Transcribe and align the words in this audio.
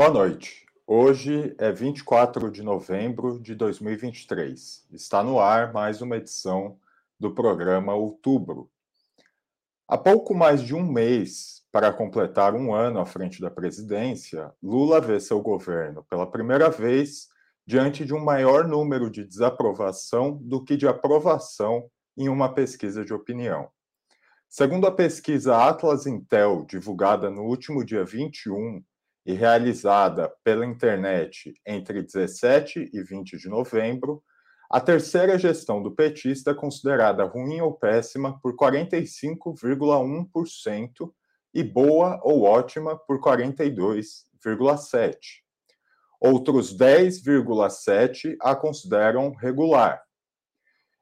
Boa 0.00 0.08
noite. 0.10 0.64
Hoje 0.86 1.54
é 1.58 1.70
24 1.70 2.50
de 2.50 2.62
novembro 2.62 3.38
de 3.38 3.54
2023. 3.54 4.86
Está 4.90 5.22
no 5.22 5.38
ar 5.38 5.74
mais 5.74 6.00
uma 6.00 6.16
edição 6.16 6.78
do 7.18 7.34
programa 7.34 7.94
Outubro. 7.94 8.70
Há 9.86 9.98
pouco 9.98 10.34
mais 10.34 10.62
de 10.62 10.74
um 10.74 10.82
mês 10.82 11.66
para 11.70 11.92
completar 11.92 12.54
um 12.54 12.72
ano 12.72 12.98
à 12.98 13.04
frente 13.04 13.42
da 13.42 13.50
presidência, 13.50 14.50
Lula 14.62 15.02
vê 15.02 15.20
seu 15.20 15.42
governo 15.42 16.02
pela 16.08 16.26
primeira 16.26 16.70
vez 16.70 17.28
diante 17.66 18.02
de 18.02 18.14
um 18.14 18.24
maior 18.24 18.66
número 18.66 19.10
de 19.10 19.22
desaprovação 19.22 20.38
do 20.40 20.64
que 20.64 20.78
de 20.78 20.88
aprovação 20.88 21.90
em 22.16 22.30
uma 22.30 22.54
pesquisa 22.54 23.04
de 23.04 23.12
opinião. 23.12 23.68
Segundo 24.48 24.86
a 24.86 24.90
pesquisa 24.90 25.58
Atlas 25.58 26.06
Intel, 26.06 26.64
divulgada 26.64 27.28
no 27.28 27.42
último 27.42 27.84
dia 27.84 28.02
21 28.02 28.82
e 29.24 29.32
realizada 29.32 30.32
pela 30.42 30.66
internet 30.66 31.54
entre 31.66 32.02
17 32.02 32.90
e 32.92 33.02
20 33.02 33.36
de 33.36 33.48
novembro, 33.48 34.22
a 34.70 34.80
terceira 34.80 35.38
gestão 35.38 35.82
do 35.82 35.90
petista 35.90 36.52
é 36.52 36.54
considerada 36.54 37.24
ruim 37.24 37.60
ou 37.60 37.72
péssima 37.72 38.38
por 38.40 38.54
45,1% 38.54 41.12
e 41.52 41.64
boa 41.64 42.20
ou 42.22 42.44
ótima 42.44 42.96
por 42.96 43.20
42,7%. 43.20 45.16
Outros 46.20 46.72
10,7% 46.76 48.36
a 48.40 48.54
consideram 48.54 49.34
regular. 49.34 50.00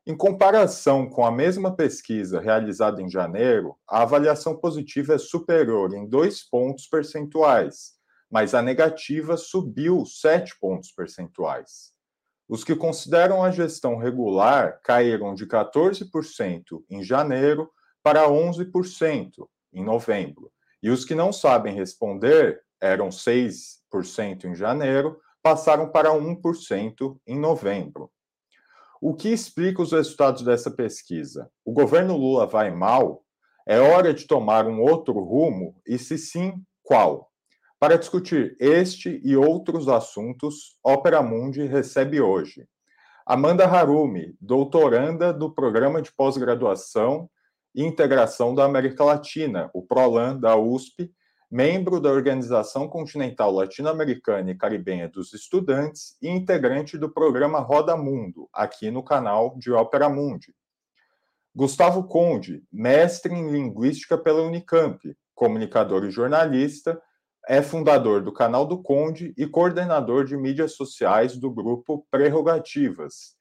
Em 0.07 0.17
comparação 0.17 1.07
com 1.07 1.27
a 1.27 1.31
mesma 1.31 1.77
pesquisa 1.77 2.41
realizada 2.41 3.03
em 3.03 3.11
janeiro, 3.11 3.77
a 3.87 4.01
avaliação 4.01 4.57
positiva 4.57 5.17
é 5.17 5.19
superior 5.19 5.93
em 5.93 6.09
dois 6.09 6.43
pontos 6.43 6.87
percentuais, 6.87 7.98
mas 8.31 8.55
a 8.55 8.63
negativa 8.63 9.37
subiu 9.37 10.05
sete 10.05 10.59
pontos 10.59 10.93
percentuais. 10.93 11.93
Os 12.49 12.65
que 12.65 12.75
consideram 12.75 13.45
a 13.45 13.51
gestão 13.51 13.97
regular 13.97 14.81
caíram 14.83 15.35
de 15.35 15.47
14% 15.47 16.83
em 16.89 17.03
janeiro 17.03 17.71
para 18.03 18.27
11% 18.29 19.31
em 19.73 19.85
novembro. 19.85 20.51
E 20.83 20.91
os 20.91 21.05
que 21.05 21.15
não 21.15 21.33
sabem 21.33 21.75
responder, 21.75 22.63
eram 22.81 23.09
6% 23.09 24.45
em 24.45 24.55
janeiro, 24.55 25.21
passaram 25.43 25.91
para 25.91 26.11
1% 26.11 27.19
em 27.27 27.39
novembro. 27.39 28.11
O 29.01 29.15
que 29.15 29.29
explica 29.29 29.83
os 29.83 29.93
resultados 29.93 30.43
dessa 30.43 30.71
pesquisa? 30.71 31.51
O 31.65 31.73
governo 31.73 32.17
Lula 32.17 32.47
vai 32.47 32.71
mal? 32.71 33.25
É 33.67 33.79
hora 33.79 34.15
de 34.15 34.27
tomar 34.27 34.67
um 34.67 34.81
outro 34.81 35.13
rumo? 35.21 35.81
E 35.87 35.99
se 35.99 36.17
sim, 36.17 36.55
qual? 36.83 37.28
Para 37.81 37.97
discutir 37.97 38.57
este 38.59 39.21
e 39.23 39.37
outros 39.37 39.89
assuntos, 39.89 40.77
Ópera 40.83 41.23
Mundi 41.23 41.63
recebe 41.65 42.21
hoje 42.21 42.67
Amanda 43.25 43.67
Harumi, 43.67 44.35
doutoranda 44.41 45.33
do 45.33 45.55
Programa 45.55 46.03
de 46.03 46.11
Pós-Graduação 46.11 47.31
e 47.73 47.85
Integração 47.85 48.53
da 48.53 48.65
América 48.65 49.05
Latina, 49.05 49.71
o 49.73 49.81
PROLAN 49.81 50.41
da 50.41 50.57
USP, 50.57 51.13
membro 51.49 52.01
da 52.01 52.11
Organização 52.11 52.89
Continental 52.89 53.53
Latino-Americana 53.53 54.51
e 54.51 54.57
Caribenha 54.57 55.09
dos 55.09 55.33
Estudantes 55.33 56.17
e 56.21 56.29
integrante 56.29 56.99
do 56.99 57.09
programa 57.09 57.61
Roda 57.61 57.97
Mundo, 57.97 58.49
aqui 58.53 58.91
no 58.91 59.05
canal 59.05 59.57
de 59.57 59.71
Ópera 59.71 60.09
Mundi. 60.09 60.53
Gustavo 61.55 62.09
Conde, 62.09 62.65
mestre 62.73 63.33
em 63.33 63.53
Linguística 63.53 64.19
pela 64.19 64.43
Unicamp, 64.43 64.99
comunicador 65.33 66.05
e 66.05 66.11
jornalista, 66.11 67.01
é 67.49 67.63
fundador 67.63 68.23
do 68.23 68.31
canal 68.31 68.67
do 68.67 68.77
Conde 68.83 69.33
e 69.35 69.47
coordenador 69.47 70.27
de 70.27 70.37
mídias 70.37 70.75
sociais 70.75 71.35
do 71.35 71.51
grupo 71.51 72.07
Prerrogativas. 72.11 73.35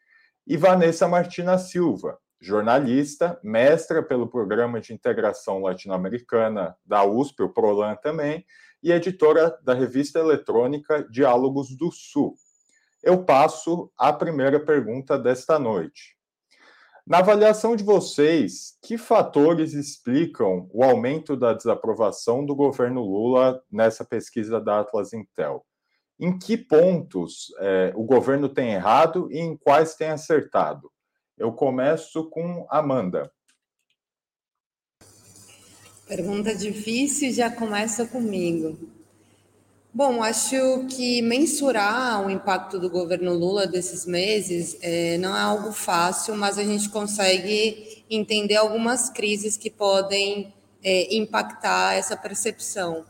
E 0.48 0.56
Vanessa 0.56 1.10
Martina 1.10 1.58
Silva, 1.58 2.18
jornalista, 2.40 3.38
mestra 3.44 4.02
pelo 4.02 4.30
Programa 4.30 4.80
de 4.80 4.94
Integração 4.94 5.62
Latino-Americana 5.62 6.74
da 6.86 7.04
USP, 7.04 7.44
o 7.44 7.50
PROLAN 7.50 7.98
também, 7.98 8.46
e 8.82 8.94
editora 8.94 9.60
da 9.62 9.74
revista 9.74 10.20
eletrônica 10.20 11.06
Diálogos 11.12 11.76
do 11.76 11.92
Sul. 11.92 12.34
Eu 13.04 13.26
passo 13.26 13.92
à 13.98 14.14
primeira 14.14 14.58
pergunta 14.58 15.20
desta 15.20 15.60
noite. 15.60 16.17
Na 17.08 17.20
avaliação 17.20 17.74
de 17.74 17.86
vocês, 17.86 18.78
que 18.82 18.98
fatores 18.98 19.72
explicam 19.72 20.70
o 20.74 20.84
aumento 20.84 21.38
da 21.38 21.54
desaprovação 21.54 22.46
do 22.46 22.54
governo 22.54 23.00
Lula 23.00 23.64
nessa 23.72 24.04
pesquisa 24.04 24.60
da 24.60 24.82
Atlas 24.82 25.14
Intel? 25.14 25.66
Em 26.20 26.38
que 26.38 26.58
pontos 26.58 27.48
é, 27.60 27.94
o 27.96 28.04
governo 28.04 28.50
tem 28.50 28.74
errado 28.74 29.32
e 29.32 29.40
em 29.40 29.56
quais 29.56 29.96
tem 29.96 30.10
acertado? 30.10 30.92
Eu 31.38 31.54
começo 31.54 32.30
com 32.30 32.68
Amanda. 32.70 33.32
Pergunta 36.06 36.54
difícil, 36.54 37.32
já 37.32 37.50
começa 37.50 38.06
comigo. 38.06 38.97
Bom, 39.98 40.22
acho 40.22 40.86
que 40.92 41.24
mensurar 41.24 42.24
o 42.24 42.30
impacto 42.30 42.78
do 42.78 42.88
governo 42.88 43.34
Lula 43.34 43.66
desses 43.66 44.06
meses 44.06 44.78
é, 44.80 45.18
não 45.18 45.36
é 45.36 45.42
algo 45.42 45.72
fácil, 45.72 46.36
mas 46.36 46.60
a 46.60 46.64
gente 46.64 46.88
consegue 46.90 48.06
entender 48.08 48.58
algumas 48.58 49.10
crises 49.10 49.58
que 49.58 49.72
podem 49.72 50.54
é, 50.84 51.16
impactar 51.16 51.96
essa 51.96 52.16
percepção. 52.16 53.06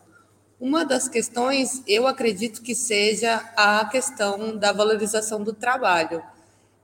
Uma 0.62 0.86
das 0.86 1.09
questões, 1.09 1.84
eu 1.86 2.08
acredito 2.08 2.62
que 2.62 2.74
seja 2.74 3.36
a 3.58 3.84
questão 3.92 4.56
da 4.56 4.72
valorização 4.72 5.44
do 5.44 5.52
trabalho. 5.52 6.24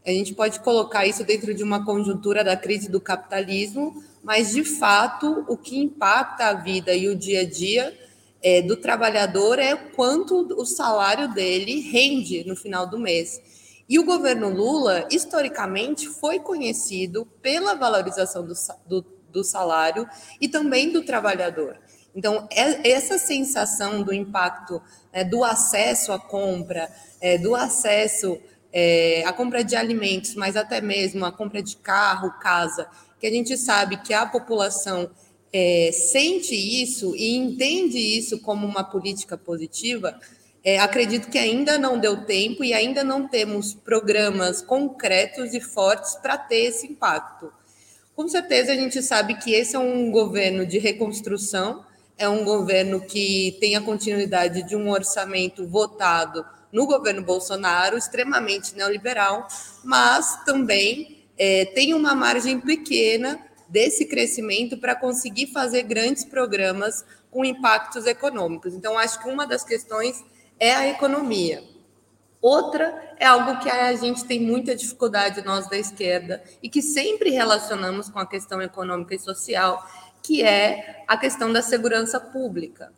A 0.05 0.09
gente 0.09 0.33
pode 0.33 0.59
colocar 0.59 1.05
isso 1.05 1.23
dentro 1.23 1.53
de 1.53 1.63
uma 1.63 1.85
conjuntura 1.85 2.43
da 2.43 2.57
crise 2.57 2.91
do 2.91 2.99
capitalismo, 2.99 4.03
mas 4.21 4.51
de 4.51 4.65
fato 4.65 5.45
o 5.47 5.55
que 5.55 5.79
impacta 5.79 6.47
a 6.47 6.53
vida 6.55 6.93
e 6.93 7.07
o 7.07 7.15
dia 7.15 7.39
a 7.39 7.45
dia 7.45 8.03
é, 8.43 8.61
do 8.61 8.75
trabalhador 8.75 9.57
é 9.57 9.75
quanto 9.75 10.45
o 10.59 10.65
salário 10.65 11.33
dele 11.33 11.79
rende 11.79 12.43
no 12.45 12.55
final 12.55 12.85
do 12.85 12.99
mês. 12.99 13.41
E 13.87 13.97
o 13.97 14.03
governo 14.03 14.49
Lula, 14.49 15.07
historicamente, 15.09 16.07
foi 16.07 16.39
conhecido 16.39 17.25
pela 17.41 17.73
valorização 17.73 18.45
do, 18.45 18.53
do, 18.85 19.05
do 19.31 19.43
salário 19.43 20.07
e 20.41 20.47
também 20.47 20.91
do 20.91 21.03
trabalhador. 21.03 21.77
Então, 22.15 22.47
é, 22.51 22.91
essa 22.91 23.17
sensação 23.17 24.03
do 24.03 24.13
impacto 24.13 24.81
né, 25.11 25.23
do 25.23 25.43
acesso 25.43 26.11
à 26.11 26.19
compra, 26.19 26.89
é, 27.19 27.37
do 27.37 27.55
acesso 27.55 28.39
é, 28.71 29.23
a 29.25 29.31
compra 29.31 29.63
de 29.63 29.75
alimentos, 29.75 30.33
mas 30.35 30.55
até 30.55 30.81
mesmo 30.81 31.23
a 31.25 31.31
compra 31.31 31.61
de 31.61 31.77
carro, 31.77 32.39
casa, 32.39 32.87
que 33.19 33.27
a 33.27 33.31
gente 33.31 33.55
sabe 33.55 33.97
que 33.97 34.13
a 34.13 34.25
população 34.25 35.09
é, 35.53 35.91
sente 35.93 36.55
isso 36.55 37.15
e 37.15 37.37
entende 37.37 37.99
isso 37.99 38.39
como 38.39 38.65
uma 38.65 38.83
política 38.83 39.37
positiva, 39.37 40.19
é, 40.63 40.79
acredito 40.79 41.29
que 41.29 41.37
ainda 41.37 41.77
não 41.77 41.99
deu 41.99 42.25
tempo 42.25 42.63
e 42.63 42.73
ainda 42.73 43.03
não 43.03 43.27
temos 43.27 43.73
programas 43.73 44.61
concretos 44.61 45.53
e 45.53 45.61
fortes 45.61 46.15
para 46.15 46.37
ter 46.37 46.65
esse 46.65 46.87
impacto. 46.87 47.53
Com 48.15 48.27
certeza 48.27 48.71
a 48.71 48.75
gente 48.75 49.01
sabe 49.03 49.35
que 49.35 49.53
esse 49.53 49.75
é 49.75 49.79
um 49.79 50.09
governo 50.09 50.65
de 50.65 50.79
reconstrução, 50.79 51.85
é 52.17 52.27
um 52.27 52.43
governo 52.43 53.01
que 53.01 53.57
tem 53.59 53.75
a 53.75 53.81
continuidade 53.81 54.63
de 54.63 54.75
um 54.75 54.89
orçamento 54.89 55.67
votado 55.67 56.45
no 56.71 56.87
governo 56.87 57.21
Bolsonaro, 57.21 57.97
extremamente 57.97 58.75
neoliberal, 58.75 59.47
mas 59.83 60.43
também 60.45 61.25
é, 61.37 61.65
tem 61.65 61.93
uma 61.93 62.15
margem 62.15 62.59
pequena 62.59 63.39
desse 63.67 64.05
crescimento 64.05 64.77
para 64.77 64.95
conseguir 64.95 65.47
fazer 65.47 65.83
grandes 65.83 66.23
programas 66.23 67.03
com 67.31 67.43
impactos 67.43 68.05
econômicos. 68.05 68.73
Então, 68.73 68.97
acho 68.97 69.21
que 69.21 69.29
uma 69.29 69.45
das 69.45 69.63
questões 69.63 70.23
é 70.59 70.73
a 70.73 70.87
economia. 70.87 71.63
Outra 72.41 73.15
é 73.17 73.25
algo 73.25 73.59
que 73.61 73.69
a 73.69 73.95
gente 73.95 74.25
tem 74.25 74.39
muita 74.39 74.75
dificuldade, 74.75 75.45
nós 75.45 75.69
da 75.69 75.77
esquerda, 75.77 76.43
e 76.61 76.67
que 76.67 76.81
sempre 76.81 77.29
relacionamos 77.29 78.09
com 78.09 78.19
a 78.19 78.27
questão 78.27 78.61
econômica 78.61 79.15
e 79.15 79.19
social, 79.19 79.81
que 80.21 80.43
é 80.43 81.03
a 81.07 81.15
questão 81.15 81.51
da 81.53 81.61
segurança 81.61 82.19
pública. 82.19 82.91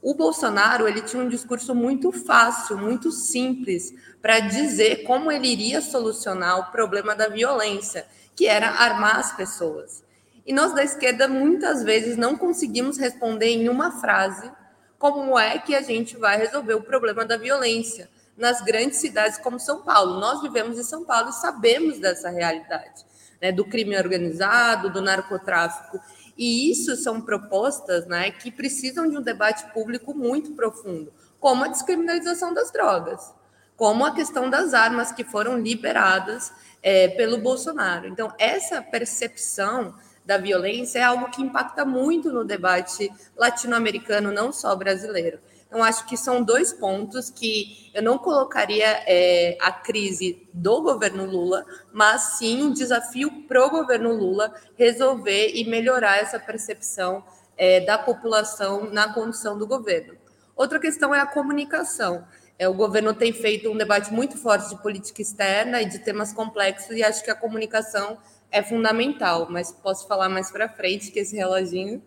O 0.00 0.14
Bolsonaro 0.14 0.88
ele 0.88 1.00
tinha 1.00 1.22
um 1.22 1.28
discurso 1.28 1.74
muito 1.74 2.10
fácil, 2.10 2.76
muito 2.76 3.12
simples, 3.12 3.94
para 4.20 4.40
dizer 4.40 5.04
como 5.04 5.30
ele 5.30 5.48
iria 5.48 5.80
solucionar 5.80 6.58
o 6.58 6.72
problema 6.72 7.14
da 7.14 7.28
violência, 7.28 8.06
que 8.34 8.46
era 8.46 8.68
armar 8.68 9.18
as 9.18 9.36
pessoas. 9.36 10.02
E 10.44 10.52
nós 10.52 10.74
da 10.74 10.82
esquerda 10.82 11.28
muitas 11.28 11.84
vezes 11.84 12.16
não 12.16 12.36
conseguimos 12.36 12.98
responder 12.98 13.46
em 13.46 13.68
uma 13.68 14.00
frase 14.00 14.50
como 14.98 15.38
é 15.38 15.58
que 15.58 15.74
a 15.74 15.82
gente 15.82 16.16
vai 16.16 16.36
resolver 16.36 16.74
o 16.74 16.82
problema 16.82 17.24
da 17.24 17.36
violência 17.36 18.08
nas 18.36 18.60
grandes 18.60 18.98
cidades 18.98 19.38
como 19.38 19.58
São 19.58 19.82
Paulo. 19.82 20.18
Nós 20.18 20.40
vivemos 20.42 20.78
em 20.78 20.82
São 20.82 21.04
Paulo 21.04 21.30
e 21.30 21.32
sabemos 21.32 21.98
dessa 21.98 22.30
realidade, 22.30 23.04
né, 23.40 23.52
do 23.52 23.64
crime 23.64 23.96
organizado, 23.96 24.90
do 24.90 25.00
narcotráfico. 25.00 26.00
E 26.36 26.70
isso 26.70 26.96
são 26.96 27.20
propostas 27.20 28.06
né, 28.06 28.30
que 28.30 28.50
precisam 28.50 29.08
de 29.08 29.16
um 29.16 29.22
debate 29.22 29.64
público 29.72 30.14
muito 30.14 30.52
profundo. 30.52 31.12
como 31.38 31.64
a 31.64 31.68
descriminalização 31.68 32.54
das 32.54 32.70
drogas, 32.70 33.34
como 33.76 34.04
a 34.04 34.14
questão 34.14 34.48
das 34.48 34.74
armas 34.74 35.10
que 35.10 35.24
foram 35.24 35.58
liberadas 35.58 36.52
é, 36.80 37.08
pelo 37.08 37.38
Bolsonaro. 37.38 38.06
Então, 38.06 38.32
essa 38.38 38.80
percepção 38.80 39.92
da 40.24 40.38
violência 40.38 41.00
é 41.00 41.02
algo 41.02 41.30
que 41.30 41.42
impacta 41.42 41.84
muito 41.84 42.32
no 42.32 42.44
debate 42.44 43.10
latino-americano, 43.36 44.30
não 44.30 44.52
só 44.52 44.74
brasileiro. 44.76 45.40
Então, 45.66 45.82
acho 45.82 46.06
que 46.06 46.18
são 46.18 46.42
dois 46.42 46.70
pontos 46.70 47.30
que 47.30 47.90
eu 47.94 48.02
não 48.02 48.18
colocaria 48.18 49.02
é, 49.06 49.56
a 49.58 49.72
crise 49.72 50.46
do 50.52 50.82
governo 50.82 51.24
Lula, 51.24 51.64
mas 51.90 52.36
sim 52.38 52.62
um 52.62 52.72
desafio 52.72 53.46
para 53.48 53.64
o 53.64 53.70
governo 53.70 54.12
Lula 54.12 54.54
resolver 54.76 55.52
e 55.54 55.64
melhorar 55.64 56.18
essa 56.18 56.38
percepção 56.38 57.24
é, 57.56 57.80
da 57.80 57.96
população 57.96 58.90
na 58.90 59.14
condição 59.14 59.56
do 59.56 59.66
governo. 59.66 60.14
Outra 60.54 60.78
questão 60.78 61.14
é 61.14 61.20
a 61.20 61.26
comunicação. 61.26 62.26
É, 62.58 62.68
o 62.68 62.74
governo 62.74 63.14
tem 63.14 63.32
feito 63.32 63.70
um 63.70 63.76
debate 63.76 64.12
muito 64.12 64.36
forte 64.36 64.68
de 64.68 64.82
política 64.82 65.22
externa 65.22 65.80
e 65.80 65.86
de 65.86 66.00
temas 66.00 66.34
complexos, 66.34 66.94
e 66.94 67.02
acho 67.02 67.24
que 67.24 67.30
a 67.30 67.34
comunicação 67.34 68.18
é 68.52 68.62
fundamental, 68.62 69.48
mas 69.50 69.72
posso 69.72 70.06
falar 70.06 70.28
mais 70.28 70.50
para 70.50 70.68
frente 70.68 71.10
que 71.10 71.18
esse 71.18 71.34
reloginho 71.34 72.02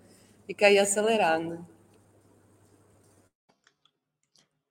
fica 0.46 0.68
aí 0.68 0.78
acelerado. 0.78 1.66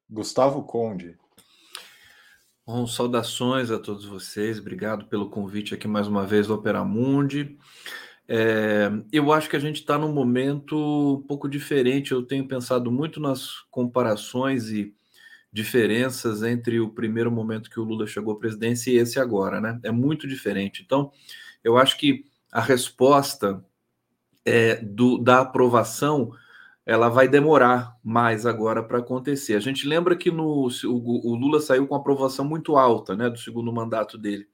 Gustavo 0.09 0.63
Conde. 0.63 1.19
Bom, 2.65 2.87
saudações 2.87 3.71
a 3.71 3.79
todos 3.79 4.07
vocês, 4.07 4.59
obrigado 4.59 5.07
pelo 5.07 5.29
convite 5.29 5.75
aqui 5.75 5.89
mais 5.89 6.07
uma 6.07 6.25
vez 6.25 6.47
do 6.47 6.55
Operamundi. 6.55 7.59
É, 8.27 8.91
eu 9.13 9.33
acho 9.33 9.51
que 9.51 9.57
a 9.57 9.61
gente 9.61 9.81
está 9.81 9.99
num 9.99 10.13
momento 10.13 11.19
um 11.19 11.27
pouco 11.27 11.49
diferente. 11.49 12.13
Eu 12.13 12.23
tenho 12.23 12.47
pensado 12.49 12.91
muito 12.91 13.21
nas 13.21 13.61
comparações 13.71 14.71
e 14.71 14.95
diferenças 15.53 16.43
entre 16.43 16.81
o 16.81 16.89
primeiro 16.89 17.31
momento 17.31 17.69
que 17.69 17.79
o 17.79 17.85
Lula 17.85 18.07
chegou 18.07 18.35
à 18.35 18.39
presidência 18.39 18.91
e 18.91 18.97
esse 18.97 19.21
agora, 19.21 19.61
né? 19.61 19.79
É 19.83 19.93
muito 19.93 20.27
diferente. 20.27 20.83
Então, 20.83 21.13
eu 21.65 21.79
acho 21.79 21.97
que 21.97 22.27
a 22.53 22.61
resposta 22.61 23.65
é, 24.45 24.77
do, 24.77 25.19
da 25.19 25.41
aprovação 25.41 26.31
ela 26.87 27.09
vai 27.09 27.27
demorar 27.27 27.97
mais 28.05 28.45
agora 28.45 28.83
para 28.83 28.99
acontecer. 28.99 29.55
A 29.55 29.61
gente 29.61 29.89
lembra 29.89 30.15
que 30.15 30.31
no, 30.31 30.69
o, 30.69 31.31
o, 31.31 31.35
Lula 31.35 31.61
saiu 31.61 31.87
com 31.87 31.95
aprovação 31.95 32.45
muito 32.45 32.77
alta, 32.77 33.17
né, 33.17 33.31
do 33.31 33.39
segundo 33.39 33.73
mandato 33.73 34.19
dele, 34.19 34.47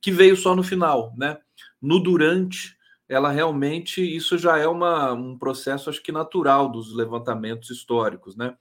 que 0.00 0.10
veio 0.10 0.36
só 0.36 0.56
no 0.56 0.62
final, 0.62 1.12
né? 1.18 1.36
No 1.80 2.00
durante, 2.02 2.76
ela 3.06 3.30
realmente 3.30 4.00
isso 4.00 4.38
já 4.38 4.56
é 4.56 4.66
uma, 4.66 5.12
um 5.12 5.36
processo, 5.36 5.90
acho 5.90 6.02
que 6.02 6.10
natural 6.10 6.70
dos 6.70 6.94
levantamentos 6.94 7.68
históricos, 7.68 8.36
né? 8.36 8.56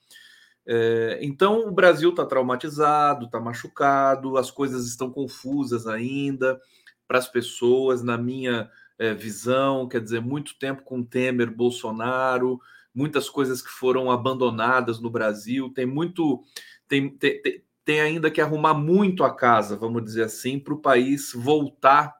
É, 0.67 1.19
então 1.21 1.67
o 1.67 1.71
Brasil 1.71 2.09
está 2.09 2.25
traumatizado, 2.25 3.25
está 3.25 3.39
machucado, 3.39 4.35
as 4.35 4.51
coisas 4.51 4.87
estão 4.87 5.09
confusas 5.09 5.87
ainda 5.87 6.59
para 7.07 7.19
as 7.19 7.27
pessoas, 7.27 8.03
na 8.03 8.17
minha 8.17 8.69
é, 8.97 9.13
visão, 9.13 9.87
quer 9.87 10.01
dizer, 10.01 10.21
muito 10.21 10.57
tempo 10.57 10.83
com 10.83 11.03
Temer, 11.03 11.51
Bolsonaro, 11.51 12.59
muitas 12.93 13.29
coisas 13.29 13.61
que 13.61 13.69
foram 13.69 14.09
abandonadas 14.09 14.99
no 14.99 15.09
Brasil, 15.09 15.69
tem 15.69 15.85
muito, 15.85 16.43
tem, 16.87 17.09
tem, 17.09 17.41
tem 17.83 17.99
ainda 17.99 18.31
que 18.31 18.41
arrumar 18.41 18.73
muito 18.73 19.23
a 19.23 19.35
casa, 19.35 19.75
vamos 19.75 20.03
dizer 20.03 20.23
assim, 20.23 20.57
para 20.59 20.73
o 20.73 20.81
país 20.81 21.31
voltar 21.33 22.15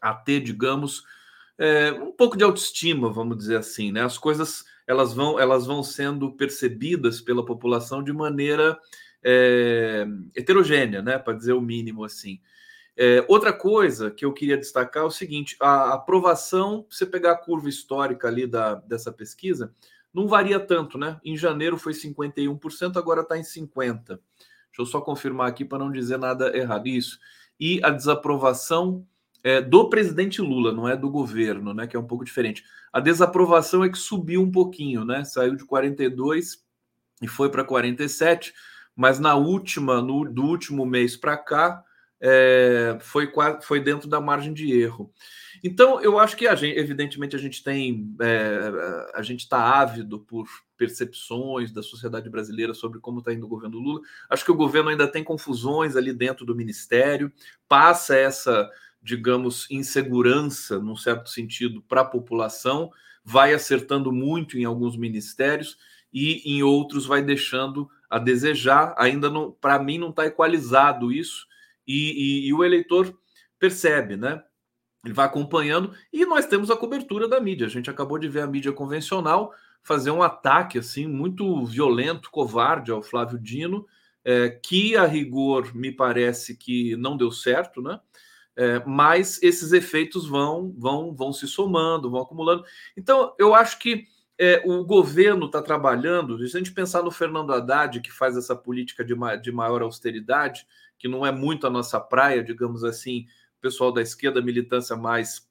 a 0.00 0.12
ter, 0.12 0.40
digamos, 0.40 1.02
é, 1.56 1.92
um 1.92 2.12
pouco 2.12 2.36
de 2.36 2.44
autoestima, 2.44 3.10
vamos 3.10 3.36
dizer 3.36 3.56
assim, 3.56 3.90
né? 3.90 4.02
As 4.02 4.18
coisas 4.18 4.64
elas 4.86 5.12
vão, 5.12 5.38
elas 5.38 5.66
vão 5.66 5.82
sendo 5.82 6.32
percebidas 6.32 7.20
pela 7.20 7.44
população 7.44 8.02
de 8.02 8.12
maneira 8.12 8.78
é, 9.22 10.06
heterogênea, 10.34 11.02
né? 11.02 11.18
Para 11.18 11.34
dizer 11.34 11.52
o 11.52 11.60
mínimo 11.60 12.04
assim. 12.04 12.40
É, 13.00 13.24
outra 13.28 13.52
coisa 13.52 14.10
que 14.10 14.24
eu 14.24 14.32
queria 14.32 14.56
destacar 14.56 15.04
é 15.04 15.06
o 15.06 15.10
seguinte: 15.10 15.56
a 15.60 15.94
aprovação, 15.94 16.84
se 16.90 16.98
você 16.98 17.06
pegar 17.06 17.32
a 17.32 17.36
curva 17.38 17.68
histórica 17.68 18.26
ali 18.26 18.44
da, 18.44 18.74
dessa 18.74 19.12
pesquisa, 19.12 19.72
não 20.12 20.26
varia 20.26 20.58
tanto, 20.58 20.98
né? 20.98 21.20
Em 21.24 21.36
janeiro 21.36 21.78
foi 21.78 21.92
51%, 21.92 22.96
agora 22.96 23.20
está 23.20 23.38
em 23.38 23.42
50%. 23.42 24.02
Deixa 24.06 24.20
eu 24.80 24.86
só 24.86 25.00
confirmar 25.00 25.48
aqui 25.48 25.64
para 25.64 25.78
não 25.78 25.92
dizer 25.92 26.18
nada 26.18 26.56
errado. 26.56 26.88
Isso. 26.88 27.20
E 27.58 27.80
a 27.84 27.90
desaprovação 27.90 29.06
é, 29.44 29.60
do 29.60 29.88
presidente 29.88 30.42
Lula, 30.42 30.72
não 30.72 30.88
é 30.88 30.96
do 30.96 31.08
governo, 31.08 31.72
né? 31.72 31.86
Que 31.86 31.96
é 31.96 32.00
um 32.00 32.06
pouco 32.06 32.24
diferente. 32.24 32.64
A 32.92 32.98
desaprovação 32.98 33.84
é 33.84 33.88
que 33.88 33.98
subiu 33.98 34.42
um 34.42 34.50
pouquinho, 34.50 35.04
né? 35.04 35.22
Saiu 35.24 35.54
de 35.54 35.64
42 35.64 36.64
e 37.22 37.28
foi 37.28 37.48
para 37.48 37.62
47, 37.62 38.52
mas 38.96 39.20
na 39.20 39.36
última, 39.36 40.02
no, 40.02 40.24
do 40.24 40.42
último 40.42 40.84
mês 40.84 41.16
para 41.16 41.36
cá, 41.36 41.84
é, 42.20 42.98
foi, 43.00 43.30
foi 43.62 43.80
dentro 43.80 44.08
da 44.08 44.20
margem 44.20 44.52
de 44.52 44.72
erro. 44.72 45.12
Então, 45.62 46.00
eu 46.00 46.18
acho 46.18 46.36
que 46.36 46.46
a 46.46 46.54
gente, 46.54 46.78
evidentemente, 46.78 47.34
a 47.34 47.38
gente 47.38 47.62
tem, 47.62 48.14
é, 48.20 49.10
a 49.14 49.22
gente 49.22 49.40
está 49.40 49.80
ávido 49.80 50.20
por 50.20 50.46
percepções 50.76 51.72
da 51.72 51.82
sociedade 51.82 52.30
brasileira 52.30 52.72
sobre 52.72 53.00
como 53.00 53.18
está 53.18 53.32
indo 53.32 53.44
o 53.44 53.48
governo 53.48 53.78
Lula. 53.78 54.00
Acho 54.30 54.44
que 54.44 54.52
o 54.52 54.56
governo 54.56 54.90
ainda 54.90 55.08
tem 55.08 55.24
confusões 55.24 55.96
ali 55.96 56.12
dentro 56.12 56.46
do 56.46 56.54
ministério, 56.54 57.32
passa 57.68 58.16
essa, 58.16 58.70
digamos, 59.02 59.68
insegurança, 59.70 60.78
num 60.78 60.96
certo 60.96 61.28
sentido, 61.28 61.82
para 61.82 62.02
a 62.02 62.04
população, 62.04 62.90
vai 63.24 63.52
acertando 63.52 64.12
muito 64.12 64.56
em 64.56 64.64
alguns 64.64 64.96
ministérios 64.96 65.76
e 66.12 66.56
em 66.56 66.62
outros 66.62 67.04
vai 67.04 67.22
deixando 67.22 67.90
a 68.08 68.18
desejar. 68.18 68.94
Ainda 68.96 69.28
para 69.60 69.78
mim, 69.80 69.98
não 69.98 70.10
está 70.10 70.24
equalizado 70.24 71.12
isso, 71.12 71.46
e, 71.88 72.44
e, 72.44 72.48
e 72.48 72.54
o 72.54 72.62
eleitor 72.62 73.18
percebe, 73.58 74.16
né? 74.16 74.42
Ele 75.04 75.14
vai 75.14 75.26
acompanhando 75.26 75.94
e 76.12 76.26
nós 76.26 76.46
temos 76.46 76.70
a 76.70 76.76
cobertura 76.76 77.26
da 77.26 77.40
mídia. 77.40 77.66
A 77.66 77.70
gente 77.70 77.88
acabou 77.88 78.18
de 78.18 78.28
ver 78.28 78.42
a 78.42 78.46
mídia 78.46 78.72
convencional 78.72 79.52
fazer 79.82 80.10
um 80.10 80.22
ataque 80.22 80.78
assim 80.78 81.06
muito 81.06 81.64
violento, 81.64 82.30
covarde 82.30 82.90
ao 82.90 83.02
Flávio 83.02 83.38
Dino, 83.38 83.86
é, 84.24 84.50
que 84.50 84.96
a 84.96 85.06
rigor 85.06 85.74
me 85.74 85.90
parece 85.90 86.56
que 86.56 86.94
não 86.96 87.16
deu 87.16 87.32
certo, 87.32 87.80
né? 87.80 87.98
É, 88.54 88.82
mas 88.84 89.40
esses 89.40 89.72
efeitos 89.72 90.26
vão, 90.28 90.74
vão, 90.76 91.14
vão 91.14 91.32
se 91.32 91.46
somando, 91.46 92.10
vão 92.10 92.20
acumulando. 92.20 92.64
Então, 92.96 93.32
eu 93.38 93.54
acho 93.54 93.78
que 93.78 94.04
é, 94.36 94.60
o 94.66 94.84
governo 94.84 95.46
está 95.46 95.62
trabalhando. 95.62 96.36
Se 96.46 96.56
a 96.56 96.58
gente 96.58 96.72
pensar 96.72 97.02
no 97.02 97.10
Fernando 97.10 97.52
Haddad, 97.52 98.00
que 98.00 98.12
faz 98.12 98.36
essa 98.36 98.56
política 98.56 99.04
de, 99.04 99.14
ma 99.14 99.36
de 99.36 99.52
maior 99.52 99.80
austeridade, 99.82 100.66
que 100.98 101.08
não 101.08 101.24
é 101.24 101.30
muito 101.30 101.66
a 101.66 101.70
nossa 101.70 102.00
praia, 102.00 102.42
digamos 102.42 102.84
assim, 102.84 103.26
pessoal 103.60 103.92
da 103.92 104.02
esquerda, 104.02 104.42
militância 104.42 104.96
mais 104.96 105.48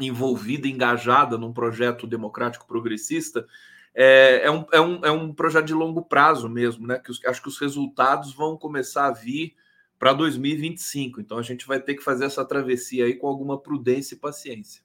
envolvida, 0.00 0.68
engajada 0.68 1.38
num 1.38 1.52
projeto 1.52 2.06
democrático 2.06 2.66
progressista, 2.66 3.46
é, 3.94 4.42
é, 4.44 4.50
um, 4.50 4.66
é, 4.72 4.80
um, 4.80 5.04
é 5.06 5.10
um 5.10 5.32
projeto 5.32 5.66
de 5.66 5.74
longo 5.74 6.04
prazo 6.04 6.48
mesmo, 6.48 6.86
né? 6.86 6.98
Que 6.98 7.10
os, 7.10 7.24
acho 7.24 7.40
que 7.40 7.48
os 7.48 7.58
resultados 7.58 8.34
vão 8.34 8.56
começar 8.56 9.06
a 9.06 9.12
vir 9.12 9.56
para 9.98 10.12
2025. 10.12 11.20
Então 11.20 11.38
a 11.38 11.42
gente 11.42 11.66
vai 11.66 11.80
ter 11.80 11.94
que 11.94 12.02
fazer 12.02 12.26
essa 12.26 12.44
travessia 12.44 13.06
aí 13.06 13.14
com 13.14 13.26
alguma 13.26 13.58
prudência 13.58 14.14
e 14.14 14.18
paciência. 14.18 14.84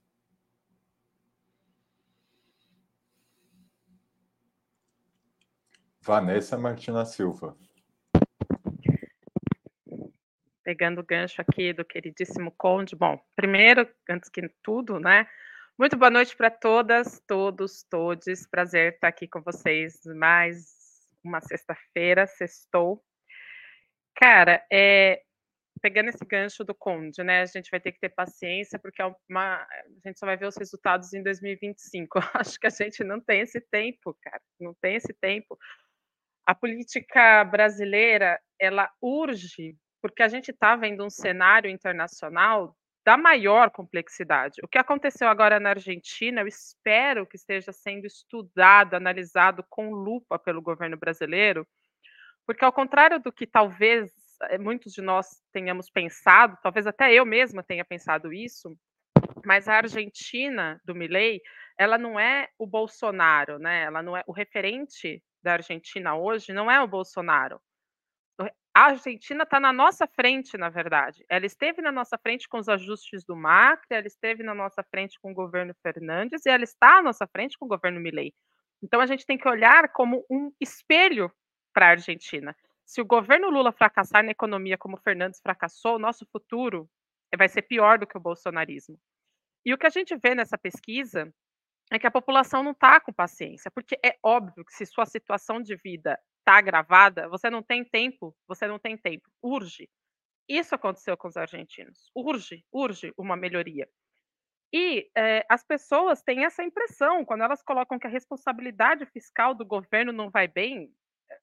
Vanessa 6.02 6.58
Martina 6.58 7.06
Silva 7.06 7.56
pegando 10.64 11.02
o 11.02 11.06
gancho 11.06 11.42
aqui 11.42 11.74
do 11.74 11.86
queridíssimo 11.86 12.52
Conde. 12.58 12.96
Bom, 12.96 13.20
primeiro, 13.36 13.88
antes 14.10 14.30
que 14.30 14.50
tudo, 14.64 15.00
né? 15.00 15.28
Muito 15.78 15.98
boa 15.98 16.12
noite 16.12 16.36
para 16.36 16.52
todas, 16.52 17.20
todos, 17.28 17.84
todes. 17.90 18.48
Prazer 18.48 18.94
estar 18.94 19.08
aqui 19.08 19.28
com 19.28 19.42
vocês 19.42 20.00
mais 20.06 20.82
uma 21.24 21.42
sexta-feira, 21.42 22.28
sextou. 22.28 23.04
Cara, 24.16 24.64
é, 24.72 25.24
pegando 25.82 26.10
esse 26.10 26.24
gancho 26.26 26.64
do 26.64 26.76
Conde, 26.76 27.24
né? 27.24 27.42
A 27.42 27.46
gente 27.46 27.72
vai 27.72 27.80
ter 27.80 27.92
que 27.92 28.00
ter 28.00 28.10
paciência, 28.10 28.78
porque 28.78 29.02
é 29.02 29.16
uma, 29.30 29.56
a 29.56 30.08
gente 30.08 30.20
só 30.20 30.26
vai 30.26 30.38
ver 30.38 30.48
os 30.48 30.58
resultados 30.58 31.14
em 31.14 31.24
2025. 31.24 32.20
Acho 32.34 32.60
que 32.60 32.68
a 32.68 32.70
gente 32.70 33.04
não 33.04 33.20
tem 33.20 33.42
esse 33.42 33.60
tempo, 33.60 34.16
cara. 34.22 34.42
Não 34.60 34.76
tem 34.82 34.96
esse 34.96 35.14
tempo. 35.14 35.58
A 36.46 36.54
política 36.54 37.44
brasileira, 37.44 38.40
ela 38.60 38.92
urge 39.02 39.76
porque 40.02 40.24
a 40.24 40.28
gente 40.28 40.52
está 40.52 40.76
vendo 40.76 41.06
um 41.06 41.10
cenário 41.10 41.70
internacional 41.70 42.76
da 43.04 43.18
maior 43.18 43.72
complexidade. 43.72 44.62
O 44.64 44.68
que 44.68 44.78
aconteceu 44.78 45.28
agora 45.28 45.60
na 45.60 45.70
Argentina, 45.70 46.42
eu 46.42 46.48
espero 46.48 47.26
que 47.26 47.36
esteja 47.36 47.72
sendo 47.72 48.06
estudado, 48.06 48.94
analisado 48.94 49.66
com 49.70 49.92
lupa 49.92 50.38
pelo 50.38 50.62
governo 50.62 50.98
brasileiro, 50.98 51.68
porque 52.46 52.64
ao 52.64 52.74
contrário 52.74 53.20
do 53.20 53.32
que 53.32 53.48
talvez 53.48 54.12
eh, 54.50 54.58
muitos 54.58 54.94
de 54.94 55.02
nós 55.02 55.42
tenhamos 55.52 55.90
pensado, 55.90 56.58
talvez 56.62 56.86
até 56.86 57.12
eu 57.14 57.26
mesma 57.26 57.64
tenha 57.64 57.86
pensado 57.86 58.32
isso, 58.32 58.78
mas 59.46 59.68
a 59.68 59.76
Argentina 59.76 60.80
do 60.86 60.94
Milei, 60.94 61.42
ela 61.78 61.98
não 61.98 62.20
é 62.20 62.50
o 62.60 62.68
Bolsonaro, 62.68 63.58
né? 63.58 63.84
Ela 63.84 64.04
não 64.04 64.16
é 64.16 64.24
o 64.28 64.32
referente 64.32 65.24
da 65.42 65.54
Argentina 65.54 66.16
hoje 66.16 66.54
não 66.54 66.70
é 66.70 66.82
o 66.82 66.88
Bolsonaro. 66.88 67.60
A 68.74 68.86
Argentina 68.86 69.44
está 69.44 69.60
na 69.60 69.74
nossa 69.74 70.08
frente, 70.08 70.58
na 70.58 70.70
verdade. 70.70 71.26
Ela 71.30 71.46
esteve 71.46 71.82
na 71.82 71.92
nossa 71.92 72.18
frente 72.18 72.48
com 72.48 72.58
os 72.58 72.70
ajustes 72.70 73.26
do 73.26 73.36
Macri, 73.36 73.88
ela 73.90 74.08
esteve 74.08 74.44
na 74.44 74.54
nossa 74.56 74.82
frente 74.84 75.20
com 75.20 75.32
o 75.32 75.34
governo 75.34 75.74
Fernandes 75.84 76.46
e 76.46 76.50
ela 76.50 76.64
está 76.64 77.00
à 77.00 77.02
nossa 77.02 77.28
frente 77.28 77.58
com 77.58 77.66
o 77.66 77.68
governo 77.68 78.00
Milei. 78.00 78.34
Então 78.82 79.02
a 79.02 79.06
gente 79.06 79.26
tem 79.26 79.38
que 79.38 79.48
olhar 79.48 79.92
como 79.92 80.26
um 80.30 80.54
espelho 80.60 81.30
para 81.74 81.88
a 81.88 81.90
Argentina. 81.90 82.56
Se 82.86 83.02
o 83.02 83.06
governo 83.06 83.50
Lula 83.50 83.74
fracassar 83.74 84.24
na 84.24 84.32
economia 84.32 84.78
como 84.78 84.98
Fernandes 84.98 85.42
fracassou, 85.42 85.96
o 85.96 86.00
nosso 86.00 86.26
futuro 86.32 86.90
vai 87.38 87.50
ser 87.50 87.64
pior 87.64 88.00
do 88.00 88.08
que 88.08 88.18
o 88.18 88.22
bolsonarismo. 88.22 88.98
E 89.66 89.74
o 89.74 89.78
que 89.78 89.86
a 89.86 89.90
gente 89.90 90.16
vê 90.16 90.34
nessa 90.34 90.58
pesquisa 90.58 91.32
é 91.92 92.00
que 92.00 92.08
a 92.08 92.12
população 92.12 92.64
não 92.64 92.72
está 92.72 93.02
com 93.02 93.12
paciência, 93.12 93.70
porque 93.70 94.00
é 94.04 94.18
óbvio 94.24 94.64
que 94.66 94.74
se 94.74 94.86
sua 94.86 95.06
situação 95.06 95.62
de 95.62 95.76
vida 95.76 96.18
está 96.42 96.58
agravada, 96.58 97.30
você 97.30 97.50
não 97.50 97.64
tem 97.64 97.84
tempo, 97.86 98.36
você 98.48 98.68
não 98.68 98.80
tem 98.80 98.98
tempo, 98.98 99.30
urge. 99.42 99.90
Isso 100.50 100.76
aconteceu 100.76 101.18
com 101.18 101.28
os 101.28 101.38
argentinos, 101.38 102.12
urge, 102.16 102.66
urge 102.72 103.14
uma 103.18 103.38
melhoria. 103.38 103.88
E 104.74 105.10
é, 105.18 105.46
as 105.50 105.66
pessoas 105.66 106.24
têm 106.24 106.46
essa 106.46 106.64
impressão, 106.64 107.26
quando 107.26 107.44
elas 107.44 107.62
colocam 107.62 108.00
que 108.00 108.08
a 108.08 108.10
responsabilidade 108.10 109.06
fiscal 109.08 109.54
do 109.54 109.66
governo 109.66 110.14
não 110.14 110.30
vai 110.30 110.48
bem, 110.48 110.94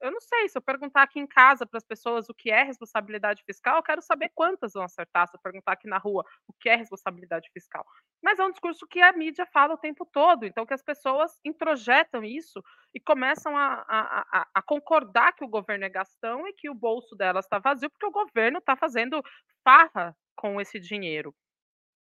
eu 0.01 0.11
não 0.11 0.21
sei, 0.21 0.49
se 0.49 0.57
eu 0.57 0.63
perguntar 0.63 1.03
aqui 1.03 1.19
em 1.19 1.27
casa 1.27 1.67
para 1.67 1.79
as 1.79 1.85
pessoas 1.85 2.29
o 2.29 2.35
que 2.35 2.51
é 2.51 2.63
responsabilidade 2.63 3.43
fiscal, 3.45 3.77
eu 3.77 3.83
quero 3.83 4.03
saber 4.03 4.31
quantas 4.35 4.73
vão 4.73 4.85
acertar. 4.85 5.29
Se 5.29 5.37
eu 5.37 5.41
perguntar 5.41 5.73
aqui 5.73 5.89
na 5.89 5.99
rua 5.99 6.25
o 6.47 6.53
que 6.53 6.69
é 6.69 6.77
responsabilidade 6.77 7.49
fiscal. 7.53 7.85
Mas 8.23 8.39
é 8.39 8.45
um 8.45 8.51
discurso 8.51 8.87
que 8.87 9.01
a 9.01 9.13
mídia 9.13 9.47
fala 9.47 9.75
o 9.75 9.79
tempo 9.79 10.07
todo, 10.07 10.45
então 10.45 10.65
que 10.67 10.75
as 10.75 10.83
pessoas 10.83 11.39
introjetam 11.45 12.25
isso 12.25 12.63
e 12.95 13.01
começam 13.01 13.57
a, 13.57 13.85
a, 13.89 14.41
a, 14.41 14.47
a 14.55 14.63
concordar 14.63 15.33
que 15.33 15.45
o 15.45 15.49
governo 15.49 15.85
é 15.85 15.89
gastão 15.89 16.47
e 16.47 16.53
que 16.53 16.71
o 16.71 16.75
bolso 16.75 17.17
delas 17.17 17.45
está 17.45 17.59
vazio, 17.59 17.91
porque 17.91 18.07
o 18.07 18.11
governo 18.11 18.59
está 18.59 18.77
fazendo 18.77 19.23
farra 19.65 20.17
com 20.37 20.61
esse 20.61 20.79
dinheiro. 20.79 21.35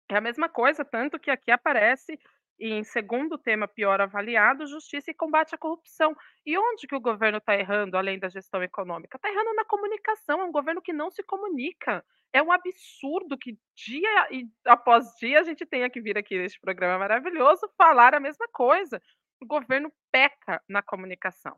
É 0.09 0.17
a 0.17 0.21
mesma 0.21 0.47
coisa, 0.47 0.85
tanto 0.85 1.19
que 1.19 1.31
aqui 1.31 1.49
aparece 1.49 2.19
e 2.59 2.71
em 2.73 2.83
segundo 2.83 3.37
tema 3.37 3.67
pior 3.67 3.99
avaliado, 4.01 4.65
justiça 4.65 5.11
e 5.11 5.13
combate 5.13 5.53
à 5.55 5.57
corrupção. 5.57 6.15
E 6.45 6.57
onde 6.57 6.87
que 6.87 6.95
o 6.95 7.01
governo 7.01 7.37
está 7.37 7.55
errando, 7.55 7.97
além 7.97 8.17
da 8.17 8.29
gestão 8.29 8.63
econômica? 8.63 9.17
Está 9.17 9.29
errando 9.29 9.53
na 9.53 9.65
comunicação, 9.65 10.41
é 10.41 10.45
um 10.45 10.51
governo 10.51 10.81
que 10.81 10.93
não 10.93 11.09
se 11.11 11.23
comunica. 11.23 12.03
É 12.33 12.41
um 12.41 12.51
absurdo 12.51 13.37
que 13.37 13.57
dia 13.75 14.27
e 14.31 14.49
após 14.65 15.05
dia 15.19 15.39
a 15.39 15.43
gente 15.43 15.65
tenha 15.65 15.89
que 15.89 16.01
vir 16.01 16.17
aqui 16.17 16.37
neste 16.37 16.59
programa 16.59 16.99
maravilhoso 16.99 17.69
falar 17.77 18.13
a 18.13 18.19
mesma 18.19 18.47
coisa. 18.51 19.01
O 19.41 19.45
governo 19.45 19.91
peca 20.11 20.61
na 20.67 20.81
comunicação. 20.81 21.57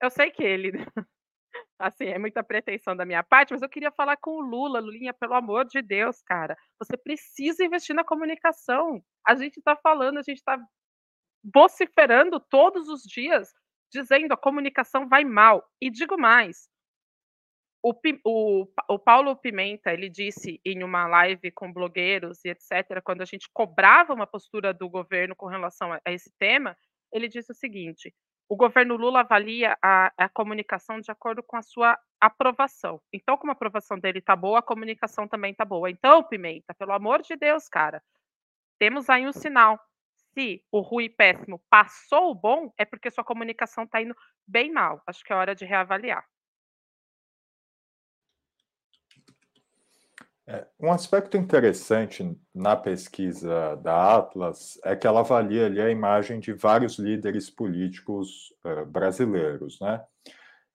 Eu 0.00 0.10
sei 0.10 0.30
que 0.30 0.42
ele 0.42 0.72
Assim, 1.78 2.06
é 2.06 2.18
muita 2.18 2.42
pretensão 2.42 2.96
da 2.96 3.04
minha 3.04 3.22
parte, 3.22 3.52
mas 3.52 3.62
eu 3.62 3.68
queria 3.68 3.90
falar 3.90 4.16
com 4.16 4.30
o 4.30 4.40
Lula. 4.40 4.80
Lulinha, 4.80 5.12
pelo 5.12 5.34
amor 5.34 5.66
de 5.66 5.82
Deus, 5.82 6.22
cara, 6.22 6.56
você 6.78 6.96
precisa 6.96 7.64
investir 7.64 7.94
na 7.94 8.04
comunicação. 8.04 9.02
A 9.26 9.34
gente 9.34 9.58
está 9.58 9.76
falando, 9.76 10.18
a 10.18 10.22
gente 10.22 10.38
está 10.38 10.58
vociferando 11.54 12.40
todos 12.40 12.88
os 12.88 13.02
dias, 13.02 13.52
dizendo 13.92 14.32
a 14.32 14.36
comunicação 14.36 15.08
vai 15.08 15.24
mal. 15.24 15.62
E 15.80 15.90
digo 15.90 16.18
mais, 16.18 16.68
o, 17.82 17.92
o, 18.24 18.66
o, 18.88 18.98
Paulo 18.98 19.36
Pimenta, 19.36 19.92
ele 19.92 20.08
disse 20.08 20.60
em 20.64 20.82
uma 20.82 21.06
live 21.06 21.52
com 21.52 21.72
blogueiros 21.72 22.44
e 22.44 22.48
etc., 22.48 23.00
quando 23.04 23.22
a 23.22 23.24
gente 23.24 23.48
cobrava 23.52 24.12
uma 24.12 24.26
postura 24.26 24.74
do 24.74 24.88
governo 24.88 25.36
com 25.36 25.46
relação 25.46 25.92
a, 25.92 26.00
a 26.04 26.10
esse 26.10 26.32
tema, 26.38 26.76
ele 27.12 27.28
disse 27.28 27.52
o 27.52 27.54
seguinte: 27.54 28.12
o 28.48 28.56
governo 28.56 28.96
Lula 28.96 29.20
avalia 29.20 29.76
a, 29.82 30.12
a, 30.16 30.28
comunicação 30.28 31.00
de 31.00 31.10
acordo 31.10 31.42
com 31.42 31.56
a 31.56 31.62
sua 31.62 31.98
aprovação. 32.20 33.00
Então, 33.12 33.36
como 33.36 33.50
a 33.50 33.54
aprovação 33.54 33.98
dele 33.98 34.20
está 34.20 34.36
boa, 34.36 34.60
a 34.60 34.62
comunicação 34.62 35.26
também 35.26 35.50
está 35.50 35.64
boa. 35.64 35.90
Então, 35.90 36.22
Pimenta, 36.22 36.74
pelo 36.74 36.92
amor 36.92 37.22
de 37.22 37.36
Deus, 37.36 37.68
cara, 37.68 38.02
temos 38.78 39.10
aí 39.10 39.26
um 39.26 39.32
sinal. 39.32 39.80
Se 40.32 40.62
o 40.70 40.80
ruim 40.80 41.10
péssimo 41.10 41.60
passou 41.70 42.30
o 42.30 42.34
bom, 42.34 42.72
é 42.78 42.84
porque 42.84 43.10
sua 43.10 43.24
comunicação 43.24 43.84
está 43.84 44.00
indo 44.00 44.14
bem 44.46 44.70
mal. 44.70 45.02
Acho 45.06 45.24
que 45.24 45.32
é 45.32 45.36
hora 45.36 45.54
de 45.54 45.64
reavaliar. 45.64 46.24
Um 50.80 50.92
aspecto 50.92 51.36
interessante 51.36 52.38
na 52.54 52.76
pesquisa 52.76 53.76
da 53.76 54.16
Atlas 54.16 54.78
é 54.84 54.94
que 54.94 55.06
ela 55.06 55.20
avalia 55.20 55.66
ali 55.66 55.80
a 55.80 55.90
imagem 55.90 56.38
de 56.38 56.52
vários 56.52 56.98
líderes 56.98 57.50
políticos 57.50 58.54
uh, 58.64 58.86
brasileiros, 58.86 59.80
né? 59.80 60.00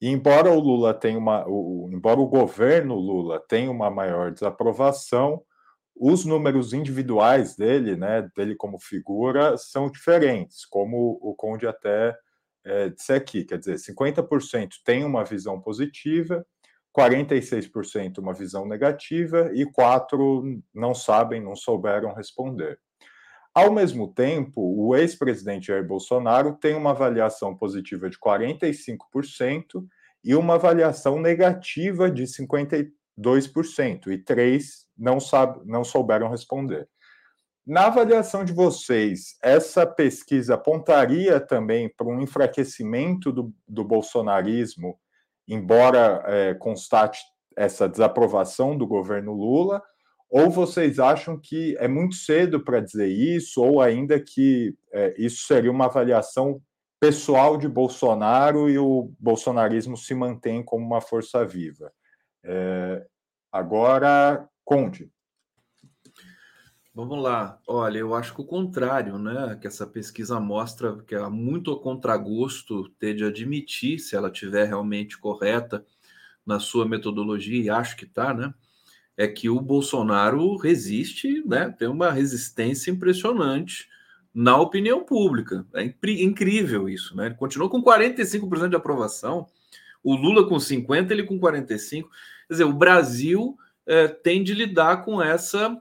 E 0.02 0.10
embora 0.10 0.52
o 0.52 0.60
Lula 0.60 0.94
tenha 0.94 1.18
uma, 1.18 1.48
o, 1.48 1.90
embora 1.94 2.20
o 2.20 2.28
governo 2.28 2.96
Lula 2.96 3.40
tenha 3.48 3.70
uma 3.70 3.90
maior 3.90 4.32
desaprovação, 4.32 5.42
os 5.96 6.26
números 6.26 6.74
individuais 6.74 7.56
dele, 7.56 7.96
né, 7.96 8.28
dele 8.36 8.56
como 8.56 8.80
figura, 8.80 9.56
são 9.58 9.92
diferentes, 9.92 10.66
como 10.66 11.20
o 11.22 11.36
Conde 11.36 11.68
até 11.68 12.18
é, 12.66 12.90
disse 12.90 13.14
aqui, 13.14 13.44
quer 13.44 13.60
dizer, 13.60 13.76
50% 13.76 14.70
tem 14.84 15.04
uma 15.04 15.24
visão 15.24 15.62
positiva 15.62 16.44
46% 16.98 18.20
uma 18.20 18.34
visão 18.34 18.68
negativa 18.68 19.52
e 19.54 19.66
4% 19.66 20.62
não 20.74 20.94
sabem, 20.94 21.42
não 21.42 21.56
souberam 21.56 22.14
responder. 22.14 22.80
Ao 23.54 23.72
mesmo 23.72 24.14
tempo, 24.14 24.62
o 24.62 24.96
ex-presidente 24.96 25.68
Jair 25.68 25.86
Bolsonaro 25.86 26.56
tem 26.56 26.74
uma 26.74 26.92
avaliação 26.92 27.56
positiva 27.56 28.10
de 28.10 28.18
45% 28.18 29.86
e 30.24 30.36
uma 30.36 30.56
avaliação 30.56 31.20
negativa 31.20 32.10
de 32.10 32.24
52%, 32.24 34.08
e 34.08 34.18
três 34.18 34.86
não, 34.98 35.20
sabe, 35.20 35.60
não 35.66 35.84
souberam 35.84 36.30
responder. 36.30 36.88
Na 37.66 37.88
avaliação 37.88 38.46
de 38.46 38.54
vocês, 38.54 39.36
essa 39.42 39.86
pesquisa 39.86 40.56
apontaria 40.56 41.40
também 41.40 41.90
para 41.90 42.08
um 42.08 42.22
enfraquecimento 42.22 43.32
do, 43.32 43.54
do 43.68 43.84
bolsonarismo 43.84 44.98
embora 45.48 46.24
é, 46.26 46.54
constate 46.54 47.20
essa 47.56 47.88
desaprovação 47.88 48.78
do 48.78 48.88
governo 48.88 49.34
Lula, 49.34 49.82
ou 50.30 50.50
vocês 50.50 50.98
acham 51.00 51.38
que 51.38 51.76
é 51.78 51.88
muito 51.88 52.16
cedo 52.16 52.64
para 52.64 52.80
dizer 52.80 53.08
isso, 53.08 53.62
ou 53.62 53.82
ainda 53.82 54.20
que 54.20 54.74
é, 54.94 55.14
isso 55.18 55.46
seria 55.46 55.72
uma 55.72 55.86
avaliação 55.86 56.62
pessoal 57.00 57.58
de 57.58 57.68
Bolsonaro 57.68 58.70
e 58.70 58.78
o 58.78 59.12
bolsonarismo 59.20 59.98
se 59.98 60.14
mantém 60.14 60.64
como 60.64 60.86
uma 60.86 61.02
força 61.02 61.46
viva? 61.46 61.92
É, 62.44 63.06
agora, 63.52 64.48
Conde. 64.64 65.12
Vamos 66.94 67.24
lá. 67.24 67.58
Olha, 67.66 68.00
eu 68.00 68.14
acho 68.14 68.36
que 68.36 68.42
o 68.42 68.46
contrário, 68.46 69.18
né? 69.18 69.58
Que 69.62 69.66
essa 69.66 69.88
pesquisa 69.88 70.42
mostra 70.42 70.98
que 71.08 71.16
é 71.16 71.30
muito 71.30 71.78
contragosto 71.80 72.90
ter 73.00 73.14
de 73.16 73.24
admitir, 73.24 73.98
se 73.98 74.14
ela 74.14 74.30
tiver 74.30 74.66
realmente 74.66 75.18
correta 75.18 75.86
na 76.46 76.60
sua 76.60 76.86
metodologia, 76.86 77.62
e 77.64 77.70
acho 77.70 77.96
que 77.96 78.04
está, 78.04 78.34
né? 78.34 78.54
É 79.16 79.26
que 79.26 79.50
o 79.50 79.62
Bolsonaro 79.62 80.58
resiste, 80.58 81.42
né? 81.46 81.74
Tem 81.78 81.88
uma 81.88 82.12
resistência 82.12 82.92
impressionante 82.92 83.88
na 84.34 84.58
opinião 84.60 85.06
pública. 85.06 85.66
É 85.74 85.84
incrível 85.84 86.90
isso, 86.90 87.16
né? 87.16 87.28
Ele 87.28 87.36
continuou 87.36 87.70
com 87.70 87.82
45% 87.82 88.70
de 88.70 88.76
aprovação, 88.76 89.48
o 90.04 90.14
Lula 90.14 90.46
com 90.46 90.56
50%, 90.56 91.12
ele 91.12 91.24
com 91.24 91.40
45%. 91.40 92.04
Quer 92.50 92.54
dizer, 92.54 92.64
o 92.66 92.74
Brasil 92.74 93.58
é, 93.86 94.10
tem 94.10 94.44
de 94.44 94.54
lidar 94.54 95.06
com 95.06 95.22
essa 95.22 95.80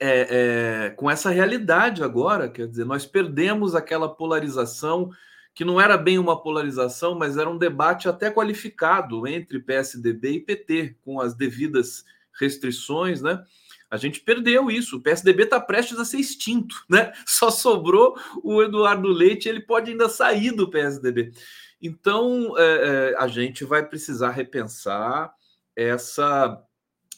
é, 0.00 0.86
é, 0.86 0.90
com 0.90 1.10
essa 1.10 1.30
realidade 1.30 2.02
agora, 2.02 2.48
quer 2.48 2.66
dizer, 2.66 2.84
nós 2.84 3.06
perdemos 3.06 3.74
aquela 3.74 4.08
polarização 4.08 5.10
que 5.54 5.64
não 5.64 5.80
era 5.80 5.96
bem 5.96 6.18
uma 6.18 6.40
polarização, 6.42 7.14
mas 7.14 7.36
era 7.36 7.48
um 7.48 7.56
debate 7.56 8.08
até 8.08 8.30
qualificado 8.30 9.26
entre 9.26 9.60
PSDB 9.60 10.30
e 10.32 10.40
PT, 10.40 10.96
com 11.04 11.20
as 11.20 11.34
devidas 11.34 12.04
restrições, 12.38 13.22
né? 13.22 13.44
A 13.88 13.96
gente 13.96 14.18
perdeu 14.18 14.68
isso. 14.68 14.96
O 14.96 15.00
PSDB 15.00 15.44
está 15.44 15.60
prestes 15.60 15.98
a 16.00 16.04
ser 16.04 16.18
extinto, 16.18 16.84
né? 16.90 17.12
Só 17.24 17.50
sobrou 17.50 18.18
o 18.42 18.60
Eduardo 18.60 19.08
Leite, 19.08 19.48
ele 19.48 19.60
pode 19.60 19.92
ainda 19.92 20.08
sair 20.08 20.50
do 20.50 20.68
PSDB. 20.68 21.30
Então, 21.80 22.54
é, 22.58 22.62
é, 22.62 23.16
a 23.16 23.28
gente 23.28 23.64
vai 23.64 23.86
precisar 23.86 24.30
repensar 24.30 25.32
essa, 25.76 26.60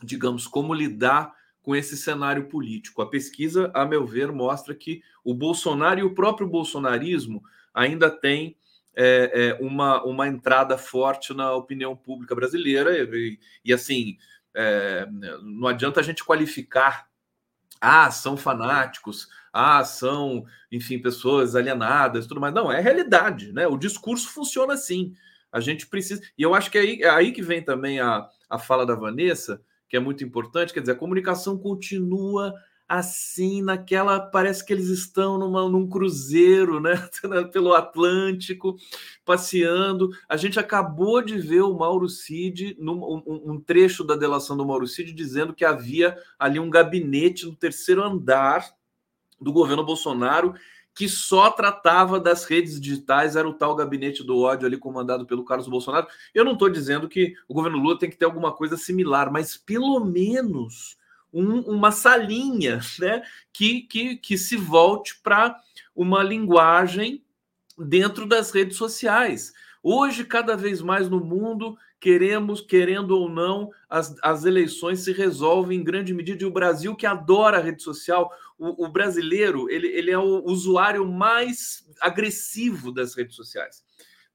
digamos, 0.03 0.47
como 0.47 0.75
lidar 0.75 1.33
com 1.67 1.75
esse 1.75 1.97
cenário 1.97 2.45
político. 2.45 3.03
A 3.03 3.11
pesquisa, 3.11 3.73
a 3.75 3.85
meu 3.85 4.07
ver, 4.07 4.31
mostra 4.31 4.73
que 4.73 5.03
o 5.25 5.35
Bolsonaro 5.35 5.99
e 5.99 6.05
o 6.05 6.15
próprio 6.15 6.47
bolsonarismo 6.47 7.43
ainda 7.75 8.09
têm 8.09 8.57
é, 8.95 9.33
é, 9.35 9.55
uma, 9.61 10.01
uma 10.05 10.29
entrada 10.29 10.79
forte 10.79 11.35
na 11.35 11.53
opinião 11.53 11.97
pública 11.97 12.37
brasileira, 12.37 12.97
e, 12.97 13.41
e 13.65 13.73
assim, 13.73 14.17
é, 14.55 15.09
não 15.43 15.67
adianta 15.67 15.99
a 15.99 16.05
gente 16.05 16.23
qualificar 16.23 17.09
ah, 17.81 18.13
são 18.13 18.37
fanáticos, 18.37 19.29
ah, 19.53 19.83
são, 19.83 20.47
enfim, 20.71 21.01
pessoas 21.01 21.57
alienadas, 21.57 22.29
tudo 22.29 22.41
mais. 22.41 22.55
Não, 22.55 22.71
é 22.71 22.81
realidade, 22.81 23.53
né? 23.53 23.67
O 23.67 23.77
discurso 23.77 24.29
funciona 24.29 24.75
assim. 24.75 25.15
A 25.51 25.59
gente 25.59 25.89
precisa. 25.89 26.23
E 26.39 26.43
eu 26.45 26.55
acho 26.55 26.71
que 26.71 26.79
é 26.79 26.81
aí, 26.81 27.03
é 27.03 27.11
aí 27.11 27.33
que 27.33 27.43
vem 27.43 27.61
também 27.61 27.99
a, 27.99 28.29
a 28.49 28.57
fala 28.57 28.87
da 28.87 28.95
Vanessa, 28.95 29.61
que 29.89 29.97
é 29.97 30.01
muito 30.01 30.25
importante, 30.25 30.73
quer 30.73 30.81
dizer, 30.81 30.93
a 30.93 30.97
comunicação 30.97 31.57
continua 31.57 32.55
assim, 32.89 33.63
naquela. 33.63 34.21
Parece 34.21 34.65
que 34.65 34.73
eles 34.73 34.89
estão 34.89 35.39
numa, 35.39 35.69
num 35.69 35.89
cruzeiro, 35.89 36.81
né? 36.81 36.95
Pelo 37.53 37.75
Atlântico, 37.75 38.77
passeando. 39.25 40.11
A 40.29 40.37
gente 40.37 40.59
acabou 40.59 41.21
de 41.21 41.39
ver 41.39 41.63
o 41.63 41.77
Mauro 41.77 42.09
Cid, 42.09 42.77
num, 42.79 43.03
um, 43.03 43.53
um 43.53 43.61
trecho 43.61 44.05
da 44.05 44.15
delação 44.15 44.57
do 44.57 44.67
Mauro 44.67 44.87
Cid, 44.87 45.13
dizendo 45.13 45.55
que 45.55 45.65
havia 45.65 46.17
ali 46.39 46.61
um 46.61 46.71
gabinete 46.71 47.47
no 47.47 47.57
terceiro 47.57 48.03
andar 48.03 48.65
do 49.41 49.53
governo 49.53 49.85
Bolsonaro 49.85 50.55
que 50.97 51.11
só 51.11 51.51
tratava 51.51 52.19
das 52.19 52.47
redes 52.47 52.81
digitais, 52.81 53.37
era 53.37 53.47
o 53.47 53.53
tal 53.53 53.77
gabinete 53.77 54.25
do 54.25 54.39
ódio 54.39 54.67
ali 54.67 54.79
comandado 54.79 55.27
pelo 55.27 55.45
Carlos 55.45 55.69
Bolsonaro. 55.69 56.07
Eu 56.35 56.43
não 56.43 56.55
estou 56.55 56.71
dizendo 56.71 57.07
que 57.07 57.35
o 57.47 57.53
governo 57.53 57.77
Lula 57.77 57.99
tem 57.99 58.09
que 58.09 58.17
ter 58.17 58.25
alguma 58.25 58.51
coisa 58.51 58.79
similar, 58.79 59.31
mas 59.31 59.59
pelo 59.59 60.03
menos 60.03 60.97
um, 61.31 61.61
uma 61.61 61.93
salinha 61.93 62.81
né, 62.99 63.23
que, 63.53 63.83
que, 63.83 64.17
que 64.17 64.39
se 64.39 64.57
volte 64.57 65.21
para 65.23 65.55
uma 65.95 66.23
linguagem 66.23 67.23
dentro 67.77 68.25
das 68.25 68.51
redes 68.51 68.79
sociais. 68.79 69.53
Hoje, 69.83 70.25
cada 70.25 70.57
vez 70.57 70.81
mais 70.81 71.11
no 71.11 71.21
mundo, 71.21 71.77
queremos, 72.07 72.61
querendo 72.61 73.19
ou 73.19 73.29
não, 73.29 73.69
as, 73.91 74.15
as 74.23 74.45
eleições 74.45 75.01
se 75.01 75.11
resolvem 75.11 75.81
em 75.81 75.83
grande 75.83 76.15
medida. 76.15 76.45
E 76.45 76.47
o 76.47 76.53
Brasil, 76.53 76.95
que 76.95 77.05
adora 77.05 77.59
a 77.59 77.61
rede 77.61 77.83
social, 77.83 78.31
o, 78.57 78.85
o 78.85 78.89
brasileiro, 78.89 79.69
ele, 79.69 79.89
ele 79.89 80.13
é 80.13 80.19
o 80.19 80.45
usuário 80.45 81.05
mais 81.05 81.85
agressivo 82.01 82.93
das 82.93 83.17
redes 83.17 83.35
sociais. 83.35 83.85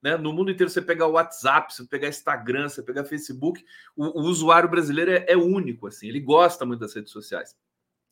Né? 0.04 0.18
No 0.18 0.34
mundo 0.34 0.51
inteiro, 0.51 0.70
você 0.70 0.82
pegar 0.82 1.08
o 1.08 1.13
WhatsApp, 1.13 1.74
você 1.74 1.86
pegar 1.86 2.10
Instagram, 2.10 2.68
você 2.68 2.84
pegar 2.84 3.06
Facebook, 3.06 3.63
o, 3.96 4.20
o 4.20 4.24
usuário 4.24 4.68
brasileiro 4.68 5.12
é, 5.12 5.24
é, 5.30 5.38
único, 5.38 5.88
assim, 5.88 6.10
ele 6.10 6.20
gosta 6.20 6.66
muito 6.66 6.82
das 6.82 6.94
redes 6.94 7.13
sociais. 7.13 7.56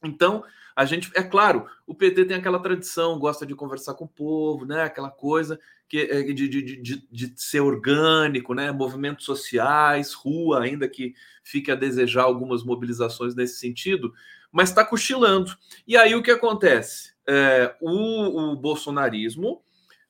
Então, 0.03 0.44
a 0.75 0.86
gente, 0.86 1.12
é 1.13 1.22
claro, 1.22 1.65
o 1.86 1.94
PT 1.94 2.25
tem 2.25 2.38
aquela 2.38 2.60
tradição, 2.60 3.20
gosta 3.20 3.46
de 3.46 3.53
conversar 3.53 3.96
com 3.96 4.06
o 4.06 4.08
povo, 4.08 4.65
né? 4.65 4.84
Aquela 4.84 5.12
coisa 5.12 5.60
que 5.89 6.00
é 6.00 6.22
de, 6.22 6.48
de, 6.48 6.82
de, 6.82 7.08
de 7.12 7.34
ser 7.36 7.60
orgânico, 7.60 8.53
né? 8.53 8.72
Movimentos 8.72 9.25
sociais, 9.25 10.13
rua, 10.13 10.63
ainda 10.63 10.88
que 10.88 11.13
fique 11.44 11.72
a 11.72 11.75
desejar 11.75 12.24
algumas 12.24 12.63
mobilizações 12.63 13.36
nesse 13.36 13.58
sentido, 13.58 14.13
mas 14.51 14.70
está 14.70 14.86
cochilando. 14.86 15.51
E 15.88 15.98
aí 15.98 16.15
o 16.15 16.24
que 16.24 16.32
acontece? 16.32 17.13
É, 17.27 17.75
o, 17.82 18.53
o 18.53 18.56
bolsonarismo 18.56 19.62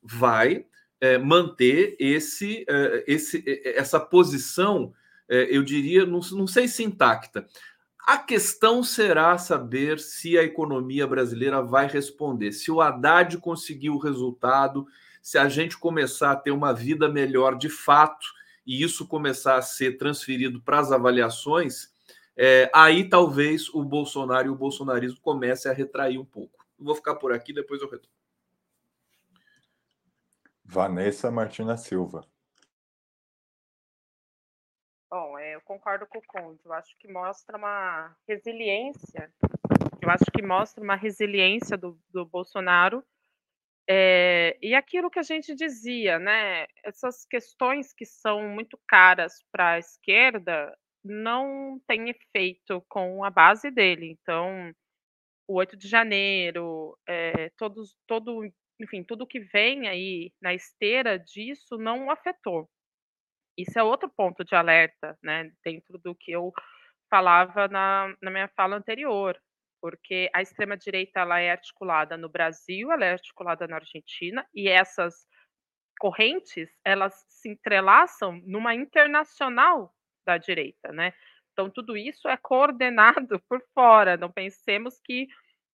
vai 0.03 0.65
é, 1.01 1.17
manter 1.17 1.95
esse, 1.99 2.65
é, 2.67 3.03
esse, 3.07 3.43
essa 3.75 3.99
posição, 3.99 4.93
é, 5.27 5.47
eu 5.49 5.63
diria, 5.63 6.05
não, 6.05 6.19
não 6.31 6.47
sei 6.47 6.67
se 6.67 6.83
intacta. 6.83 7.47
A 8.09 8.17
questão 8.17 8.83
será 8.83 9.37
saber 9.37 9.99
se 9.99 10.35
a 10.35 10.41
economia 10.41 11.05
brasileira 11.05 11.61
vai 11.61 11.85
responder. 11.85 12.51
Se 12.51 12.71
o 12.71 12.81
Haddad 12.81 13.37
conseguir 13.37 13.91
o 13.91 13.99
resultado, 13.99 14.87
se 15.21 15.37
a 15.37 15.47
gente 15.47 15.77
começar 15.77 16.31
a 16.31 16.35
ter 16.35 16.49
uma 16.49 16.73
vida 16.73 17.07
melhor 17.07 17.55
de 17.55 17.69
fato 17.69 18.25
e 18.65 18.81
isso 18.81 19.07
começar 19.07 19.57
a 19.57 19.61
ser 19.61 19.99
transferido 19.99 20.59
para 20.59 20.79
as 20.79 20.91
avaliações, 20.91 21.93
é, 22.35 22.67
aí 22.73 23.07
talvez 23.07 23.69
o 23.75 23.83
Bolsonaro 23.83 24.47
e 24.47 24.49
o 24.49 24.55
bolsonarismo 24.55 25.19
comecem 25.21 25.71
a 25.71 25.75
retrair 25.75 26.17
um 26.17 26.25
pouco. 26.25 26.65
Vou 26.79 26.95
ficar 26.95 27.13
por 27.13 27.31
aqui, 27.31 27.53
depois 27.53 27.79
eu 27.79 27.91
retorno. 27.91 28.09
Vanessa 30.65 31.29
Martina 31.29 31.77
Silva. 31.77 32.25
Concordo 35.69 36.07
com 36.07 36.17
o 36.17 36.23
Conde. 36.25 36.59
Eu 36.65 36.73
acho 36.73 36.97
que 36.97 37.07
mostra 37.07 37.55
uma 37.55 38.15
resiliência. 38.27 39.31
Eu 40.01 40.09
acho 40.09 40.25
que 40.35 40.41
mostra 40.41 40.83
uma 40.83 40.95
resiliência 40.95 41.77
do, 41.77 41.99
do 42.09 42.25
Bolsonaro. 42.25 43.05
É, 43.87 44.57
e 44.63 44.73
aquilo 44.73 45.11
que 45.11 45.19
a 45.19 45.23
gente 45.23 45.53
dizia, 45.53 46.17
né? 46.17 46.65
Essas 46.83 47.23
questões 47.23 47.93
que 47.93 48.03
são 48.03 48.49
muito 48.49 48.79
caras 48.87 49.43
para 49.51 49.73
a 49.73 49.79
esquerda 49.79 50.75
não 51.03 51.79
têm 51.87 52.09
efeito 52.09 52.83
com 52.89 53.23
a 53.23 53.29
base 53.29 53.69
dele. 53.69 54.17
Então, 54.19 54.73
o 55.47 55.55
8 55.55 55.77
de 55.77 55.87
janeiro, 55.87 56.97
é, 57.07 57.51
todos, 57.57 57.95
todo 58.07 58.43
enfim, 58.81 59.03
tudo 59.03 59.27
que 59.27 59.39
vem 59.39 59.87
aí 59.87 60.31
na 60.41 60.53
esteira 60.53 61.19
disso 61.19 61.77
não 61.77 62.09
afetou. 62.09 62.67
Isso 63.59 63.77
é 63.77 63.83
outro 63.83 64.09
ponto 64.09 64.45
de 64.45 64.55
alerta, 64.55 65.17
né, 65.21 65.51
dentro 65.65 65.97
do 65.97 66.15
que 66.15 66.31
eu 66.31 66.53
falava 67.09 67.67
na, 67.67 68.15
na 68.21 68.31
minha 68.31 68.47
fala 68.55 68.77
anterior, 68.77 69.37
porque 69.81 70.29
a 70.33 70.41
extrema-direita 70.41 71.19
é 71.39 71.51
articulada 71.51 72.15
no 72.15 72.29
Brasil, 72.29 72.89
ela 72.89 73.03
é 73.03 73.11
articulada 73.11 73.67
na 73.67 73.75
Argentina, 73.75 74.47
e 74.53 74.69
essas 74.69 75.27
correntes, 75.99 76.69
elas 76.85 77.25
se 77.27 77.49
entrelaçam 77.49 78.41
numa 78.45 78.73
internacional 78.73 79.93
da 80.25 80.37
direita, 80.37 80.93
né? 80.93 81.13
Então, 81.51 81.69
tudo 81.69 81.97
isso 81.97 82.29
é 82.29 82.37
coordenado 82.37 83.41
por 83.49 83.61
fora, 83.73 84.15
não 84.15 84.31
pensemos 84.31 85.01
que 85.03 85.27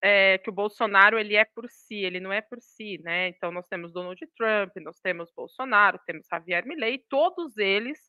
é, 0.07 0.37
que 0.37 0.51
o 0.51 0.53
Bolsonaro 0.53 1.17
ele 1.17 1.35
é 1.35 1.43
por 1.43 1.67
si, 1.67 1.95
ele 1.95 2.19
não 2.19 2.31
é 2.31 2.39
por 2.39 2.61
si, 2.61 2.99
né? 3.03 3.29
Então 3.29 3.51
nós 3.51 3.65
temos 3.67 3.91
Donald 3.91 4.21
Trump, 4.37 4.75
nós 4.75 4.99
temos 4.99 5.31
Bolsonaro, 5.35 5.99
temos 6.05 6.27
Javier 6.31 6.63
Milei, 6.63 7.03
todos 7.09 7.57
eles 7.57 7.99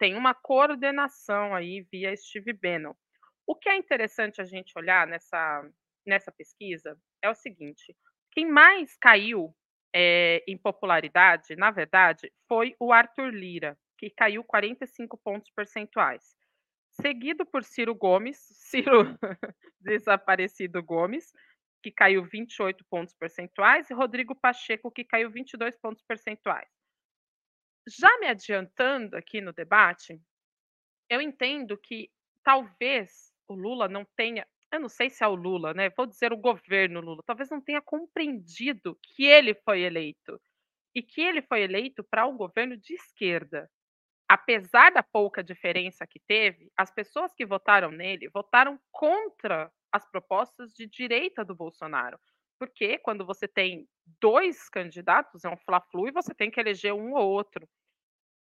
têm 0.00 0.16
uma 0.16 0.34
coordenação 0.34 1.54
aí 1.54 1.86
via 1.92 2.16
Steve 2.16 2.52
Bannon. 2.54 2.92
O 3.46 3.54
que 3.54 3.68
é 3.68 3.76
interessante 3.76 4.40
a 4.40 4.44
gente 4.44 4.76
olhar 4.76 5.06
nessa, 5.06 5.64
nessa 6.04 6.32
pesquisa 6.32 6.98
é 7.22 7.30
o 7.30 7.34
seguinte: 7.36 7.96
quem 8.32 8.44
mais 8.44 8.96
caiu 8.96 9.54
é, 9.94 10.42
em 10.48 10.58
popularidade, 10.58 11.54
na 11.54 11.70
verdade, 11.70 12.32
foi 12.48 12.74
o 12.80 12.92
Arthur 12.92 13.32
Lira, 13.32 13.78
que 13.96 14.10
caiu 14.10 14.42
45 14.42 15.16
pontos 15.18 15.52
percentuais 15.54 16.34
seguido 16.92 17.44
por 17.46 17.64
Ciro 17.64 17.94
Gomes, 17.94 18.38
Ciro 18.54 19.18
desaparecido 19.80 20.82
Gomes, 20.82 21.32
que 21.82 21.90
caiu 21.90 22.24
28 22.24 22.84
pontos 22.88 23.14
percentuais, 23.14 23.90
e 23.90 23.94
Rodrigo 23.94 24.34
Pacheco, 24.34 24.90
que 24.90 25.04
caiu 25.04 25.30
22 25.30 25.76
pontos 25.78 26.02
percentuais. 26.06 26.68
Já 27.88 28.18
me 28.20 28.28
adiantando 28.28 29.16
aqui 29.16 29.40
no 29.40 29.52
debate, 29.52 30.20
eu 31.10 31.20
entendo 31.20 31.76
que 31.76 32.08
talvez 32.44 33.32
o 33.48 33.54
Lula 33.54 33.88
não 33.88 34.06
tenha, 34.16 34.46
eu 34.70 34.78
não 34.78 34.88
sei 34.88 35.10
se 35.10 35.24
é 35.24 35.26
o 35.26 35.34
Lula, 35.34 35.74
né? 35.74 35.90
Vou 35.90 36.06
dizer 36.06 36.32
o 36.32 36.36
governo 36.36 37.00
Lula, 37.00 37.22
talvez 37.26 37.50
não 37.50 37.60
tenha 37.60 37.82
compreendido 37.82 38.96
que 39.02 39.24
ele 39.24 39.54
foi 39.54 39.82
eleito 39.82 40.40
e 40.94 41.02
que 41.02 41.20
ele 41.20 41.42
foi 41.42 41.62
eleito 41.62 42.04
para 42.04 42.26
um 42.26 42.36
governo 42.36 42.76
de 42.76 42.94
esquerda 42.94 43.68
apesar 44.32 44.90
da 44.90 45.02
pouca 45.02 45.44
diferença 45.44 46.06
que 46.06 46.18
teve, 46.18 46.72
as 46.74 46.90
pessoas 46.90 47.34
que 47.34 47.44
votaram 47.44 47.90
nele 47.90 48.30
votaram 48.30 48.80
contra 48.90 49.70
as 49.92 50.10
propostas 50.10 50.72
de 50.72 50.86
direita 50.86 51.44
do 51.44 51.54
Bolsonaro. 51.54 52.18
Porque 52.58 52.96
quando 53.00 53.26
você 53.26 53.46
tem 53.46 53.86
dois 54.22 54.70
candidatos, 54.70 55.44
é 55.44 55.50
um 55.50 55.56
fla-flu 55.58 56.08
e 56.08 56.12
você 56.12 56.34
tem 56.34 56.50
que 56.50 56.58
eleger 56.58 56.94
um 56.94 57.12
ou 57.12 57.28
outro. 57.28 57.68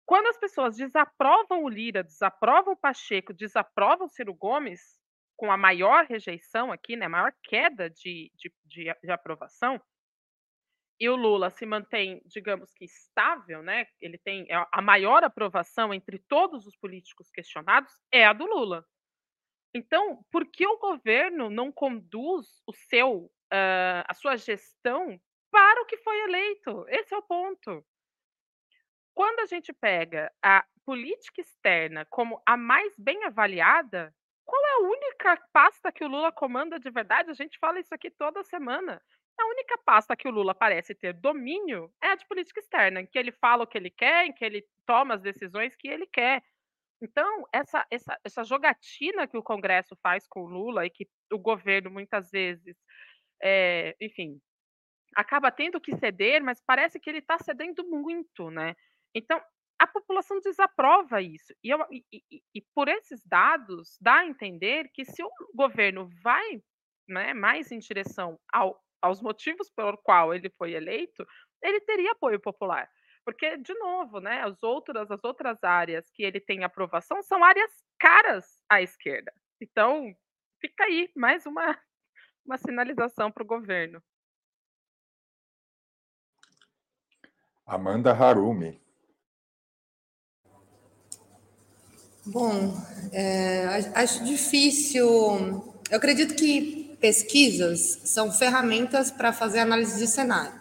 Quando 0.03 0.25
as 0.25 0.39
pessoas 0.39 0.77
desaprovam 0.77 1.63
o 1.63 1.69
Lira, 1.69 2.03
desaprovam 2.03 2.73
o 2.73 2.77
Pacheco, 2.77 3.31
desaprovam 3.31 4.07
o 4.07 4.09
Ciro 4.09 4.33
Gomes, 4.33 4.81
com 5.35 5.51
a 5.51 5.57
maior 5.57 6.07
rejeição 6.07 6.71
aqui, 6.71 6.95
né, 6.95 7.07
maior 7.07 7.31
queda 7.43 7.87
de, 7.87 8.31
de, 8.33 8.51
de, 8.65 8.91
de 9.03 9.11
aprovação, 9.11 9.79
e 10.99 11.07
o 11.09 11.15
Lula 11.15 11.49
se 11.49 11.65
mantém, 11.65 12.21
digamos 12.25 12.73
que 12.73 12.85
estável, 12.85 13.61
né? 13.61 13.87
Ele 14.01 14.17
tem 14.17 14.47
é 14.49 14.65
a 14.71 14.81
maior 14.81 15.23
aprovação 15.23 15.93
entre 15.93 16.17
todos 16.17 16.65
os 16.65 16.75
políticos 16.75 17.29
questionados 17.29 17.93
é 18.11 18.25
a 18.25 18.33
do 18.33 18.45
Lula. 18.45 18.85
Então, 19.73 20.25
por 20.31 20.45
que 20.45 20.65
o 20.65 20.79
governo 20.79 21.49
não 21.49 21.71
conduz 21.71 22.61
o 22.65 22.73
seu 22.73 23.25
uh, 23.53 24.03
a 24.07 24.13
sua 24.13 24.35
gestão 24.37 25.19
para 25.51 25.81
o 25.81 25.85
que 25.85 25.97
foi 25.97 26.19
eleito? 26.21 26.85
Esse 26.89 27.13
é 27.13 27.17
o 27.17 27.21
ponto. 27.21 27.85
Quando 29.13 29.39
a 29.39 29.45
gente 29.45 29.73
pega 29.73 30.31
a 30.43 30.65
política 30.85 31.41
externa 31.41 32.05
como 32.05 32.41
a 32.45 32.55
mais 32.55 32.97
bem 32.97 33.23
avaliada, 33.23 34.13
qual 34.45 34.65
é 34.65 34.71
a 34.71 34.87
única 34.87 35.47
pasta 35.51 35.91
que 35.91 36.03
o 36.03 36.07
Lula 36.07 36.31
comanda 36.31 36.79
de 36.79 36.89
verdade? 36.89 37.29
A 37.29 37.33
gente 37.33 37.59
fala 37.59 37.79
isso 37.79 37.93
aqui 37.93 38.09
toda 38.09 38.43
semana. 38.43 39.01
A 39.39 39.45
única 39.45 39.77
pasta 39.85 40.15
que 40.15 40.27
o 40.27 40.31
Lula 40.31 40.55
parece 40.55 40.95
ter 40.95 41.13
domínio 41.13 41.91
é 42.01 42.07
a 42.07 42.15
de 42.15 42.27
política 42.27 42.59
externa, 42.59 43.01
em 43.01 43.05
que 43.05 43.17
ele 43.17 43.31
fala 43.31 43.63
o 43.63 43.67
que 43.67 43.77
ele 43.77 43.91
quer, 43.91 44.25
em 44.25 44.33
que 44.33 44.43
ele 44.43 44.65
toma 44.85 45.13
as 45.13 45.21
decisões 45.21 45.75
que 45.75 45.87
ele 45.87 46.07
quer. 46.07 46.43
Então, 47.01 47.45
essa, 47.53 47.85
essa, 47.91 48.19
essa 48.23 48.43
jogatina 48.43 49.27
que 49.27 49.37
o 49.37 49.43
Congresso 49.43 49.95
faz 50.01 50.27
com 50.27 50.41
o 50.41 50.47
Lula 50.47 50.85
e 50.85 50.89
que 50.89 51.07
o 51.31 51.37
governo 51.37 51.91
muitas 51.91 52.31
vezes, 52.31 52.75
é, 53.41 53.95
enfim, 54.01 54.41
acaba 55.15 55.51
tendo 55.51 55.79
que 55.79 55.95
ceder, 55.97 56.43
mas 56.43 56.61
parece 56.65 56.99
que 56.99 57.09
ele 57.09 57.19
está 57.19 57.37
cedendo 57.37 57.87
muito, 57.87 58.49
né? 58.49 58.75
Então, 59.13 59.39
a 59.79 59.85
população 59.85 60.39
desaprova 60.39 61.21
isso. 61.21 61.53
E, 61.63 61.69
eu, 61.69 61.79
e, 61.91 62.03
e, 62.11 62.41
e, 62.55 62.61
por 62.73 62.87
esses 62.87 63.23
dados, 63.23 63.97
dá 64.01 64.19
a 64.19 64.25
entender 64.25 64.89
que 64.91 65.05
se 65.05 65.23
o 65.23 65.29
governo 65.53 66.09
vai 66.23 66.61
né, 67.07 67.33
mais 67.33 67.71
em 67.71 67.79
direção 67.79 68.39
ao, 68.51 68.83
aos 69.01 69.21
motivos 69.21 69.69
pelo 69.69 69.97
qual 69.97 70.33
ele 70.33 70.49
foi 70.49 70.73
eleito, 70.73 71.25
ele 71.61 71.79
teria 71.81 72.11
apoio 72.11 72.39
popular. 72.39 72.89
Porque, 73.25 73.57
de 73.57 73.73
novo, 73.73 74.19
né, 74.19 74.41
as 74.41 74.63
outras, 74.63 75.11
as 75.11 75.23
outras 75.23 75.63
áreas 75.63 76.09
que 76.11 76.23
ele 76.23 76.39
tem 76.39 76.63
aprovação 76.63 77.21
são 77.21 77.43
áreas 77.43 77.71
caras 77.99 78.63
à 78.69 78.81
esquerda. 78.81 79.33
Então, 79.59 80.15
fica 80.61 80.85
aí 80.85 81.09
mais 81.15 81.45
uma, 81.45 81.77
uma 82.45 82.57
sinalização 82.57 83.31
para 83.31 83.43
o 83.43 83.47
governo. 83.47 84.01
Amanda 87.65 88.13
Harumi. 88.13 88.81
Bom, 92.25 92.73
é, 93.13 93.65
acho 93.93 94.23
difícil. 94.23 95.05
Eu 95.89 95.97
acredito 95.97 96.35
que 96.35 96.76
pesquisas 96.99 97.99
são 98.05 98.31
ferramentas 98.31 99.11
para 99.11 99.31
fazer 99.31 99.59
análise 99.59 99.97
de 99.97 100.07
cenário. 100.07 100.59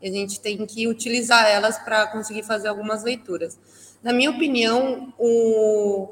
E 0.00 0.08
a 0.08 0.12
gente 0.12 0.40
tem 0.40 0.66
que 0.66 0.86
utilizar 0.86 1.46
elas 1.46 1.78
para 1.78 2.06
conseguir 2.08 2.42
fazer 2.42 2.68
algumas 2.68 3.02
leituras. 3.02 3.58
Na 4.02 4.12
minha 4.12 4.30
opinião, 4.30 5.14
o... 5.18 6.10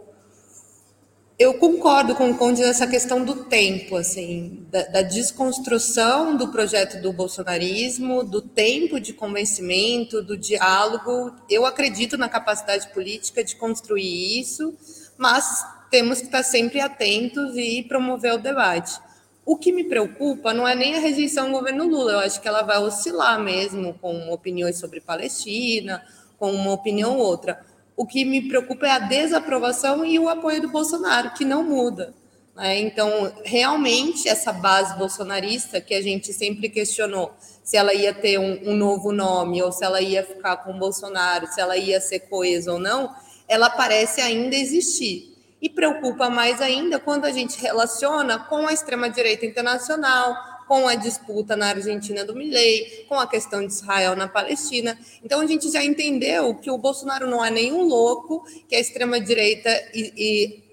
eu 1.38 1.54
concordo 1.58 2.14
com 2.14 2.30
o 2.30 2.38
Conde 2.38 2.62
nessa 2.62 2.86
questão 2.86 3.22
do 3.22 3.44
tempo, 3.44 3.96
assim, 3.96 4.66
da, 4.70 4.84
da 4.84 5.02
desconstrução 5.02 6.34
do 6.36 6.48
projeto 6.48 7.02
do 7.02 7.12
bolsonarismo, 7.12 8.24
do 8.24 8.40
tempo 8.40 8.98
de 8.98 9.12
convencimento, 9.12 10.22
do 10.22 10.38
diálogo. 10.38 11.34
Eu 11.50 11.66
acredito 11.66 12.16
na 12.16 12.30
capacidade 12.30 12.88
política 12.94 13.44
de 13.44 13.56
construir 13.56 14.40
isso, 14.40 14.74
mas 15.18 15.66
temos 15.90 16.20
que 16.20 16.26
estar 16.26 16.42
sempre 16.42 16.80
atentos 16.80 17.54
e 17.58 17.82
promover 17.82 18.32
o 18.32 18.38
debate. 18.38 18.98
O 19.44 19.56
que 19.56 19.72
me 19.72 19.84
preocupa 19.84 20.54
não 20.54 20.66
é 20.66 20.74
nem 20.74 20.94
a 20.94 21.00
rejeição 21.00 21.46
ao 21.46 21.52
governo 21.52 21.88
Lula, 21.88 22.12
eu 22.12 22.18
acho 22.20 22.40
que 22.40 22.46
ela 22.46 22.62
vai 22.62 22.78
oscilar 22.78 23.40
mesmo 23.40 23.94
com 23.94 24.30
opiniões 24.30 24.78
sobre 24.78 25.00
Palestina, 25.00 26.02
com 26.38 26.52
uma 26.52 26.72
opinião 26.72 27.18
ou 27.18 27.24
outra. 27.24 27.60
O 27.96 28.06
que 28.06 28.24
me 28.24 28.48
preocupa 28.48 28.86
é 28.86 28.90
a 28.90 28.98
desaprovação 29.00 30.04
e 30.04 30.18
o 30.18 30.28
apoio 30.28 30.62
do 30.62 30.70
Bolsonaro, 30.70 31.32
que 31.34 31.44
não 31.44 31.64
muda. 31.64 32.14
Né? 32.54 32.80
Então, 32.80 33.32
realmente, 33.44 34.28
essa 34.28 34.52
base 34.52 34.96
bolsonarista, 34.96 35.80
que 35.80 35.94
a 35.94 36.02
gente 36.02 36.32
sempre 36.32 36.68
questionou 36.68 37.32
se 37.64 37.76
ela 37.76 37.94
ia 37.94 38.12
ter 38.12 38.38
um, 38.38 38.70
um 38.70 38.76
novo 38.76 39.12
nome, 39.12 39.62
ou 39.62 39.72
se 39.72 39.84
ela 39.84 40.00
ia 40.00 40.24
ficar 40.24 40.58
com 40.58 40.72
o 40.72 40.78
Bolsonaro, 40.78 41.46
se 41.46 41.60
ela 41.60 41.76
ia 41.76 42.00
ser 42.00 42.20
coesa 42.20 42.72
ou 42.72 42.78
não, 42.78 43.14
ela 43.48 43.70
parece 43.70 44.20
ainda 44.20 44.56
existir. 44.56 45.31
E 45.62 45.70
preocupa 45.70 46.28
mais 46.28 46.60
ainda 46.60 46.98
quando 46.98 47.24
a 47.24 47.30
gente 47.30 47.56
relaciona 47.60 48.36
com 48.36 48.66
a 48.66 48.72
extrema-direita 48.72 49.46
internacional, 49.46 50.36
com 50.66 50.88
a 50.88 50.96
disputa 50.96 51.54
na 51.54 51.68
Argentina 51.68 52.24
do 52.24 52.34
Milley, 52.34 53.04
com 53.08 53.14
a 53.14 53.28
questão 53.28 53.64
de 53.64 53.72
Israel 53.72 54.16
na 54.16 54.26
Palestina. 54.26 54.98
Então 55.22 55.40
a 55.40 55.46
gente 55.46 55.70
já 55.70 55.84
entendeu 55.84 56.54
que 56.56 56.70
o 56.70 56.78
Bolsonaro 56.78 57.28
não 57.28 57.44
é 57.44 57.50
nenhum 57.50 57.82
louco, 57.82 58.44
que 58.68 58.74
a 58.74 58.80
extrema-direita 58.80 59.70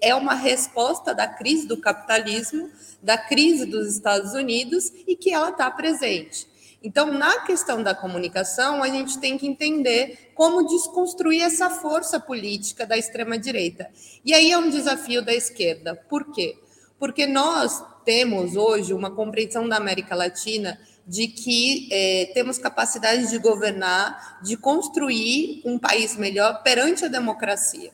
é 0.00 0.12
uma 0.14 0.34
resposta 0.34 1.14
da 1.14 1.28
crise 1.28 1.68
do 1.68 1.76
capitalismo, 1.76 2.68
da 3.00 3.16
crise 3.16 3.66
dos 3.66 3.94
Estados 3.94 4.32
Unidos 4.34 4.92
e 5.06 5.14
que 5.14 5.32
ela 5.32 5.50
está 5.50 5.70
presente. 5.70 6.49
Então, 6.82 7.12
na 7.12 7.40
questão 7.40 7.82
da 7.82 7.94
comunicação, 7.94 8.82
a 8.82 8.88
gente 8.88 9.18
tem 9.18 9.36
que 9.36 9.46
entender 9.46 10.30
como 10.34 10.66
desconstruir 10.66 11.42
essa 11.42 11.68
força 11.68 12.18
política 12.18 12.86
da 12.86 12.96
extrema-direita. 12.96 13.90
E 14.24 14.32
aí 14.32 14.50
é 14.50 14.56
um 14.56 14.70
desafio 14.70 15.22
da 15.22 15.34
esquerda. 15.34 15.94
Por 15.94 16.32
quê? 16.32 16.58
Porque 16.98 17.26
nós 17.26 17.82
temos 18.04 18.56
hoje 18.56 18.94
uma 18.94 19.10
compreensão 19.10 19.68
da 19.68 19.76
América 19.76 20.14
Latina 20.14 20.80
de 21.06 21.28
que 21.28 21.88
é, 21.90 22.30
temos 22.32 22.56
capacidade 22.56 23.28
de 23.28 23.38
governar, 23.38 24.40
de 24.42 24.56
construir 24.56 25.60
um 25.64 25.78
país 25.78 26.16
melhor 26.16 26.62
perante 26.62 27.04
a 27.04 27.08
democracia. 27.08 27.90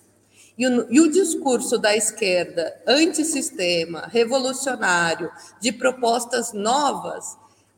E 0.56 0.66
o, 0.66 0.86
e 0.90 1.00
o, 1.00 1.10
discurso 1.10 1.76
da 1.78 1.96
esquerda 1.96 2.74
antissistema, 2.86 4.08
revolucionário, 4.12 5.30
de 5.60 5.72
propostas 5.72 6.52
novas, 6.52 7.36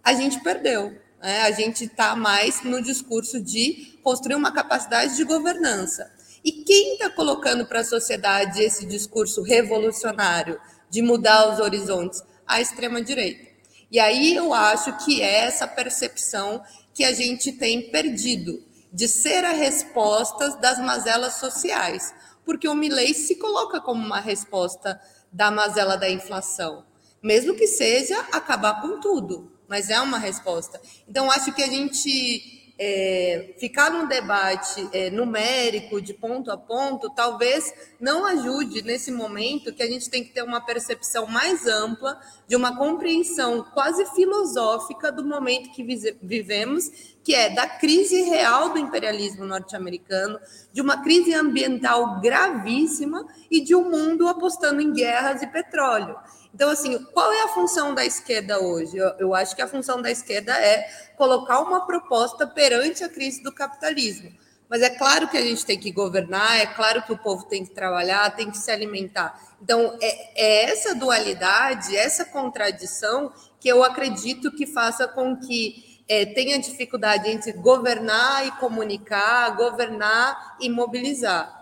a 0.08 0.14
gente 0.14 0.40
perdeu. 0.40 0.90
Né? 1.20 1.42
A 1.42 1.50
gente 1.50 1.84
está 1.84 2.16
mais 2.16 2.62
no 2.62 2.82
discurso 2.82 3.40
de 3.40 3.98
construir 4.02 4.36
uma 4.36 4.52
capacidade 4.52 5.16
de 5.16 5.24
governança. 5.24 6.10
E 6.42 6.50
quem 6.50 6.94
está 6.94 7.10
colocando 7.10 7.66
para 7.66 7.80
a 7.80 7.84
sociedade 7.84 8.62
esse 8.62 8.86
discurso 8.86 9.42
revolucionário 9.42 10.58
de 10.88 11.02
mudar 11.02 11.52
os 11.52 11.60
horizontes? 11.60 12.22
A 12.46 12.60
extrema-direita. 12.60 13.46
E 13.90 14.00
aí 14.00 14.34
eu 14.34 14.54
acho 14.54 14.96
que 15.04 15.20
é 15.20 15.40
essa 15.40 15.66
percepção 15.66 16.62
que 16.94 17.04
a 17.04 17.12
gente 17.12 17.52
tem 17.52 17.90
perdido 17.90 18.64
de 18.90 19.06
ser 19.06 19.44
a 19.44 19.52
resposta 19.52 20.56
das 20.56 20.78
mazelas 20.78 21.34
sociais, 21.34 22.14
porque 22.46 22.66
o 22.66 22.74
Milley 22.74 23.12
se 23.12 23.34
coloca 23.34 23.78
como 23.78 24.02
uma 24.02 24.20
resposta 24.20 24.98
da 25.30 25.50
mazela 25.50 25.98
da 25.98 26.08
inflação, 26.08 26.86
mesmo 27.22 27.54
que 27.54 27.66
seja 27.66 28.18
acabar 28.32 28.80
com 28.80 28.98
tudo 29.00 29.57
mas 29.68 29.90
é 29.90 30.00
uma 30.00 30.18
resposta. 30.18 30.80
Então, 31.06 31.30
acho 31.30 31.52
que 31.52 31.62
a 31.62 31.68
gente 31.68 32.58
é, 32.78 33.54
ficar 33.58 33.90
num 33.90 34.06
debate 34.06 34.88
é, 34.92 35.10
numérico, 35.10 36.00
de 36.00 36.14
ponto 36.14 36.50
a 36.50 36.56
ponto, 36.56 37.10
talvez 37.10 37.74
não 38.00 38.24
ajude 38.24 38.82
nesse 38.82 39.10
momento 39.10 39.72
que 39.74 39.82
a 39.82 39.86
gente 39.86 40.08
tem 40.08 40.22
que 40.22 40.32
ter 40.32 40.42
uma 40.42 40.60
percepção 40.60 41.26
mais 41.26 41.66
ampla, 41.66 42.20
de 42.46 42.54
uma 42.54 42.76
compreensão 42.76 43.64
quase 43.74 44.06
filosófica 44.14 45.10
do 45.10 45.24
momento 45.24 45.72
que 45.72 45.82
vivemos, 46.22 47.16
que 47.24 47.34
é 47.34 47.50
da 47.50 47.66
crise 47.66 48.22
real 48.22 48.70
do 48.70 48.78
imperialismo 48.78 49.44
norte-americano, 49.44 50.38
de 50.72 50.80
uma 50.80 51.02
crise 51.02 51.34
ambiental 51.34 52.20
gravíssima 52.20 53.26
e 53.50 53.60
de 53.60 53.74
um 53.74 53.90
mundo 53.90 54.28
apostando 54.28 54.80
em 54.80 54.92
guerras 54.92 55.42
e 55.42 55.46
petróleo. 55.48 56.16
Então, 56.54 56.70
assim, 56.70 56.98
qual 57.12 57.32
é 57.32 57.42
a 57.42 57.48
função 57.48 57.94
da 57.94 58.04
esquerda 58.04 58.60
hoje? 58.60 58.96
Eu, 58.96 59.08
eu, 59.18 59.34
acho 59.34 59.54
que 59.54 59.62
a 59.62 59.68
função 59.68 60.00
da 60.00 60.10
esquerda 60.10 60.52
é 60.52 60.88
colocar 61.16 61.60
uma 61.60 61.86
proposta 61.86 62.46
perante 62.46 63.04
a 63.04 63.08
crise 63.08 63.42
do 63.42 63.52
capitalismo. 63.52 64.32
Mas 64.68 64.82
é 64.82 64.90
claro 64.90 65.28
que 65.28 65.36
a 65.36 65.42
gente 65.42 65.64
tem 65.64 65.78
que 65.78 65.90
governar, 65.90 66.58
é 66.58 66.66
claro 66.66 67.02
que 67.02 67.12
o 67.12 67.18
povo 67.18 67.44
tem 67.44 67.64
que 67.64 67.70
trabalhar, 67.70 68.34
tem 68.36 68.50
que 68.50 68.58
se 68.58 68.70
alimentar. 68.70 69.38
Então, 69.62 69.96
é, 70.00 70.64
é 70.64 70.70
essa 70.70 70.94
dualidade, 70.94 71.96
essa 71.96 72.24
contradição 72.24 73.32
que 73.60 73.68
eu 73.68 73.82
acredito 73.82 74.52
que 74.52 74.66
faça 74.66 75.08
com 75.08 75.36
que 75.36 76.02
é, 76.08 76.26
tenha 76.26 76.58
dificuldade 76.58 77.28
entre 77.30 77.52
governar 77.52 78.46
e 78.46 78.50
comunicar, 78.52 79.56
governar 79.56 80.56
e 80.60 80.68
mobilizar. 80.68 81.57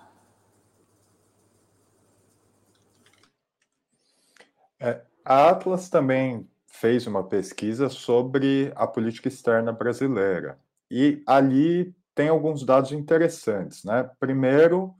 É, 4.81 5.01
a 5.25 5.51
Atlas 5.51 5.89
também 5.89 6.49
fez 6.67 7.07
uma 7.07 7.25
pesquisa 7.25 7.89
sobre 7.89 8.73
a 8.77 8.87
política 8.87 9.29
externa 9.29 9.73
brasileira. 9.73 10.59
E 10.91 11.23
ali 11.27 11.95
tem 12.15 12.29
alguns 12.29 12.65
dados 12.65 12.93
interessantes. 12.93 13.85
Né? 13.85 14.09
Primeiro, 14.21 14.95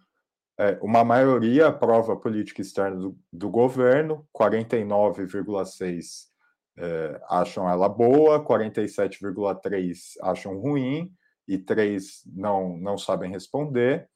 é, 0.59 0.79
uma 0.81 1.05
maioria 1.05 1.69
aprova 1.69 2.15
a 2.15 2.17
política 2.17 2.63
externa 2.63 2.97
do, 2.97 3.19
do 3.33 3.51
governo, 3.51 4.27
49,6% 4.35 6.27
é, 6.79 7.21
acham 7.29 7.69
ela 7.69 7.89
boa, 7.89 8.45
47,3% 8.45 10.17
acham 10.23 10.59
ruim 10.59 11.11
e 11.49 11.59
3% 11.59 12.23
não, 12.27 12.77
não 12.77 12.99
sabem 12.99 13.31
responder. 13.31 14.09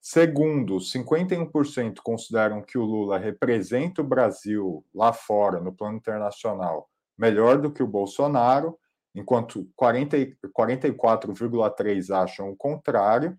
Segundo, 0.00 0.76
51% 0.76 1.96
consideram 2.02 2.62
que 2.62 2.78
o 2.78 2.84
Lula 2.84 3.18
representa 3.18 4.00
o 4.00 4.06
Brasil 4.06 4.84
lá 4.94 5.12
fora, 5.12 5.60
no 5.60 5.72
plano 5.72 5.96
internacional, 5.96 6.88
melhor 7.16 7.60
do 7.60 7.72
que 7.72 7.82
o 7.82 7.86
Bolsonaro, 7.86 8.78
enquanto 9.14 9.68
44,3% 9.78 12.14
acham 12.14 12.50
o 12.50 12.56
contrário. 12.56 13.38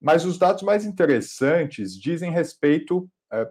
Mas 0.00 0.24
os 0.24 0.38
dados 0.38 0.62
mais 0.62 0.84
interessantes 0.84 1.98
dizem 1.98 2.30
respeito 2.30 3.08
é, 3.32 3.48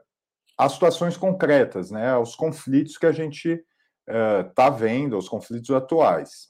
às 0.57 0.73
situações 0.73 1.17
concretas, 1.17 1.89
né, 1.89 2.11
aos 2.11 2.35
conflitos 2.35 2.97
que 2.97 3.05
a 3.05 3.11
gente 3.11 3.63
está 4.05 4.67
é, 4.67 4.71
vendo, 4.71 5.15
aos 5.15 5.27
conflitos 5.27 5.71
atuais. 5.71 6.49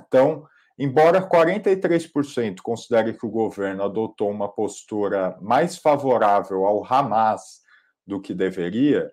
Então, 0.00 0.46
embora 0.80 1.28
43% 1.28 2.62
considere 2.62 3.12
que 3.12 3.26
o 3.26 3.30
governo 3.30 3.84
adotou 3.84 4.30
uma 4.30 4.48
postura 4.48 5.36
mais 5.38 5.76
favorável 5.76 6.64
ao 6.64 6.82
Hamas 6.82 7.60
do 8.06 8.18
que 8.18 8.32
deveria, 8.32 9.12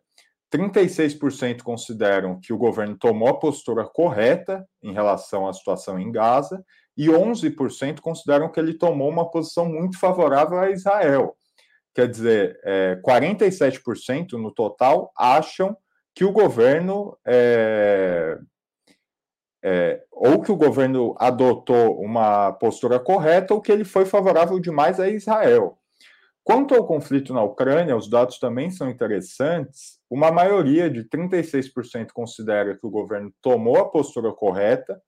36% 0.49 1.62
consideram 1.63 2.39
que 2.39 2.53
o 2.53 2.58
governo 2.58 2.97
tomou 2.97 3.27
a 3.27 3.38
postura 3.38 3.84
correta 3.84 4.65
em 4.82 4.93
relação 4.93 5.45
à 5.45 5.51
situação 5.51 5.99
em 5.99 6.10
Gaza 6.10 6.63
e 6.95 7.08
11% 7.08 7.99
consideram 7.99 8.49
que 8.49 8.62
ele 8.62 8.73
tomou 8.73 9.10
uma 9.10 9.30
posição 9.30 9.65
muito 9.65 9.99
favorável 9.99 10.58
a 10.58 10.71
Israel. 10.71 11.36
Quer 11.93 12.08
dizer, 12.08 12.58
é, 12.63 12.95
47% 13.06 14.34
no 14.34 14.53
total 14.53 15.12
acham 15.17 15.75
que 16.15 16.23
o 16.23 16.32
governo 16.32 17.17
é, 17.27 18.38
é, 19.69 20.01
ou 20.13 20.41
que 20.41 20.49
o 20.49 20.56
governo 20.56 21.13
adotou 21.19 21.99
uma 21.99 22.53
postura 22.53 22.97
correta 23.01 23.53
ou 23.53 23.60
que 23.60 23.69
ele 23.69 23.84
foi 23.84 24.06
favorável 24.06 24.58
demais 24.62 24.97
a 24.97 25.10
Israel. 25.10 25.77
Quanto 26.41 26.73
ao 26.73 26.88
conflito 26.88 27.34
na 27.34 27.43
Ucrânia, 27.43 27.97
os 27.97 28.10
dados 28.10 28.39
também 28.39 28.71
são 28.71 28.89
interessantes. 28.89 29.99
Uma 30.10 30.32
maioria 30.32 30.89
de 30.89 31.03
36% 31.03 32.13
considera 32.13 32.77
que 32.77 32.88
o 32.88 32.89
governo 32.89 33.30
tomou 33.41 33.75
a 33.75 33.89
postura 33.89 34.32
correta, 34.32 35.01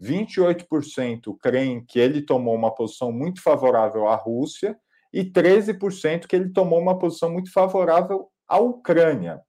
28% 0.00 1.36
creem 1.42 1.84
que 1.84 1.98
ele 1.98 2.22
tomou 2.22 2.54
uma 2.54 2.72
posição 2.72 3.10
muito 3.10 3.42
favorável 3.42 4.06
à 4.06 4.14
Rússia 4.14 4.76
e 5.12 5.24
13% 5.24 6.28
que 6.28 6.36
ele 6.36 6.50
tomou 6.50 6.78
uma 6.78 6.96
posição 6.96 7.32
muito 7.32 7.52
favorável 7.52 8.28
à 8.46 8.58
Ucrânia. 8.58 9.40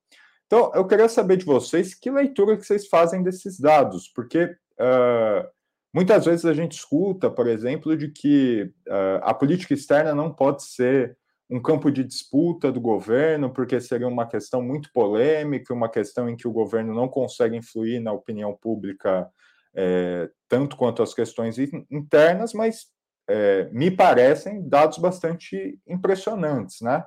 Então, 0.45 0.71
eu 0.75 0.85
queria 0.85 1.09
saber 1.09 1.37
de 1.37 1.45
vocês 1.45 1.93
que 1.93 2.09
leitura 2.09 2.55
que 2.55 2.65
vocês 2.65 2.87
fazem 2.87 3.23
desses 3.23 3.59
dados, 3.59 4.07
porque 4.07 4.45
uh, 4.45 5.47
muitas 5.93 6.25
vezes 6.25 6.45
a 6.45 6.53
gente 6.53 6.73
escuta, 6.73 7.29
por 7.29 7.47
exemplo, 7.47 7.97
de 7.97 8.09
que 8.09 8.71
uh, 8.87 9.21
a 9.23 9.33
política 9.33 9.73
externa 9.73 10.13
não 10.13 10.31
pode 10.31 10.63
ser 10.63 11.17
um 11.49 11.61
campo 11.61 11.91
de 11.91 12.03
disputa 12.03 12.71
do 12.71 12.81
governo, 12.81 13.51
porque 13.51 13.79
seria 13.79 14.07
uma 14.07 14.27
questão 14.27 14.61
muito 14.61 14.91
polêmica, 14.91 15.73
uma 15.73 15.89
questão 15.89 16.29
em 16.29 16.35
que 16.35 16.47
o 16.47 16.51
governo 16.51 16.93
não 16.93 17.07
consegue 17.07 17.55
influir 17.55 17.99
na 17.99 18.11
opinião 18.11 18.55
pública 18.55 19.29
é, 19.75 20.29
tanto 20.47 20.75
quanto 20.77 21.03
as 21.03 21.13
questões 21.13 21.57
internas, 21.91 22.53
mas 22.53 22.87
é, 23.27 23.69
me 23.71 23.91
parecem 23.91 24.67
dados 24.67 24.97
bastante 24.97 25.79
impressionantes, 25.87 26.81
né? 26.81 27.03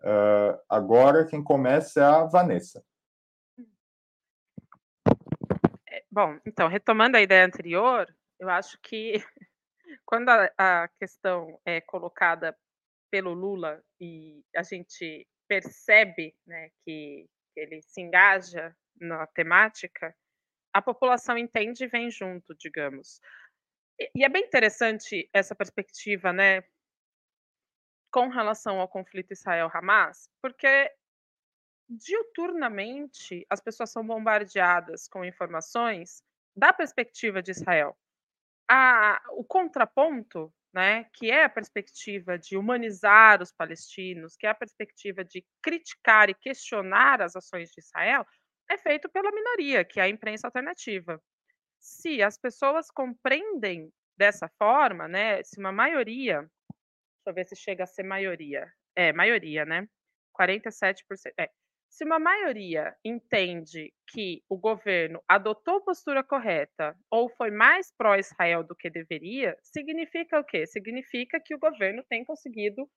Uh, 0.00 0.58
agora 0.68 1.26
quem 1.26 1.42
começa 1.42 2.00
é 2.00 2.04
a 2.04 2.24
Vanessa. 2.24 2.82
É, 5.88 6.04
bom, 6.10 6.38
então, 6.46 6.68
retomando 6.68 7.16
a 7.16 7.20
ideia 7.20 7.44
anterior, 7.44 8.06
eu 8.38 8.48
acho 8.48 8.78
que 8.82 9.14
quando 10.06 10.30
a, 10.30 10.50
a 10.56 10.88
questão 10.98 11.60
é 11.64 11.80
colocada 11.80 12.56
pelo 13.10 13.34
Lula 13.34 13.82
e 14.00 14.42
a 14.56 14.62
gente 14.62 15.26
percebe 15.46 16.34
né, 16.46 16.70
que 16.84 17.28
ele 17.56 17.82
se 17.82 18.00
engaja 18.00 18.74
na 18.98 19.26
temática, 19.26 20.14
a 20.72 20.80
população 20.80 21.36
entende 21.36 21.84
e 21.84 21.88
vem 21.88 22.10
junto, 22.10 22.54
digamos. 22.56 23.20
E, 23.98 24.10
e 24.14 24.24
é 24.24 24.28
bem 24.28 24.44
interessante 24.44 25.28
essa 25.32 25.54
perspectiva, 25.54 26.32
né, 26.32 26.62
com 28.10 28.28
relação 28.28 28.80
ao 28.80 28.88
conflito 28.88 29.32
Israel-Hamas, 29.32 30.28
porque 30.42 30.92
diuturnamente 31.88 33.46
as 33.50 33.60
pessoas 33.60 33.90
são 33.90 34.06
bombardeadas 34.06 35.08
com 35.08 35.24
informações 35.24 36.22
da 36.54 36.72
perspectiva 36.72 37.42
de 37.42 37.50
Israel. 37.50 37.96
A, 38.68 39.20
o 39.32 39.44
contraponto 39.44 40.52
né, 40.72 41.04
que 41.12 41.30
é 41.30 41.44
a 41.44 41.48
perspectiva 41.48 42.38
de 42.38 42.56
humanizar 42.56 43.42
os 43.42 43.52
palestinos, 43.52 44.36
que 44.36 44.46
é 44.46 44.50
a 44.50 44.54
perspectiva 44.54 45.24
de 45.24 45.44
criticar 45.60 46.30
e 46.30 46.34
questionar 46.34 47.20
as 47.20 47.34
ações 47.34 47.70
de 47.70 47.80
Israel, 47.80 48.24
é 48.68 48.78
feito 48.78 49.08
pela 49.08 49.32
minoria, 49.32 49.84
que 49.84 49.98
é 49.98 50.04
a 50.04 50.08
imprensa 50.08 50.46
alternativa. 50.46 51.20
Se 51.80 52.22
as 52.22 52.38
pessoas 52.38 52.90
compreendem 52.90 53.92
dessa 54.16 54.48
forma, 54.58 55.08
né, 55.08 55.42
se 55.42 55.58
uma 55.58 55.72
maioria, 55.72 56.48
deixa 57.20 57.30
eu 57.30 57.34
ver 57.34 57.46
se 57.46 57.56
chega 57.56 57.84
a 57.84 57.86
ser 57.86 58.02
maioria, 58.02 58.66
é, 58.96 59.12
maioria, 59.12 59.64
né, 59.64 59.86
47%, 60.38 61.32
é, 61.38 61.50
se 61.90 62.04
uma 62.04 62.20
maioria 62.20 62.94
entende 63.04 63.92
que 64.12 64.42
o 64.48 64.56
governo 64.56 65.20
adotou 65.28 65.82
postura 65.82 66.22
correta 66.22 66.96
ou 67.10 67.28
foi 67.28 67.50
mais 67.50 67.92
pró-Israel 67.96 68.62
do 68.62 68.76
que 68.76 68.88
deveria, 68.88 69.56
significa 69.60 70.38
o 70.38 70.44
quê? 70.44 70.66
Significa 70.66 71.40
que 71.44 71.52
o 71.52 71.58
governo 71.58 72.04
tem 72.08 72.24
conseguido 72.24 72.88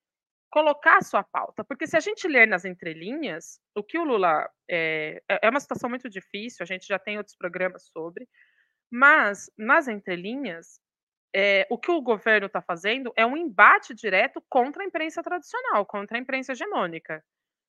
colocar 0.48 0.98
a 0.98 1.02
sua 1.02 1.24
pauta. 1.24 1.64
Porque 1.64 1.88
se 1.88 1.96
a 1.96 2.00
gente 2.00 2.28
ler 2.28 2.46
nas 2.46 2.64
entrelinhas, 2.64 3.58
o 3.76 3.82
que 3.82 3.98
o 3.98 4.04
Lula. 4.04 4.48
É, 4.70 5.20
é 5.42 5.50
uma 5.50 5.58
situação 5.58 5.90
muito 5.90 6.08
difícil, 6.08 6.62
a 6.62 6.66
gente 6.66 6.86
já 6.86 6.98
tem 6.98 7.18
outros 7.18 7.36
programas 7.36 7.88
sobre, 7.92 8.28
mas 8.90 9.50
nas 9.58 9.88
entrelinhas, 9.88 10.80
é, 11.34 11.66
o 11.68 11.76
que 11.76 11.90
o 11.90 12.00
governo 12.00 12.46
está 12.46 12.62
fazendo 12.62 13.12
é 13.16 13.26
um 13.26 13.36
embate 13.36 13.92
direto 13.92 14.40
contra 14.48 14.84
a 14.84 14.86
imprensa 14.86 15.22
tradicional, 15.22 15.84
contra 15.84 16.16
a 16.16 16.20
imprensa 16.20 16.52
hegemônica. 16.52 17.24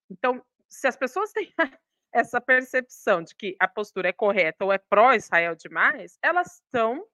Então, 0.09 0.45
se 0.69 0.87
as 0.87 0.95
pessoas 0.95 1.31
têm 1.33 1.51
essa 2.13 2.39
percepção 2.39 3.23
de 3.23 3.35
que 3.35 3.55
a 3.59 3.67
postura 3.67 4.09
é 4.09 4.13
correta 4.13 4.63
ou 4.63 4.71
é 4.71 4.77
pró-Israel 4.77 5.55
demais, 5.55 6.17
elas 6.21 6.61
estão, 6.61 7.05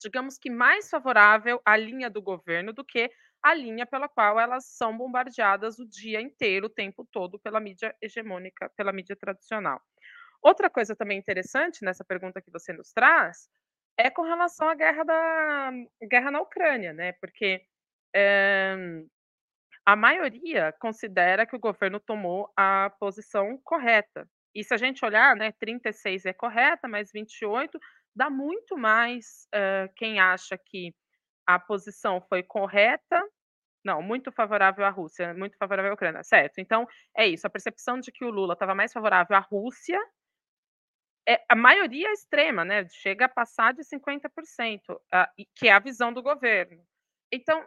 digamos 0.00 0.36
que, 0.36 0.50
mais 0.50 0.90
favorável 0.90 1.62
à 1.64 1.76
linha 1.76 2.10
do 2.10 2.20
governo 2.20 2.72
do 2.72 2.84
que 2.84 3.10
a 3.42 3.54
linha 3.54 3.86
pela 3.86 4.08
qual 4.08 4.38
elas 4.38 4.66
são 4.66 4.96
bombardeadas 4.98 5.78
o 5.78 5.88
dia 5.88 6.20
inteiro, 6.20 6.66
o 6.66 6.70
tempo 6.70 7.08
todo, 7.10 7.38
pela 7.38 7.60
mídia 7.60 7.94
hegemônica, 8.02 8.70
pela 8.76 8.92
mídia 8.92 9.16
tradicional. 9.16 9.80
Outra 10.42 10.68
coisa 10.68 10.96
também 10.96 11.18
interessante 11.18 11.84
nessa 11.84 12.04
pergunta 12.04 12.42
que 12.42 12.50
você 12.50 12.72
nos 12.72 12.92
traz 12.92 13.48
é 14.00 14.10
com 14.10 14.22
relação 14.22 14.68
à 14.68 14.74
guerra 14.74 15.04
da 15.04 15.70
guerra 16.08 16.30
na 16.30 16.40
Ucrânia, 16.40 16.92
né? 16.92 17.12
Porque 17.20 17.62
é, 18.14 18.76
a 19.84 19.96
maioria 19.96 20.72
considera 20.80 21.46
que 21.46 21.56
o 21.56 21.60
governo 21.60 22.00
tomou 22.00 22.50
a 22.56 22.90
posição 22.98 23.58
correta. 23.64 24.28
E 24.54 24.64
se 24.64 24.74
a 24.74 24.76
gente 24.76 25.04
olhar, 25.04 25.36
né, 25.36 25.52
36 25.52 26.26
é 26.26 26.32
correta, 26.32 26.88
mas 26.88 27.10
28 27.12 27.78
dá 28.14 28.28
muito 28.28 28.76
mais 28.76 29.46
uh, 29.54 29.92
quem 29.96 30.18
acha 30.18 30.58
que 30.58 30.94
a 31.46 31.58
posição 31.58 32.20
foi 32.20 32.42
correta. 32.42 33.22
Não, 33.84 34.02
muito 34.02 34.30
favorável 34.32 34.84
à 34.84 34.90
Rússia, 34.90 35.32
muito 35.34 35.56
favorável 35.56 35.92
à 35.92 35.94
Ucrânia, 35.94 36.22
certo? 36.22 36.58
Então, 36.58 36.86
é 37.16 37.26
isso. 37.26 37.46
A 37.46 37.50
percepção 37.50 37.98
de 37.98 38.12
que 38.12 38.24
o 38.24 38.30
Lula 38.30 38.54
estava 38.54 38.74
mais 38.74 38.92
favorável 38.92 39.36
à 39.36 39.40
Rússia 39.40 39.98
é 41.30 41.44
a 41.48 41.54
maioria 41.54 42.10
extrema, 42.12 42.64
né? 42.64 42.88
Chega 42.88 43.26
a 43.26 43.28
passar 43.28 43.72
de 43.72 43.82
50%, 43.84 44.80
uh, 44.90 45.00
que 45.54 45.68
é 45.68 45.72
a 45.72 45.78
visão 45.78 46.12
do 46.12 46.22
governo. 46.22 46.84
Então, 47.30 47.64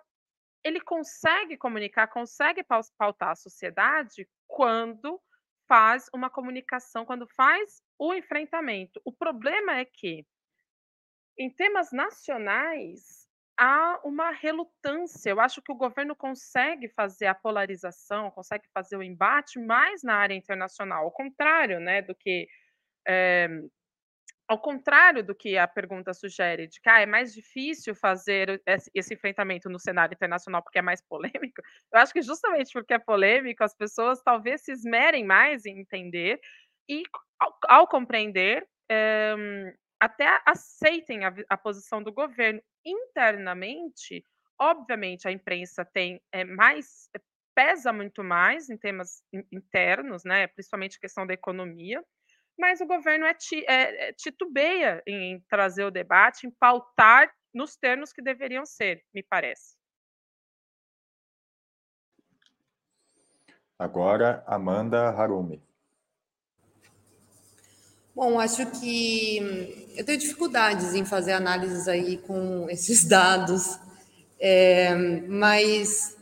ele 0.64 0.82
consegue 0.82 1.56
comunicar, 1.56 2.08
consegue 2.08 2.64
pautar 2.98 3.30
a 3.30 3.36
sociedade 3.36 4.28
quando 4.48 5.22
faz 5.68 6.10
uma 6.14 6.30
comunicação, 6.30 7.06
quando 7.06 7.28
faz 7.28 7.82
o 7.98 8.14
enfrentamento. 8.14 9.02
O 9.06 9.14
problema 9.14 9.78
é 9.78 9.86
que, 9.86 10.26
em 11.38 11.50
temas 11.50 11.92
nacionais, 11.92 13.30
há 13.58 14.00
uma 14.04 14.32
relutância. 14.32 15.30
Eu 15.30 15.40
acho 15.40 15.62
que 15.62 15.72
o 15.72 15.76
governo 15.76 16.16
consegue 16.16 16.90
fazer 16.90 17.28
a 17.28 17.36
polarização, 17.36 18.32
consegue 18.32 18.68
fazer 18.74 18.98
o 18.98 19.04
embate 19.04 19.58
mais 19.60 20.04
na 20.04 20.16
área 20.16 20.36
internacional, 20.36 21.06
ao 21.06 21.12
contrário 21.12 21.80
né, 21.80 22.02
do 22.02 22.14
que. 22.14 22.48
É, 23.08 23.50
ao 24.48 24.60
contrário 24.60 25.24
do 25.24 25.34
que 25.34 25.58
a 25.58 25.68
pergunta 25.68 26.14
sugere, 26.14 26.68
de 26.68 26.80
que 26.80 26.90
ah, 26.90 27.02
é 27.02 27.06
mais 27.06 27.34
difícil 27.34 27.96
fazer 27.96 28.62
esse 28.94 29.14
enfrentamento 29.14 29.70
no 29.70 29.80
cenário 29.80 30.14
internacional 30.14 30.62
porque 30.62 30.80
é 30.80 30.82
mais 30.82 31.02
polêmico, 31.02 31.62
eu 31.94 32.00
acho 32.00 32.14
que 32.14 32.22
justamente 32.22 32.72
porque 32.72 32.94
é 32.94 33.00
polêmico, 33.00 33.64
as 33.64 33.76
pessoas 33.76 34.22
talvez 34.22 34.62
se 34.62 34.72
esmerem 34.72 35.26
mais 35.26 35.66
em 35.66 35.80
entender 35.80 36.40
e, 36.90 37.04
ao, 37.40 37.58
ao 37.68 37.88
compreender, 37.88 38.68
é, 38.92 39.34
até 40.00 40.42
aceitem 40.46 41.24
a, 41.24 41.34
a, 41.50 41.58
posição 41.58 42.04
do 42.04 42.12
governo 42.12 42.62
internamente. 42.86 44.26
Obviamente, 44.60 45.28
a 45.28 45.32
imprensa 45.32 45.86
tem 45.86 46.22
é, 46.32 46.44
mais 46.44 47.10
pesa 47.56 47.94
muito 47.94 48.24
mais 48.24 48.70
em 48.70 48.78
temas 48.78 49.24
internos, 49.52 50.24
né, 50.26 50.48
principalmente 50.48 51.00
questão 51.00 51.26
da 51.26 51.34
economia 51.34 52.04
mas 52.58 52.82
o 52.82 52.86
governo 52.86 53.26
é, 53.26 53.36
é, 53.68 54.10
é, 54.10 54.14
titubeia 54.14 55.02
em 55.08 55.40
trazer 55.50 55.84
o 55.84 55.92
debate, 55.92 56.48
em 56.48 56.52
pautar 56.52 57.32
nos 57.54 57.76
termos 57.76 58.12
que 58.12 58.22
deveriam 58.22 58.66
ser, 58.66 59.04
me 59.14 59.24
parece. 59.24 59.76
Agora, 63.78 64.44
Amanda 64.48 65.10
Harumi. 65.10 65.62
Bom, 68.16 68.40
acho 68.40 68.70
que 68.80 69.38
eu 69.98 70.06
tenho 70.06 70.20
dificuldades 70.20 70.94
em 70.94 71.04
fazer 71.04 71.34
análises 71.34 71.88
aí 71.88 72.18
com 72.18 72.70
esses 72.70 73.04
dados, 73.10 73.80
é, 74.40 74.94
mas 74.96 76.16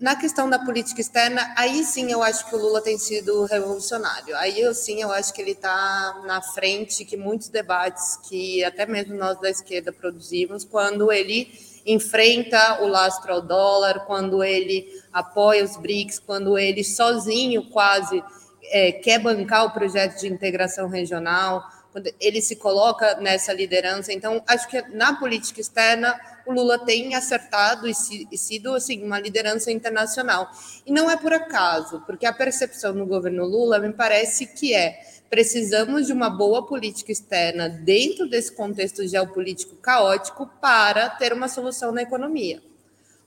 na 0.00 0.16
questão 0.16 0.48
da 0.48 0.58
política 0.58 1.00
externa, 1.00 1.52
aí 1.56 1.84
sim 1.84 2.10
eu 2.10 2.22
acho 2.22 2.48
que 2.48 2.54
o 2.54 2.58
Lula 2.58 2.80
tem 2.80 2.96
sido 2.96 3.44
revolucionário. 3.44 4.34
Aí 4.36 4.58
eu 4.60 4.74
sim 4.74 5.02
eu 5.02 5.12
acho 5.12 5.34
que 5.34 5.42
ele 5.42 5.50
está 5.50 6.22
na 6.26 6.40
frente 6.40 7.04
que 7.04 7.16
muitos 7.16 7.48
debates 7.48 8.16
que 8.28 8.64
até 8.64 8.86
mesmo 8.86 9.14
nós 9.16 9.38
da 9.38 9.50
esquerda 9.50 9.92
produzimos, 9.92 10.64
quando 10.64 11.12
ele 11.12 11.50
enfrenta 11.84 12.82
o 12.82 12.88
lastro 12.88 13.32
ao 13.32 13.42
dólar, 13.42 14.06
quando 14.06 14.42
ele 14.42 14.88
apoia 15.12 15.62
os 15.62 15.76
BRICS, 15.76 16.18
quando 16.20 16.58
ele 16.58 16.82
sozinho 16.82 17.68
quase 17.70 18.24
é, 18.64 18.92
quer 18.92 19.18
bancar 19.18 19.66
o 19.66 19.70
projeto 19.70 20.20
de 20.20 20.26
integração 20.26 20.88
regional, 20.88 21.62
quando 21.92 22.12
ele 22.20 22.40
se 22.40 22.56
coloca 22.56 23.16
nessa 23.16 23.52
liderança. 23.52 24.12
Então, 24.12 24.42
acho 24.46 24.68
que 24.68 24.80
na 24.88 25.14
política 25.14 25.60
externa 25.60 26.18
o 26.46 26.52
Lula 26.52 26.78
tem 26.78 27.14
acertado 27.14 27.86
e, 27.88 27.94
sido 27.94 28.74
assim 28.74 29.02
uma 29.02 29.18
liderança 29.18 29.70
internacional. 29.70 30.50
E 30.86 30.92
não 30.92 31.10
é 31.10 31.16
por 31.16 31.32
acaso, 31.32 32.02
porque 32.06 32.26
a 32.26 32.32
percepção 32.32 32.92
no 32.92 33.06
governo 33.06 33.44
Lula 33.44 33.78
me 33.78 33.92
parece 33.92 34.46
que 34.46 34.74
é 34.74 35.00
precisamos 35.28 36.06
de 36.06 36.12
uma 36.12 36.30
boa 36.30 36.64
política 36.64 37.10
externa 37.10 37.68
dentro 37.68 38.28
desse 38.28 38.52
contexto 38.52 39.06
geopolítico 39.06 39.74
caótico 39.76 40.46
para 40.60 41.08
ter 41.10 41.32
uma 41.32 41.48
solução 41.48 41.90
na 41.92 42.02
economia. 42.02 42.62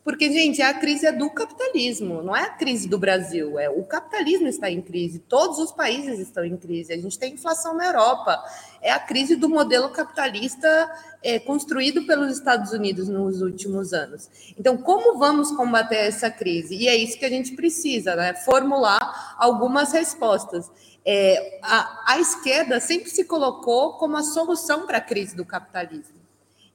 Porque, 0.01 0.31
gente, 0.31 0.61
a 0.61 0.73
crise 0.73 1.05
é 1.05 1.11
do 1.11 1.29
capitalismo, 1.29 2.23
não 2.23 2.35
é 2.35 2.43
a 2.43 2.49
crise 2.49 2.87
do 2.87 2.97
Brasil. 2.97 3.59
É 3.59 3.69
o 3.69 3.83
capitalismo 3.83 4.47
está 4.47 4.71
em 4.71 4.81
crise, 4.81 5.19
todos 5.19 5.59
os 5.59 5.73
países 5.73 6.19
estão 6.19 6.43
em 6.45 6.55
crise. 6.55 6.93
A 6.93 6.97
gente 6.97 7.19
tem 7.19 7.33
inflação 7.33 7.75
na 7.75 7.85
Europa. 7.85 8.41
É 8.81 8.91
a 8.91 8.99
crise 8.99 9.35
do 9.35 9.49
modelo 9.49 9.89
capitalista 9.89 10.89
é, 11.21 11.37
construído 11.37 12.07
pelos 12.07 12.31
Estados 12.31 12.71
Unidos 12.71 13.09
nos 13.09 13.41
últimos 13.41 13.91
anos. 13.91 14.29
Então, 14.57 14.77
como 14.77 15.19
vamos 15.19 15.51
combater 15.51 15.97
essa 15.97 16.31
crise? 16.31 16.75
E 16.75 16.87
é 16.87 16.95
isso 16.95 17.19
que 17.19 17.25
a 17.25 17.29
gente 17.29 17.53
precisa, 17.53 18.15
né? 18.15 18.33
Formular 18.33 19.35
algumas 19.37 19.91
respostas. 19.91 20.71
É, 21.05 21.59
a, 21.61 22.13
a 22.13 22.19
esquerda 22.19 22.79
sempre 22.79 23.09
se 23.09 23.25
colocou 23.25 23.97
como 23.97 24.15
a 24.15 24.23
solução 24.23 24.87
para 24.87 24.99
a 24.99 25.01
crise 25.01 25.35
do 25.35 25.43
capitalismo. 25.43 26.19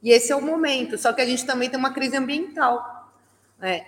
E 0.02 0.10
esse 0.10 0.30
é 0.30 0.36
o 0.36 0.42
momento. 0.42 0.98
Só 0.98 1.10
que 1.14 1.22
a 1.22 1.26
gente 1.26 1.46
também 1.46 1.70
tem 1.70 1.78
uma 1.78 1.94
crise 1.94 2.18
ambiental 2.18 2.94
é, 3.60 3.84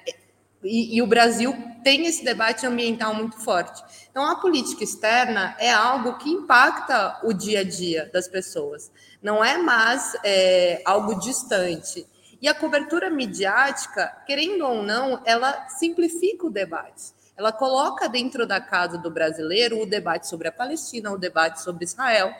e, 0.62 0.96
e, 0.96 1.02
o 1.02 1.06
Brasil 1.06 1.54
tem 1.84 2.06
esse 2.06 2.24
debate 2.24 2.66
ambiental 2.66 3.14
muito 3.14 3.36
forte. 3.38 3.82
Então, 4.10 4.24
a 4.24 4.36
política 4.36 4.82
externa 4.82 5.54
é 5.58 5.70
algo 5.70 6.18
que 6.18 6.30
impacta 6.30 7.20
o 7.22 7.32
dia 7.32 7.60
a 7.60 7.64
dia 7.64 8.10
das 8.12 8.26
pessoas, 8.26 8.90
não 9.22 9.44
é 9.44 9.58
mais 9.58 10.16
é, 10.24 10.82
algo 10.84 11.18
distante. 11.20 12.06
E 12.40 12.48
a 12.48 12.54
cobertura 12.54 13.10
midiática, 13.10 14.06
querendo 14.26 14.66
ou 14.66 14.82
não, 14.82 15.22
ela 15.24 15.68
simplifica 15.68 16.46
o 16.46 16.50
debate. 16.50 17.14
Ela 17.36 17.52
coloca 17.52 18.08
dentro 18.08 18.46
da 18.46 18.60
casa 18.60 18.96
do 18.98 19.10
brasileiro 19.10 19.82
o 19.82 19.86
debate 19.86 20.26
sobre 20.26 20.48
a 20.48 20.52
Palestina, 20.52 21.12
o 21.12 21.18
debate 21.18 21.62
sobre 21.62 21.84
Israel. 21.84 22.34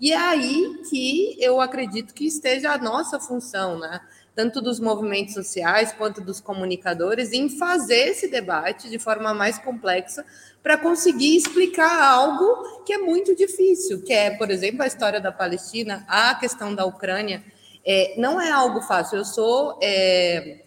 E 0.00 0.12
é 0.12 0.16
aí 0.16 0.82
que 0.88 1.36
eu 1.38 1.60
acredito 1.60 2.14
que 2.14 2.26
esteja 2.26 2.72
a 2.72 2.78
nossa 2.78 3.18
função, 3.18 3.78
né? 3.78 4.00
Tanto 4.38 4.60
dos 4.60 4.78
movimentos 4.78 5.34
sociais 5.34 5.90
quanto 5.90 6.20
dos 6.20 6.40
comunicadores, 6.40 7.32
em 7.32 7.48
fazer 7.48 8.10
esse 8.10 8.28
debate 8.28 8.88
de 8.88 8.96
forma 8.96 9.34
mais 9.34 9.58
complexa 9.58 10.24
para 10.62 10.78
conseguir 10.78 11.36
explicar 11.36 12.00
algo 12.00 12.84
que 12.84 12.92
é 12.92 12.98
muito 12.98 13.34
difícil, 13.34 14.00
que 14.04 14.12
é, 14.12 14.30
por 14.30 14.48
exemplo, 14.48 14.84
a 14.84 14.86
história 14.86 15.20
da 15.20 15.32
Palestina, 15.32 16.04
a 16.06 16.36
questão 16.36 16.72
da 16.72 16.84
Ucrânia. 16.84 17.42
É, 17.84 18.14
não 18.16 18.40
é 18.40 18.48
algo 18.48 18.80
fácil. 18.80 19.18
Eu 19.18 19.24
sou 19.24 19.76
é, 19.82 20.60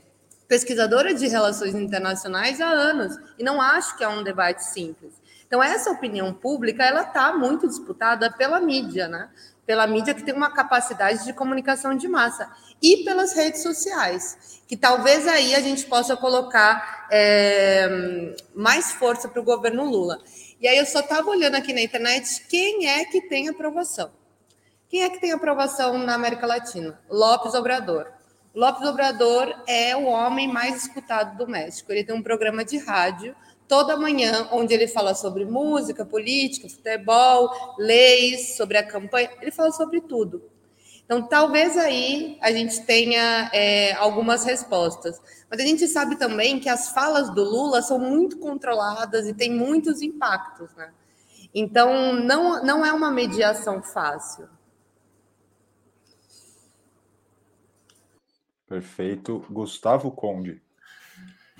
pesquisadora 0.50 1.14
de 1.14 1.26
relações 1.30 1.74
internacionais 1.74 2.60
há 2.60 2.68
anos 2.68 3.18
e 3.40 3.44
não 3.44 3.62
acho 3.62 3.96
que 3.98 4.04
é 4.04 4.08
um 4.10 4.22
debate 4.22 4.66
simples. 4.66 5.14
Então, 5.48 5.64
essa 5.64 5.92
opinião 5.92 6.34
pública 6.34 6.84
ela 6.84 7.04
está 7.04 7.32
muito 7.38 7.70
disputada 7.70 8.30
pela 8.32 8.60
mídia, 8.60 9.08
né? 9.08 9.30
Pela 9.66 9.88
mídia 9.88 10.14
que 10.14 10.24
tem 10.24 10.34
uma 10.34 10.52
capacidade 10.52 11.24
de 11.24 11.34
comunicação 11.34 11.96
de 11.96 12.08
massa 12.08 12.52
e 12.82 13.04
pelas 13.04 13.34
redes 13.34 13.62
sociais, 13.62 14.62
que 14.68 14.76
talvez 14.76 15.28
aí 15.28 15.54
a 15.54 15.60
gente 15.60 15.86
possa 15.86 16.18
colocar 16.18 17.08
é, 17.12 18.34
mais 18.56 18.92
força 18.92 19.30
para 19.30 19.42
o 19.42 19.46
governo 19.46 19.86
Lula. 19.86 20.20
E 20.60 20.68
aí 20.68 20.78
eu 20.78 20.86
só 20.86 21.00
estava 21.00 21.30
olhando 21.30 21.56
aqui 21.56 21.74
na 21.74 21.82
internet 21.82 22.46
quem 22.50 22.88
é 22.88 23.06
que 23.06 23.22
tem 23.22 23.50
aprovação. 23.50 24.12
Quem 24.90 25.04
é 25.04 25.10
que 25.10 25.22
tem 25.22 25.32
aprovação 25.32 25.98
na 25.98 26.16
América 26.16 26.46
Latina? 26.46 27.00
Lopes 27.10 27.54
Obrador. 27.54 28.08
Lopes 28.54 28.86
Obrador 28.86 29.64
é 29.66 29.96
o 29.96 30.04
homem 30.04 30.48
mais 30.48 30.84
escutado 30.84 31.38
do 31.38 31.48
México. 31.48 31.92
Ele 31.92 32.04
tem 32.04 32.14
um 32.14 32.22
programa 32.22 32.66
de 32.66 32.78
rádio 32.78 33.34
toda 33.72 33.96
manhã, 33.96 34.50
onde 34.52 34.74
ele 34.74 34.86
fala 34.86 35.16
sobre 35.16 35.46
música, 35.46 36.06
política, 36.06 36.68
futebol, 36.68 37.50
leis, 37.78 38.58
sobre 38.58 38.78
a 38.78 38.86
campanha, 38.86 39.32
ele 39.42 39.50
fala 39.50 39.72
sobre 39.72 40.02
tudo. 40.02 40.44
Então, 41.06 41.26
talvez 41.26 41.78
aí 41.78 42.38
a 42.42 42.52
gente 42.52 42.86
tenha 42.86 43.50
é, 43.54 43.94
algumas 43.94 44.44
respostas. 44.44 45.22
Mas 45.50 45.62
a 45.62 45.64
gente 45.64 45.88
sabe 45.88 46.18
também 46.18 46.60
que 46.60 46.68
as 46.68 46.90
falas 46.90 47.34
do 47.34 47.46
Lula 47.46 47.82
são 47.82 47.98
muito 47.98 48.40
controladas 48.40 49.26
e 49.26 49.34
têm 49.34 49.54
muitos 49.54 50.02
impactos, 50.02 50.70
né? 50.76 50.92
Então, 51.56 52.12
não, 52.12 52.62
não 52.62 52.86
é 52.86 52.92
uma 52.92 53.10
mediação 53.10 53.82
fácil. 53.82 54.50
Perfeito. 58.68 59.46
Gustavo 59.50 60.12
Conde. 60.12 60.62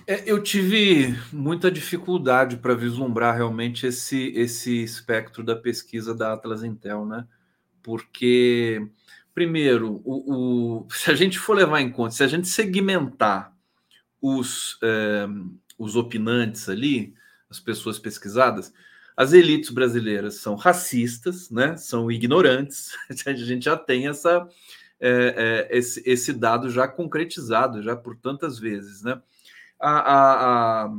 É, 0.08 0.24
eu 0.30 0.42
tive 0.42 1.16
muita 1.32 1.70
dificuldade 1.72 2.58
para 2.58 2.74
vislumbrar 2.74 3.36
realmente 3.36 3.86
esse, 3.86 4.32
esse 4.36 4.84
espectro 4.84 5.44
da 5.44 5.56
pesquisa 5.56 6.14
da 6.16 6.34
Atlas 6.34 6.64
Intel, 6.64 7.06
né? 7.06 7.28
Porque, 7.84 8.88
primeiro, 9.34 10.02
o, 10.04 10.84
o, 10.84 10.88
se 10.92 11.12
a 11.12 11.16
gente 11.16 11.38
for 11.40 11.56
levar 11.56 11.82
em 11.82 11.92
conta, 11.92 12.16
se 12.16 12.24
a 12.24 12.28
gente 12.28 12.48
segmentar 12.48 13.56
os, 14.22 14.78
é, 14.84 15.28
os 15.78 15.96
opinantes 15.96 16.70
ali, 16.70 17.14
as 17.50 17.60
pessoas 17.60 18.00
pesquisadas, 18.00 18.74
as 19.16 19.34
elites 19.34 19.70
brasileiras 19.70 20.36
são 20.36 20.56
racistas, 20.56 21.50
né? 21.50 21.76
São 21.78 22.10
ignorantes. 22.12 22.92
A 23.28 23.34
gente 23.34 23.66
já 23.66 23.76
tem 23.78 24.08
essa, 24.08 24.48
é, 25.00 25.68
é, 25.70 25.78
esse, 25.78 26.02
esse 26.06 26.34
dado 26.34 26.70
já 26.70 26.88
concretizado 26.88 27.84
já 27.84 27.96
por 27.96 28.16
tantas 28.16 28.58
vezes, 28.58 29.04
né? 29.04 29.22
A, 29.82 30.00
a, 30.00 30.84
a, 30.86 30.92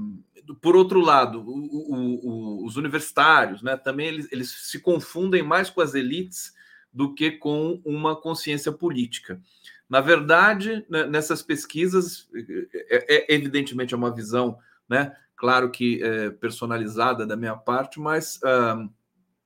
por 0.60 0.76
outro 0.76 1.00
lado, 1.00 1.40
o, 1.40 2.62
o, 2.62 2.66
os 2.66 2.76
universitários 2.76 3.62
né, 3.62 3.76
também 3.76 4.08
eles, 4.08 4.28
eles 4.32 4.50
se 4.50 4.80
confundem 4.80 5.42
mais 5.42 5.70
com 5.70 5.80
as 5.80 5.94
elites 5.94 6.52
do 6.92 7.14
que 7.14 7.30
com 7.30 7.80
uma 7.84 8.14
consciência 8.14 8.72
política. 8.72 9.40
Na 9.88 10.00
verdade, 10.00 10.84
né, 10.88 11.06
nessas 11.06 11.42
pesquisas, 11.42 12.28
é, 12.90 13.30
é, 13.30 13.34
evidentemente 13.34 13.94
é 13.94 13.96
uma 13.96 14.14
visão, 14.14 14.58
né, 14.88 15.16
claro 15.36 15.70
que 15.70 16.02
é, 16.02 16.30
personalizada 16.30 17.26
da 17.26 17.36
minha 17.36 17.56
parte, 17.56 18.00
mas 18.00 18.36
uh, 18.36 18.90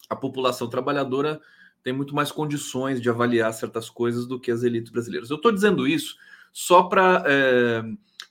a 0.08 0.16
população 0.16 0.68
trabalhadora 0.68 1.40
tem 1.82 1.92
muito 1.92 2.14
mais 2.14 2.32
condições 2.32 3.00
de 3.00 3.08
avaliar 3.08 3.52
certas 3.52 3.88
coisas 3.88 4.26
do 4.26 4.40
que 4.40 4.50
as 4.50 4.62
elites 4.62 4.90
brasileiras. 4.90 5.30
Eu 5.30 5.36
estou 5.36 5.52
dizendo 5.52 5.86
isso 5.86 6.16
só 6.52 6.82
para 6.84 7.22
é, 7.26 7.82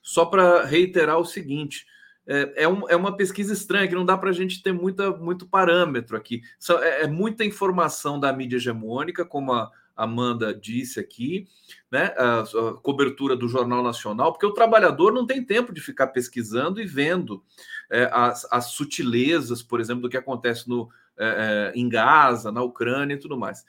só 0.06 0.24
para 0.24 0.64
reiterar 0.64 1.18
o 1.18 1.24
seguinte: 1.24 1.84
é, 2.24 2.64
é, 2.64 2.68
um, 2.68 2.88
é, 2.88 2.94
uma 2.94 3.16
pesquisa 3.16 3.52
estranha 3.52 3.88
que 3.88 3.94
não 3.94 4.04
dá 4.04 4.16
para 4.16 4.30
a 4.30 4.32
gente 4.32 4.62
ter 4.62 4.72
muita, 4.72 5.10
muito 5.10 5.48
parâmetro 5.48 6.16
aqui. 6.16 6.42
É, 6.80 7.02
é, 7.02 7.06
muita 7.08 7.44
informação 7.44 8.18
da 8.18 8.32
mídia 8.32 8.56
hegemônica, 8.56 9.24
como 9.24 9.52
a 9.52 9.68
Amanda 9.96 10.54
disse 10.54 11.00
aqui, 11.00 11.48
né? 11.90 12.14
A, 12.16 12.42
a, 12.42 12.74
cobertura 12.80 13.34
do 13.34 13.48
Jornal 13.48 13.82
Nacional, 13.82 14.32
porque 14.32 14.46
o 14.46 14.54
trabalhador 14.54 15.12
não 15.12 15.26
tem 15.26 15.44
tempo 15.44 15.72
de 15.72 15.80
ficar 15.80 16.06
pesquisando 16.08 16.80
e 16.80 16.86
vendo 16.86 17.42
é, 17.90 18.08
as, 18.12 18.46
as, 18.52 18.66
sutilezas, 18.66 19.60
por 19.60 19.80
exemplo, 19.80 20.02
do 20.02 20.08
que 20.08 20.16
acontece 20.16 20.68
no, 20.68 20.88
é, 21.18 21.72
é, 21.74 21.78
em 21.78 21.88
Gaza, 21.88 22.52
na 22.52 22.62
Ucrânia 22.62 23.14
e 23.14 23.18
tudo 23.18 23.36
mais. 23.36 23.64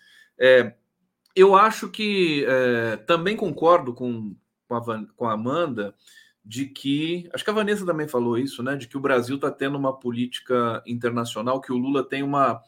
eu 1.36 1.56
acho 1.56 1.90
que 1.90 2.46
também 3.08 3.36
concordo 3.36 3.92
com, 3.94 4.36
com, 4.68 4.76
a, 4.76 5.06
com 5.16 5.26
a 5.28 5.34
Amanda 5.34 5.96
de 6.48 6.66
que, 6.66 7.30
acho 7.34 7.44
que 7.44 7.50
a 7.50 7.54
Vanessa 7.54 7.86
também 7.86 8.08
falou 8.08 8.38
isso, 8.38 8.64
né? 8.64 8.78
De 8.78 8.88
que 8.88 8.96
o 8.96 9.02
Brasil 9.02 9.36
está 9.36 9.52
tendo 9.52 9.78
uma 9.78 9.92
política 9.92 10.82
internacional, 10.88 11.60
que 11.60 11.74
o 11.74 11.78
Lula 11.78 12.08
tem 12.08 12.24
uma, 12.24 12.62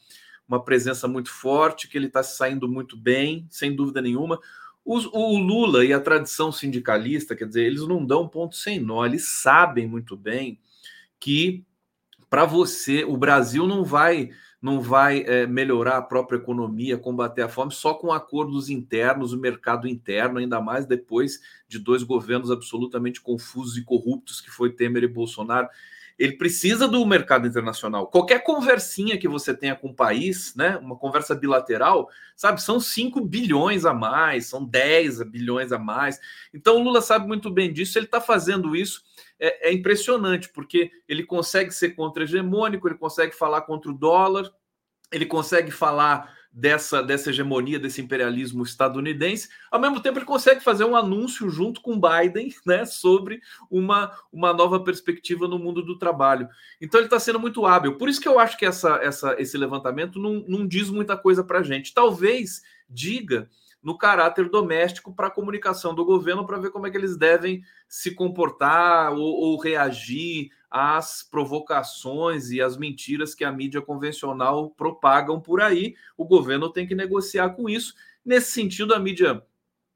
uma 0.46 0.62
presença 0.62 1.08
muito 1.08 1.32
forte, 1.32 1.88
que 1.88 1.98
ele 1.98 2.08
está 2.08 2.22
saindo 2.22 2.68
muito 2.68 2.98
bem, 2.98 3.48
sem 3.50 3.74
dúvida 3.74 4.02
nenhuma. 4.02 4.38
Os, 4.84 5.06
o 5.06 5.38
Lula 5.38 5.86
e 5.86 5.94
a 5.94 6.00
tradição 6.02 6.52
sindicalista, 6.52 7.38
quer 7.38 7.48
dizer, 7.48 7.64
eles 7.64 7.88
não 7.88 8.06
dão 8.06 8.28
ponto 8.28 8.54
sem 8.54 8.82
nó, 8.82 9.06
eles 9.06 9.30
sabem 9.30 9.88
muito 9.88 10.18
bem 10.18 10.60
que 11.18 11.64
para 12.30 12.44
você 12.44 13.06
o 13.06 13.16
Brasil 13.16 13.66
não 13.66 13.86
vai 13.86 14.30
não 14.62 14.82
vai 14.82 15.22
é, 15.22 15.48
melhorar 15.48 15.98
a 15.98 16.02
própria 16.02 16.38
economia, 16.38 16.98
combater 16.98 17.42
a 17.42 17.50
fome 17.50 17.72
só 17.72 17.94
com 17.94 18.12
acordos 18.12 18.70
internos, 18.70 19.32
o 19.32 19.38
mercado 19.38 19.88
interno, 19.88 20.40
ainda 20.40 20.60
mais 20.60 20.86
depois 20.86 21.40
de 21.68 21.80
dois 21.80 22.04
governos 22.04 22.52
absolutamente 22.52 23.22
confusos 23.22 23.78
e 23.78 23.84
corruptos 23.84 24.42
que 24.42 24.50
foi 24.50 24.72
Temer 24.72 25.04
e 25.04 25.08
Bolsonaro. 25.08 25.70
Ele 26.20 26.34
precisa 26.34 26.88
do 26.88 27.04
mercado 27.06 27.48
internacional. 27.48 28.08
Qualquer 28.08 28.44
conversinha 28.44 29.18
que 29.18 29.28
você 29.28 29.54
tenha 29.54 29.76
com 29.76 29.88
o 29.88 29.96
país, 29.96 30.54
né, 30.54 30.78
uma 30.78 30.98
conversa 30.98 31.34
bilateral, 31.34 32.10
sabe, 32.36 32.62
são 32.62 32.80
5 32.80 33.22
bilhões 33.22 33.86
a 33.86 33.94
mais, 33.94 34.48
são 34.48 34.64
10 34.64 35.24
bilhões 35.24 35.72
a 35.72 35.80
mais. 35.80 36.20
Então 36.54 36.76
o 36.76 36.84
Lula 36.84 37.02
sabe 37.02 37.26
muito 37.26 37.50
bem 37.50 37.72
disso, 37.72 37.98
ele 37.98 38.06
está 38.06 38.20
fazendo 38.20 38.76
isso 38.76 39.02
é, 39.40 39.70
é 39.70 39.74
impressionante, 39.74 40.50
porque 40.50 40.92
ele 41.08 41.24
consegue 41.24 41.72
ser 41.72 41.92
contra-hegemônico, 41.92 42.88
ele 42.88 42.98
consegue 42.98 43.34
falar 43.34 43.62
contra 43.62 43.90
o 43.90 43.98
dólar, 43.98 44.52
ele 45.12 45.26
consegue 45.26 45.72
falar 45.72 46.38
dessa, 46.52 47.02
dessa 47.04 47.30
hegemonia, 47.30 47.80
desse 47.80 48.02
imperialismo 48.02 48.64
estadunidense. 48.64 49.50
Ao 49.72 49.80
mesmo 49.80 50.02
tempo, 50.02 50.18
ele 50.18 50.26
consegue 50.26 50.62
fazer 50.62 50.84
um 50.84 50.96
anúncio 50.96 51.50
junto 51.50 51.82
com 51.82 52.00
Biden 52.00 52.54
né, 52.66 52.86
sobre 52.86 53.42
uma, 53.70 54.12
uma 54.32 54.54
nova 54.54 54.80
perspectiva 54.80 55.48
no 55.48 55.60
mundo 55.60 55.82
do 55.84 55.98
trabalho. 55.98 56.48
Então, 56.82 57.00
ele 57.00 57.08
está 57.08 57.20
sendo 57.20 57.40
muito 57.40 57.66
hábil. 57.66 57.98
Por 57.98 58.10
isso 58.10 58.22
que 58.22 58.28
eu 58.28 58.40
acho 58.40 58.58
que 58.58 58.66
essa, 58.66 58.96
essa, 59.02 59.36
esse 59.40 59.58
levantamento 59.58 60.20
não, 60.20 60.44
não 60.48 60.68
diz 60.68 60.90
muita 60.90 61.16
coisa 61.16 61.44
para 61.44 61.60
a 61.60 61.64
gente. 61.64 61.94
Talvez 61.94 62.62
diga 62.90 63.50
no 63.82 63.98
caráter 63.98 64.50
doméstico 64.50 65.14
para 65.14 65.28
a 65.28 65.32
comunicação 65.32 65.96
do 65.96 66.04
governo 66.04 66.46
para 66.46 66.58
ver 66.58 66.70
como 66.70 66.86
é 66.86 66.92
que 66.92 66.98
eles 66.98 67.16
devem 67.16 67.64
se 67.88 68.12
comportar 68.12 69.14
ou, 69.14 69.22
ou, 69.22 69.58
reagir 69.58 70.52
às 70.70 71.24
provocações 71.24 72.52
e 72.52 72.62
às 72.62 72.78
mentiras 72.78 73.34
que 73.34 73.44
a 73.44 73.52
mídia 73.52 73.82
convencional 73.82 74.70
propagam 74.70 75.40
por 75.40 75.62
aí. 75.62 75.96
O 76.18 76.26
governo 76.26 76.70
tem 76.70 76.86
que 76.86 76.94
negociar 76.94 77.52
com 77.52 77.70
isso. 77.70 77.94
Nesse 78.24 78.52
sentido, 78.52 78.94
a 78.94 79.00
mídia 79.00 79.44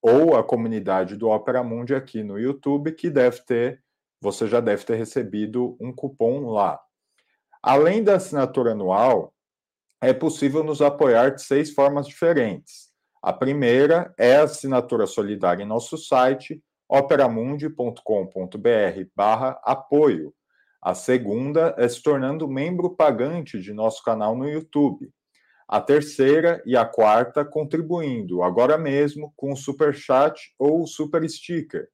ou 0.03 0.35
a 0.35 0.43
comunidade 0.43 1.15
do 1.15 1.29
Opera 1.29 1.63
Mundi 1.63 1.95
aqui 1.95 2.23
no 2.23 2.37
YouTube, 2.37 2.91
que 2.91 3.09
deve 3.09 3.39
ter, 3.45 3.81
você 4.19 4.45
já 4.47 4.59
deve 4.59 4.83
ter 4.83 4.95
recebido 4.95 5.77
um 5.79 5.93
cupom 5.93 6.49
lá. 6.51 6.77
Além 7.61 8.03
da 8.03 8.15
assinatura 8.15 8.73
anual, 8.73 9.33
é 10.01 10.11
possível 10.11 10.61
nos 10.61 10.81
apoiar 10.81 11.29
de 11.29 11.41
seis 11.41 11.73
formas 11.73 12.05
diferentes. 12.05 12.91
A 13.21 13.31
primeira 13.31 14.13
é 14.17 14.35
a 14.35 14.43
assinatura 14.43 15.07
solidária 15.07 15.63
em 15.63 15.67
nosso 15.67 15.97
site, 15.97 16.61
operamundi.com.br 16.89 18.01
barra 19.15 19.57
apoio. 19.63 20.33
A 20.81 20.93
segunda 20.93 21.73
é 21.77 21.87
se 21.87 22.03
tornando 22.03 22.45
membro 22.45 22.93
pagante 22.93 23.61
de 23.61 23.71
nosso 23.71 24.03
canal 24.03 24.35
no 24.35 24.49
YouTube. 24.49 25.09
A 25.67 25.81
terceira 25.81 26.61
e 26.65 26.75
a 26.75 26.85
quarta 26.85 27.45
contribuindo 27.45 28.43
agora 28.43 28.77
mesmo 28.77 29.33
com 29.35 29.53
o 29.53 29.57
Super 29.57 29.93
Chat 29.93 30.53
ou 30.59 30.83
o 30.83 30.87
Super 30.87 31.27
Sticker. 31.29 31.87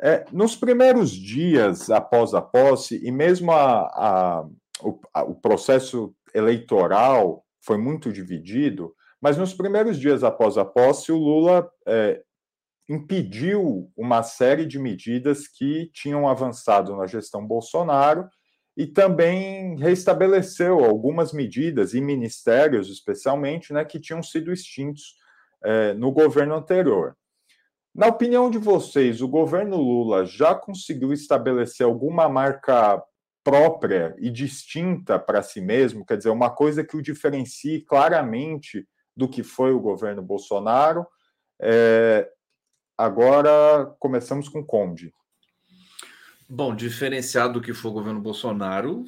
É, 0.00 0.24
nos 0.32 0.56
primeiros 0.56 1.10
dias 1.10 1.90
após 1.90 2.32
a 2.32 2.40
posse, 2.40 2.98
e 3.04 3.10
mesmo 3.10 3.52
a, 3.52 3.80
a, 3.80 4.46
o, 4.82 5.00
a, 5.12 5.22
o 5.22 5.34
processo 5.34 6.14
eleitoral 6.34 7.44
foi 7.60 7.76
muito 7.76 8.10
dividido, 8.10 8.94
mas 9.26 9.36
nos 9.36 9.52
primeiros 9.52 9.98
dias 9.98 10.22
após 10.22 10.56
a 10.56 10.64
posse, 10.64 11.10
o 11.10 11.18
Lula 11.18 11.68
é, 11.84 12.22
impediu 12.88 13.90
uma 13.96 14.22
série 14.22 14.64
de 14.64 14.78
medidas 14.78 15.48
que 15.48 15.90
tinham 15.92 16.28
avançado 16.28 16.94
na 16.94 17.08
gestão 17.08 17.44
Bolsonaro 17.44 18.28
e 18.76 18.86
também 18.86 19.76
restabeleceu 19.80 20.78
algumas 20.84 21.32
medidas 21.32 21.92
e 21.92 22.00
ministérios, 22.00 22.88
especialmente, 22.88 23.72
né, 23.72 23.84
que 23.84 23.98
tinham 23.98 24.22
sido 24.22 24.52
extintos 24.52 25.16
é, 25.64 25.92
no 25.94 26.12
governo 26.12 26.54
anterior. 26.54 27.16
Na 27.92 28.06
opinião 28.06 28.48
de 28.48 28.58
vocês, 28.58 29.20
o 29.20 29.26
governo 29.26 29.76
Lula 29.76 30.24
já 30.24 30.54
conseguiu 30.54 31.12
estabelecer 31.12 31.84
alguma 31.84 32.28
marca 32.28 33.02
própria 33.42 34.14
e 34.20 34.30
distinta 34.30 35.18
para 35.18 35.42
si 35.42 35.60
mesmo? 35.60 36.06
Quer 36.06 36.16
dizer, 36.16 36.30
uma 36.30 36.50
coisa 36.50 36.84
que 36.84 36.96
o 36.96 37.02
diferencie 37.02 37.80
claramente 37.80 38.86
do 39.16 39.28
que 39.28 39.42
foi 39.42 39.72
o 39.72 39.80
governo 39.80 40.22
Bolsonaro? 40.22 41.06
É, 41.58 42.30
agora 42.96 43.94
começamos 43.98 44.48
com 44.48 44.64
Conde. 44.64 45.12
Bom, 46.48 46.76
diferenciado 46.76 47.54
do 47.54 47.60
que 47.60 47.74
foi 47.74 47.90
o 47.90 47.94
governo 47.94 48.20
Bolsonaro, 48.20 49.04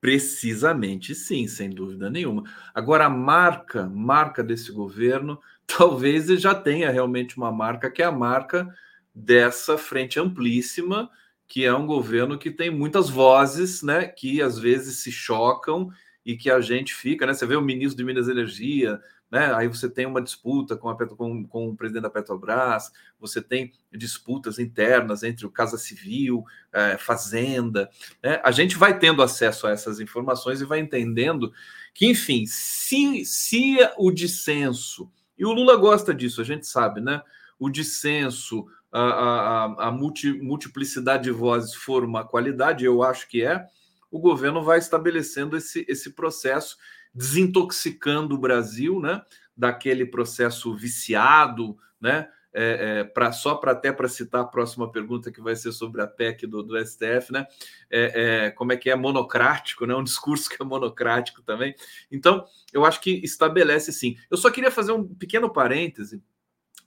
precisamente 0.00 1.14
sim, 1.14 1.46
sem 1.46 1.70
dúvida 1.70 2.10
nenhuma. 2.10 2.42
Agora, 2.74 3.06
a 3.06 3.10
marca, 3.10 3.88
marca 3.88 4.42
desse 4.42 4.72
governo 4.72 5.40
talvez 5.64 6.26
já 6.40 6.54
tenha 6.54 6.90
realmente 6.90 7.36
uma 7.36 7.52
marca 7.52 7.90
que 7.90 8.02
é 8.02 8.04
a 8.04 8.10
marca 8.10 8.68
dessa 9.14 9.78
frente 9.78 10.18
amplíssima, 10.18 11.08
que 11.46 11.64
é 11.64 11.74
um 11.74 11.86
governo 11.86 12.38
que 12.38 12.50
tem 12.50 12.70
muitas 12.70 13.10
vozes, 13.10 13.82
né, 13.82 14.06
que 14.06 14.40
às 14.40 14.58
vezes 14.58 14.98
se 15.02 15.12
chocam 15.12 15.90
e 16.24 16.36
que 16.36 16.50
a 16.50 16.60
gente 16.60 16.94
fica, 16.94 17.26
né? 17.26 17.34
Você 17.34 17.46
vê 17.46 17.56
o 17.56 17.62
ministro 17.62 17.96
de 17.98 18.04
Minas 18.04 18.26
e 18.26 18.30
Energia, 18.30 19.00
né? 19.32 19.50
Aí 19.54 19.66
você 19.66 19.88
tem 19.88 20.04
uma 20.04 20.20
disputa 20.20 20.76
com, 20.76 20.90
a, 20.90 21.06
com, 21.08 21.46
com 21.46 21.68
o 21.70 21.74
presidente 21.74 22.02
da 22.02 22.10
Petrobras, 22.10 22.92
você 23.18 23.40
tem 23.40 23.72
disputas 23.90 24.58
internas 24.58 25.22
entre 25.22 25.46
o 25.46 25.50
Casa 25.50 25.78
Civil, 25.78 26.44
é, 26.70 26.98
Fazenda. 26.98 27.88
Né? 28.22 28.42
A 28.44 28.50
gente 28.50 28.76
vai 28.76 28.98
tendo 28.98 29.22
acesso 29.22 29.66
a 29.66 29.70
essas 29.70 30.00
informações 30.00 30.60
e 30.60 30.66
vai 30.66 30.80
entendendo 30.80 31.50
que, 31.94 32.06
enfim, 32.10 32.44
se, 32.46 33.24
se 33.24 33.78
o 33.96 34.10
dissenso 34.10 35.10
e 35.38 35.46
o 35.46 35.52
Lula 35.52 35.76
gosta 35.76 36.12
disso, 36.12 36.42
a 36.42 36.44
gente 36.44 36.66
sabe, 36.66 37.00
né? 37.00 37.22
O 37.58 37.70
dissenso, 37.70 38.66
a, 38.92 39.00
a, 39.00 39.88
a 39.88 39.90
multi, 39.90 40.30
multiplicidade 40.30 41.24
de 41.24 41.30
vozes 41.30 41.74
for 41.74 42.04
uma 42.04 42.22
qualidade, 42.22 42.84
eu 42.84 43.02
acho 43.02 43.26
que 43.28 43.42
é, 43.42 43.66
o 44.10 44.18
governo 44.18 44.62
vai 44.62 44.78
estabelecendo 44.78 45.56
esse, 45.56 45.86
esse 45.88 46.10
processo, 46.10 46.76
desintoxicando 47.14 48.34
o 48.34 48.38
Brasil, 48.38 49.00
né? 49.00 49.22
Daquele 49.56 50.06
processo 50.06 50.74
viciado, 50.74 51.76
né? 52.00 52.28
É, 52.54 53.08
é, 53.16 53.32
só 53.32 53.54
para 53.54 53.72
até 53.72 53.90
para 53.90 54.08
citar 54.08 54.42
a 54.42 54.46
próxima 54.46 54.90
pergunta 54.92 55.32
que 55.32 55.40
vai 55.40 55.56
ser 55.56 55.72
sobre 55.72 56.02
a 56.02 56.06
PEC 56.06 56.46
do, 56.46 56.62
do 56.62 56.78
STF, 56.78 57.32
né? 57.32 57.46
É, 57.90 58.46
é, 58.46 58.50
como 58.50 58.72
é 58.72 58.76
que 58.76 58.90
é 58.90 58.96
monocrático, 58.96 59.86
né? 59.86 59.94
Um 59.94 60.04
discurso 60.04 60.50
que 60.50 60.60
é 60.60 60.64
monocrático 60.64 61.42
também. 61.42 61.74
Então, 62.10 62.44
eu 62.72 62.84
acho 62.84 63.00
que 63.00 63.20
estabelece 63.24 63.90
sim. 63.90 64.16
Eu 64.30 64.36
só 64.36 64.50
queria 64.50 64.70
fazer 64.70 64.92
um 64.92 65.02
pequeno 65.14 65.50
parêntese 65.50 66.22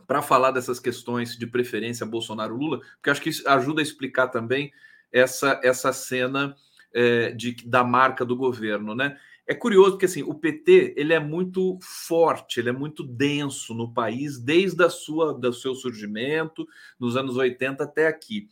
para 0.06 0.22
falar 0.22 0.52
dessas 0.52 0.80
questões 0.80 1.36
de 1.36 1.48
preferência 1.48 2.06
Bolsonaro-Lula, 2.06 2.80
porque 2.98 3.10
acho 3.10 3.22
que 3.22 3.30
isso 3.30 3.48
ajuda 3.50 3.82
a 3.82 3.84
explicar 3.84 4.28
também 4.28 4.72
essa, 5.12 5.60
essa 5.64 5.92
cena 5.92 6.56
é, 6.94 7.32
de, 7.32 7.56
da 7.66 7.84
marca 7.84 8.24
do 8.24 8.36
governo, 8.36 8.94
né? 8.94 9.18
É 9.48 9.54
curioso 9.54 9.92
porque 9.92 10.06
assim, 10.06 10.24
o 10.24 10.34
PT 10.34 10.96
ele 10.98 11.14
é 11.14 11.20
muito 11.20 11.78
forte, 11.82 12.60
ele 12.60 12.70
é 12.70 12.72
muito 12.72 13.04
denso 13.04 13.74
no 13.74 13.94
país 13.94 14.40
desde 14.40 14.84
a 14.84 14.90
sua 14.90 15.34
do 15.34 15.54
seu 15.54 15.76
surgimento 15.76 16.68
nos 17.00 17.16
anos 17.16 17.38
80 17.38 17.84
até 17.84 18.08
aqui. 18.08 18.50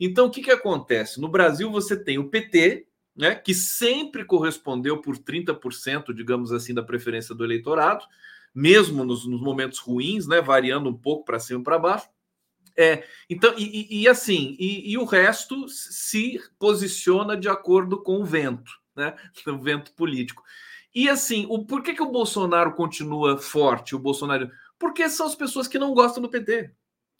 Então, 0.00 0.26
o 0.26 0.30
que, 0.30 0.42
que 0.42 0.50
acontece? 0.50 1.20
No 1.20 1.28
Brasil 1.28 1.70
você 1.70 1.96
tem 1.96 2.18
o 2.18 2.28
PT, 2.28 2.88
né, 3.14 3.36
que 3.36 3.54
sempre 3.54 4.24
correspondeu 4.24 5.00
por 5.00 5.16
30%, 5.16 6.12
digamos 6.12 6.50
assim, 6.50 6.74
da 6.74 6.82
preferência 6.82 7.34
do 7.34 7.44
eleitorado, 7.44 8.04
mesmo 8.52 9.04
nos, 9.04 9.24
nos 9.26 9.40
momentos 9.40 9.78
ruins, 9.78 10.26
né, 10.26 10.40
variando 10.40 10.88
um 10.88 10.96
pouco 10.96 11.24
para 11.24 11.38
cima 11.38 11.60
e 11.60 11.62
para 11.62 11.78
baixo. 11.78 12.08
É, 12.76 13.04
então, 13.28 13.54
e, 13.56 14.02
e 14.02 14.08
assim, 14.08 14.56
e, 14.58 14.92
e, 14.92 14.98
o 14.98 15.04
resto 15.04 15.68
se 15.68 16.40
posiciona 16.58 17.36
de 17.36 17.48
acordo 17.48 18.02
com 18.02 18.20
o 18.20 18.24
vento, 18.24 18.72
né? 18.94 19.14
O 19.46 19.58
vento 19.58 19.92
político. 19.92 20.42
E 20.94 21.08
assim, 21.08 21.46
o, 21.48 21.64
por 21.64 21.82
que, 21.82 21.94
que 21.94 22.02
o 22.02 22.10
Bolsonaro 22.10 22.74
continua 22.74 23.38
forte, 23.38 23.94
o 23.94 23.98
Bolsonaro? 23.98 24.50
Porque 24.78 25.08
são 25.08 25.26
as 25.26 25.34
pessoas 25.34 25.66
que 25.66 25.78
não 25.78 25.94
gostam 25.94 26.22
do 26.22 26.28
PT. 26.28 26.70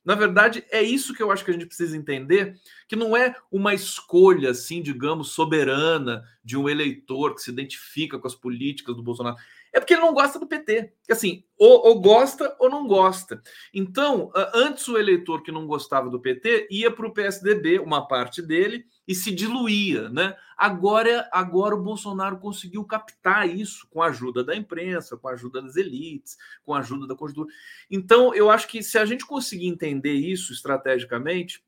Na 0.05 0.14
verdade, 0.16 0.64
é 0.70 0.83
isso 0.83 1.14
que 1.14 1.23
eu 1.23 1.31
acho 1.31 1.45
que 1.45 1.51
a 1.51 1.55
gente 1.55 1.66
precisa 1.66 1.97
entender, 1.97 2.57
que 2.89 2.97
não 2.97 3.16
é 3.16 3.37
uma 3.51 3.73
escolha, 3.73 4.51
assim, 4.51 4.83
digamos, 4.83 5.31
soberana 5.31 6.25
de 6.43 6.57
um 6.57 6.68
eleitor 6.68 7.35
que 7.35 7.41
se 7.41 7.51
identifica 7.51 8.18
com 8.18 8.27
as 8.27 8.35
políticas 8.35 8.97
do 8.97 9.03
Bolsonaro 9.03 9.37
é 9.73 9.81
porque 9.81 9.95
ele 9.95 10.03
não 10.03 10.12
gosta 10.12 10.39
do 10.39 10.47
PT. 10.47 10.93
Assim, 11.11 11.45
ou, 11.57 11.87
ou, 11.87 12.01
gosta 12.01 12.55
ou 12.59 12.68
não 12.68 12.87
gosta. 12.87 13.43
Então, 13.73 14.31
antes 14.55 14.87
o 14.87 14.99
eleitor 14.99 15.43
que 15.43 15.51
não 15.51 15.66
gostava 15.66 16.11
do 16.11 16.20
PT 16.20 16.68
ia 16.70 16.91
para 16.91 17.07
o 17.07 17.12
PSDB, 17.12 17.79
uma 17.79 18.07
parte 18.07 18.43
dele, 18.43 18.85
e 19.07 19.15
se 19.15 19.33
diluía, 19.33 20.09
né? 20.09 20.37
Agora, 20.57 21.29
agora 21.33 21.75
o 21.75 21.83
Bolsonaro 21.83 22.39
conseguiu 22.39 22.85
captar 22.85 23.49
isso 23.49 23.87
com 23.91 24.01
a 24.01 24.07
ajuda 24.07 24.45
da 24.45 24.55
imprensa, 24.55 25.17
com 25.17 25.29
a 25.29 25.33
ajuda 25.33 25.61
das 25.61 25.77
elites, 25.77 26.37
com 26.65 26.73
a 26.73 26.79
ajuda 26.79 27.07
da 27.07 27.17
conjuntura. 27.17 27.53
Então, 27.91 28.35
eu 28.35 28.51
acho 28.51 28.69
que 28.69 28.83
se 28.83 28.97
a 28.99 29.05
gente 29.05 29.27
conseguir 29.27 29.67
entender 29.67 30.13
isso 30.13 30.53
estrategicamente, 30.53 31.65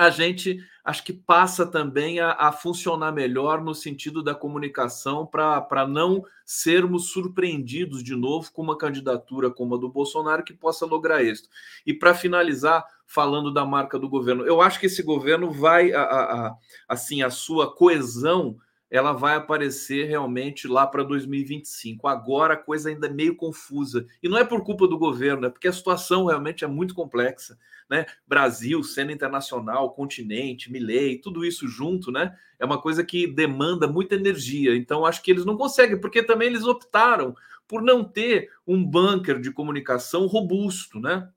a 0.00 0.08
gente 0.08 0.58
acho 0.82 1.04
que 1.04 1.12
passa 1.12 1.66
também 1.66 2.20
a, 2.20 2.32
a 2.32 2.52
funcionar 2.52 3.12
melhor 3.12 3.60
no 3.60 3.74
sentido 3.74 4.22
da 4.22 4.34
comunicação 4.34 5.26
para 5.26 5.86
não 5.86 6.24
sermos 6.42 7.10
surpreendidos 7.10 8.02
de 8.02 8.16
novo 8.16 8.50
com 8.50 8.62
uma 8.62 8.78
candidatura 8.78 9.50
como 9.50 9.74
a 9.74 9.78
do 9.78 9.90
Bolsonaro 9.90 10.42
que 10.42 10.54
possa 10.54 10.86
lograr 10.86 11.22
êxito. 11.22 11.50
E 11.86 11.92
para 11.92 12.14
finalizar, 12.14 12.82
falando 13.04 13.52
da 13.52 13.66
marca 13.66 13.98
do 13.98 14.08
governo, 14.08 14.46
eu 14.46 14.62
acho 14.62 14.80
que 14.80 14.86
esse 14.86 15.02
governo 15.02 15.50
vai, 15.50 15.92
a, 15.92 16.02
a, 16.02 16.56
assim, 16.88 17.22
a 17.22 17.28
sua 17.28 17.70
coesão 17.70 18.56
ela 18.90 19.12
vai 19.12 19.36
aparecer 19.36 20.06
realmente 20.06 20.66
lá 20.66 20.86
para 20.86 21.02
2025. 21.02 22.08
Agora 22.08 22.54
a 22.54 22.56
coisa 22.56 22.88
ainda 22.88 23.06
é 23.06 23.12
meio 23.12 23.36
confusa. 23.36 24.06
E 24.22 24.28
não 24.28 24.36
é 24.36 24.44
por 24.44 24.64
culpa 24.64 24.88
do 24.88 24.98
governo, 24.98 25.46
é 25.46 25.50
porque 25.50 25.68
a 25.68 25.72
situação 25.72 26.26
realmente 26.26 26.64
é 26.64 26.68
muito 26.68 26.94
complexa 26.94 27.56
né? 27.90 28.06
Brasil, 28.24 28.84
cena 28.84 29.12
internacional, 29.12 29.92
continente, 29.92 30.70
Milley, 30.70 31.18
tudo 31.18 31.44
isso 31.44 31.66
junto, 31.66 32.12
né? 32.12 32.38
É 32.56 32.64
uma 32.64 32.80
coisa 32.80 33.02
que 33.02 33.26
demanda 33.26 33.88
muita 33.88 34.14
energia. 34.14 34.76
Então, 34.76 35.04
acho 35.04 35.20
que 35.20 35.30
eles 35.32 35.44
não 35.44 35.56
conseguem, 35.56 36.00
porque 36.00 36.22
também 36.22 36.46
eles 36.46 36.62
optaram 36.62 37.34
por 37.66 37.82
não 37.82 38.04
ter 38.04 38.48
um 38.64 38.84
bunker 38.84 39.40
de 39.40 39.50
comunicação 39.50 40.26
robusto, 40.26 41.00
né? 41.00 41.28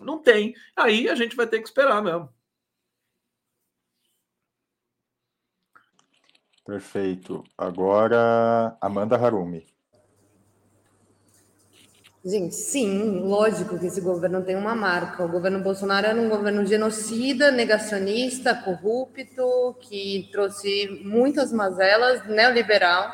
Não 0.00 0.22
tem. 0.22 0.54
Aí 0.76 1.08
a 1.08 1.16
gente 1.16 1.34
vai 1.34 1.46
ter 1.46 1.58
que 1.58 1.66
esperar 1.66 2.00
mesmo. 2.00 2.28
Perfeito. 6.66 7.44
Agora, 7.56 8.76
Amanda 8.80 9.16
Harumi. 9.16 9.64
Gente, 12.24 12.56
sim, 12.56 13.20
lógico 13.20 13.78
que 13.78 13.86
esse 13.86 14.00
governo 14.00 14.42
tem 14.42 14.56
uma 14.56 14.74
marca. 14.74 15.24
O 15.24 15.28
governo 15.28 15.62
Bolsonaro 15.62 16.08
era 16.08 16.20
um 16.20 16.28
governo 16.28 16.66
genocida, 16.66 17.52
negacionista, 17.52 18.52
corrupto, 18.52 19.76
que 19.80 20.28
trouxe 20.32 21.02
muitas 21.04 21.52
mazelas, 21.52 22.26
neoliberal. 22.26 23.12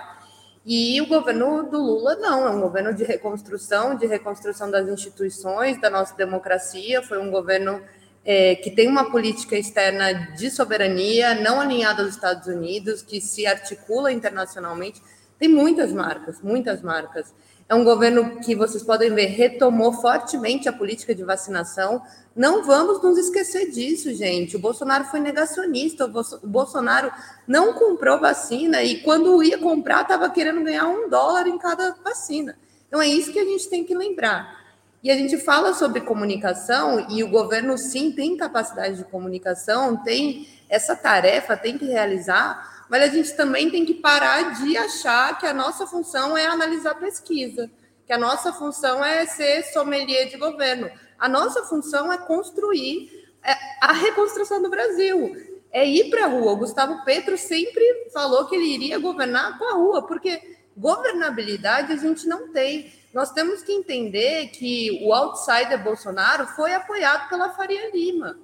E 0.64 0.98
o 1.02 1.06
governo 1.06 1.64
do 1.64 1.76
Lula 1.76 2.14
não, 2.14 2.46
é 2.46 2.50
um 2.52 2.60
governo 2.62 2.94
de 2.94 3.04
reconstrução, 3.04 3.94
de 3.96 4.06
reconstrução 4.06 4.70
das 4.70 4.88
instituições, 4.88 5.78
da 5.78 5.90
nossa 5.90 6.16
democracia. 6.16 7.02
Foi 7.02 7.18
um 7.18 7.30
governo 7.30 7.82
é, 8.24 8.54
que 8.54 8.70
tem 8.70 8.88
uma 8.88 9.10
política 9.10 9.56
externa 9.56 10.12
de 10.36 10.50
soberania, 10.50 11.34
não 11.34 11.60
alinhada 11.60 12.02
aos 12.02 12.14
Estados 12.14 12.46
Unidos, 12.46 13.02
que 13.02 13.20
se 13.20 13.46
articula 13.46 14.12
internacionalmente. 14.12 15.02
Tem 15.38 15.48
muitas 15.48 15.92
marcas, 15.92 16.40
muitas 16.40 16.82
marcas. 16.82 17.32
É 17.68 17.74
um 17.74 17.84
governo 17.84 18.38
que 18.40 18.54
vocês 18.54 18.82
podem 18.82 19.12
ver 19.14 19.26
retomou 19.26 19.92
fortemente 19.94 20.68
a 20.68 20.72
política 20.72 21.14
de 21.14 21.24
vacinação. 21.24 22.02
Não 22.36 22.64
vamos 22.64 23.02
nos 23.02 23.18
esquecer 23.18 23.70
disso, 23.70 24.14
gente. 24.14 24.56
O 24.56 24.58
Bolsonaro 24.58 25.04
foi 25.04 25.20
negacionista. 25.20 26.04
O 26.04 26.46
Bolsonaro 26.46 27.10
não 27.46 27.72
comprou 27.72 28.20
vacina 28.20 28.82
e 28.82 29.00
quando 29.02 29.42
ia 29.42 29.58
comprar 29.58 30.02
estava 30.02 30.28
querendo 30.30 30.62
ganhar 30.62 30.86
um 30.86 31.08
dólar 31.08 31.46
em 31.46 31.58
cada 31.58 31.96
vacina. 32.04 32.56
Então 32.86 33.00
é 33.00 33.08
isso 33.08 33.32
que 33.32 33.38
a 33.38 33.44
gente 33.44 33.68
tem 33.68 33.84
que 33.84 33.94
lembrar. 33.94 34.61
E 35.02 35.10
a 35.10 35.16
gente 35.16 35.36
fala 35.36 35.74
sobre 35.74 36.00
comunicação 36.02 37.08
e 37.10 37.24
o 37.24 37.28
governo 37.28 37.76
sim 37.76 38.12
tem 38.12 38.36
capacidade 38.36 38.98
de 38.98 39.04
comunicação, 39.04 39.96
tem 39.96 40.46
essa 40.68 40.94
tarefa, 40.94 41.56
tem 41.56 41.76
que 41.76 41.86
realizar, 41.86 42.86
mas 42.88 43.02
a 43.02 43.08
gente 43.08 43.34
também 43.34 43.68
tem 43.68 43.84
que 43.84 43.94
parar 43.94 44.54
de 44.62 44.76
achar 44.76 45.38
que 45.40 45.46
a 45.46 45.52
nossa 45.52 45.88
função 45.88 46.36
é 46.36 46.46
analisar 46.46 46.94
pesquisa, 46.94 47.68
que 48.06 48.12
a 48.12 48.18
nossa 48.18 48.52
função 48.52 49.04
é 49.04 49.26
ser 49.26 49.64
sommelier 49.72 50.28
de 50.28 50.36
governo. 50.36 50.88
A 51.18 51.28
nossa 51.28 51.64
função 51.64 52.12
é 52.12 52.18
construir 52.18 53.10
é, 53.42 53.56
a 53.80 53.92
reconstrução 53.92 54.62
do 54.62 54.70
Brasil, 54.70 55.34
é 55.72 55.84
ir 55.84 56.10
para 56.10 56.26
a 56.26 56.28
rua. 56.28 56.52
O 56.52 56.58
Gustavo 56.58 57.04
Petro 57.04 57.36
sempre 57.36 57.82
falou 58.12 58.46
que 58.46 58.54
ele 58.54 58.72
iria 58.72 59.00
governar 59.00 59.58
com 59.58 59.64
a 59.64 59.72
rua, 59.72 60.06
porque 60.06 60.40
governabilidade 60.76 61.92
a 61.92 61.96
gente 61.96 62.28
não 62.28 62.52
tem. 62.52 62.92
Nós 63.12 63.30
temos 63.30 63.62
que 63.62 63.72
entender 63.72 64.48
que 64.48 65.00
o 65.04 65.12
outsider 65.12 65.82
Bolsonaro 65.82 66.46
foi 66.48 66.72
apoiado 66.72 67.28
pela 67.28 67.50
Faria 67.50 67.90
Lima 67.92 68.36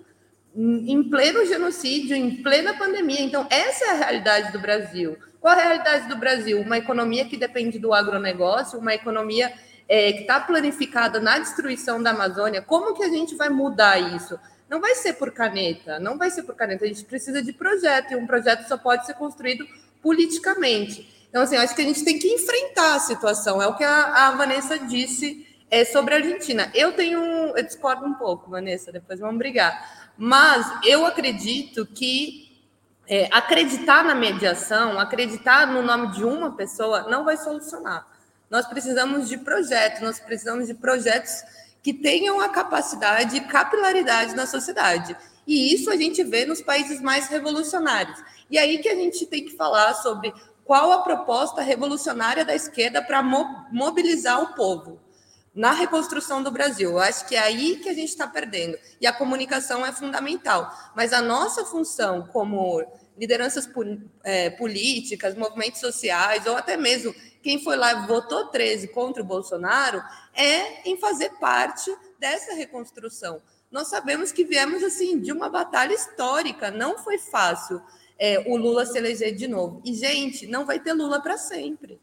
em 0.55 1.09
pleno 1.09 1.45
genocídio, 1.47 2.17
em 2.17 2.43
plena 2.43 2.75
pandemia. 2.75 3.21
Então, 3.21 3.47
essa 3.49 3.85
é 3.85 3.91
a 3.91 3.95
realidade 3.95 4.53
do 4.53 4.59
Brasil. 4.59 5.17
Qual 5.41 5.55
a 5.55 5.57
realidade 5.57 6.09
do 6.09 6.17
Brasil? 6.17 6.61
Uma 6.61 6.79
economia 6.79 7.25
que 7.25 7.37
depende 7.37 7.79
do 7.79 7.95
agronegócio, 7.95 8.79
uma 8.79 8.93
economia 8.95 9.53
é, 9.89 10.13
que 10.13 10.23
está 10.23 10.41
planificada 10.41 11.21
na 11.21 11.39
destruição 11.39 12.03
da 12.03 12.11
Amazônia. 12.11 12.61
Como 12.61 12.95
que 12.95 13.05
a 13.05 13.09
gente 13.09 13.37
vai 13.37 13.49
mudar 13.49 13.99
isso? 14.17 14.39
Não 14.69 14.81
vai 14.81 14.95
ser 14.95 15.15
por 15.15 15.31
caneta, 15.31 15.99
não 16.01 16.19
vai 16.19 16.31
ser 16.31 16.43
por 16.43 16.57
caneta. 16.57 16.85
A 16.85 16.89
gente 16.89 17.05
precisa 17.05 17.41
de 17.41 17.53
projeto, 17.53 18.13
e 18.13 18.17
um 18.17 18.27
projeto 18.27 18.67
só 18.67 18.77
pode 18.77 19.07
ser 19.07 19.15
construído 19.15 19.67
politicamente. 20.03 21.18
Então, 21.29 21.43
assim, 21.43 21.57
acho 21.57 21.75
que 21.75 21.83
a 21.83 21.85
gente 21.85 22.05
tem 22.05 22.19
que 22.19 22.29
enfrentar 22.29 22.95
a 22.95 23.01
situação. 23.01 23.61
É 23.61 23.67
o 23.67 23.77
que 23.77 23.85
a, 23.85 24.29
a 24.29 24.31
Vanessa 24.33 24.79
disse 24.79 25.47
é, 25.71 25.85
sobre 25.85 26.15
a 26.15 26.17
Argentina. 26.19 26.71
Eu 26.75 26.93
tenho. 26.93 27.21
Eu 27.57 27.63
discordo 27.63 28.05
um 28.05 28.15
pouco, 28.15 28.51
Vanessa, 28.51 28.91
depois 28.91 29.21
vamos 29.21 29.39
brigar 29.39 29.99
mas 30.19 30.67
eu 30.85 31.07
acredito 31.07 31.87
que 31.87 32.51
é, 33.07 33.29
acreditar 33.31 34.05
na 34.05 34.17
mediação, 34.17 34.99
acreditar 34.99 35.69
no 35.69 35.81
nome 35.81 36.11
de 36.11 36.25
uma 36.25 36.57
pessoa, 36.57 37.03
não 37.03 37.25
vai 37.25 37.37
solucionar. 37.37 38.05
Nós 38.51 38.67
precisamos 38.67 39.29
de 39.29 39.39
projetos, 39.39 40.03
nós 40.03 40.19
precisamos 40.19 40.67
de 40.67 40.75
projetos 40.75 41.43
que 41.83 41.95
tenham 41.95 42.41
a 42.41 42.49
capacidade 42.49 43.37
e 43.37 43.41
capilaridade 43.43 44.35
na 44.35 44.45
sociedade. 44.45 45.17
E 45.47 45.73
isso 45.73 45.89
a 45.89 45.97
gente 45.97 46.23
vê 46.25 46.45
nos 46.45 46.61
países 46.61 47.01
mais 47.01 47.29
revolucionários. 47.29 48.21
E 48.51 48.59
aí 48.59 48.79
que 48.79 48.89
a 48.89 48.97
gente 48.97 49.25
tem 49.25 49.45
que 49.45 49.57
falar 49.57 49.95
sobre 49.95 50.35
qual 50.69 50.93
a 50.93 51.01
proposta 51.01 51.63
revolucionária 51.63 52.45
da 52.45 52.55
esquerda 52.55 53.01
para 53.01 53.23
mo 53.23 53.43
mobilizar 53.73 54.43
o 54.43 54.55
povo. 54.55 55.01
na 55.55 55.73
reconstrução 55.73 56.41
do 56.41 56.53
Brasil. 56.53 56.91
Eu 56.91 56.99
acho 57.01 57.27
que 57.27 57.35
é 57.35 57.41
aí 57.41 57.77
que 57.77 57.89
a 57.89 57.95
gente 57.95 58.11
está 58.11 58.29
perdendo. 58.29 58.79
E 59.01 59.07
a 59.09 59.13
comunicação 59.13 59.85
é 59.85 59.91
fundamental. 59.91 60.71
Mas 60.95 61.13
a 61.13 61.21
nossa 61.21 61.65
função 61.65 62.29
como 62.29 62.85
lideranças 63.19 63.69
é, 64.23 64.51
políticas, 64.51 65.35
movimentos 65.35 65.81
sociais, 65.81 66.47
ou 66.47 66.55
até 66.55 66.77
mesmo 66.77 67.13
quem 67.43 67.65
foi 67.65 67.77
lá 67.77 67.93
e 67.93 68.07
votou 68.07 68.47
13 68.49 68.89
contra 68.89 69.21
o 69.21 69.27
Bolsonaro, 69.27 70.01
é 70.33 70.89
em 70.89 70.97
fazer 70.97 71.31
parte 71.41 71.91
dessa 72.21 72.55
reconstrução. 72.55 73.43
Nós 73.69 73.89
sabemos 73.89 74.31
que 74.31 74.45
viemos 74.45 74.85
assim 74.85 75.19
de 75.19 75.33
uma 75.33 75.49
batalha 75.49 75.95
histórica, 75.95 76.71
não 76.71 76.99
foi 76.99 77.19
fácil 77.19 77.83
é, 78.19 78.45
o 78.47 78.57
Lula 78.57 78.85
se 78.85 78.99
eleger 78.99 79.35
de 79.35 79.47
novo. 79.47 79.81
E, 79.85 79.95
gente, 79.95 80.47
não 80.47 80.67
vai 80.67 80.81
ter 80.81 80.93
Lula 80.93 81.21
para 81.21 81.39
sempre. 81.39 82.01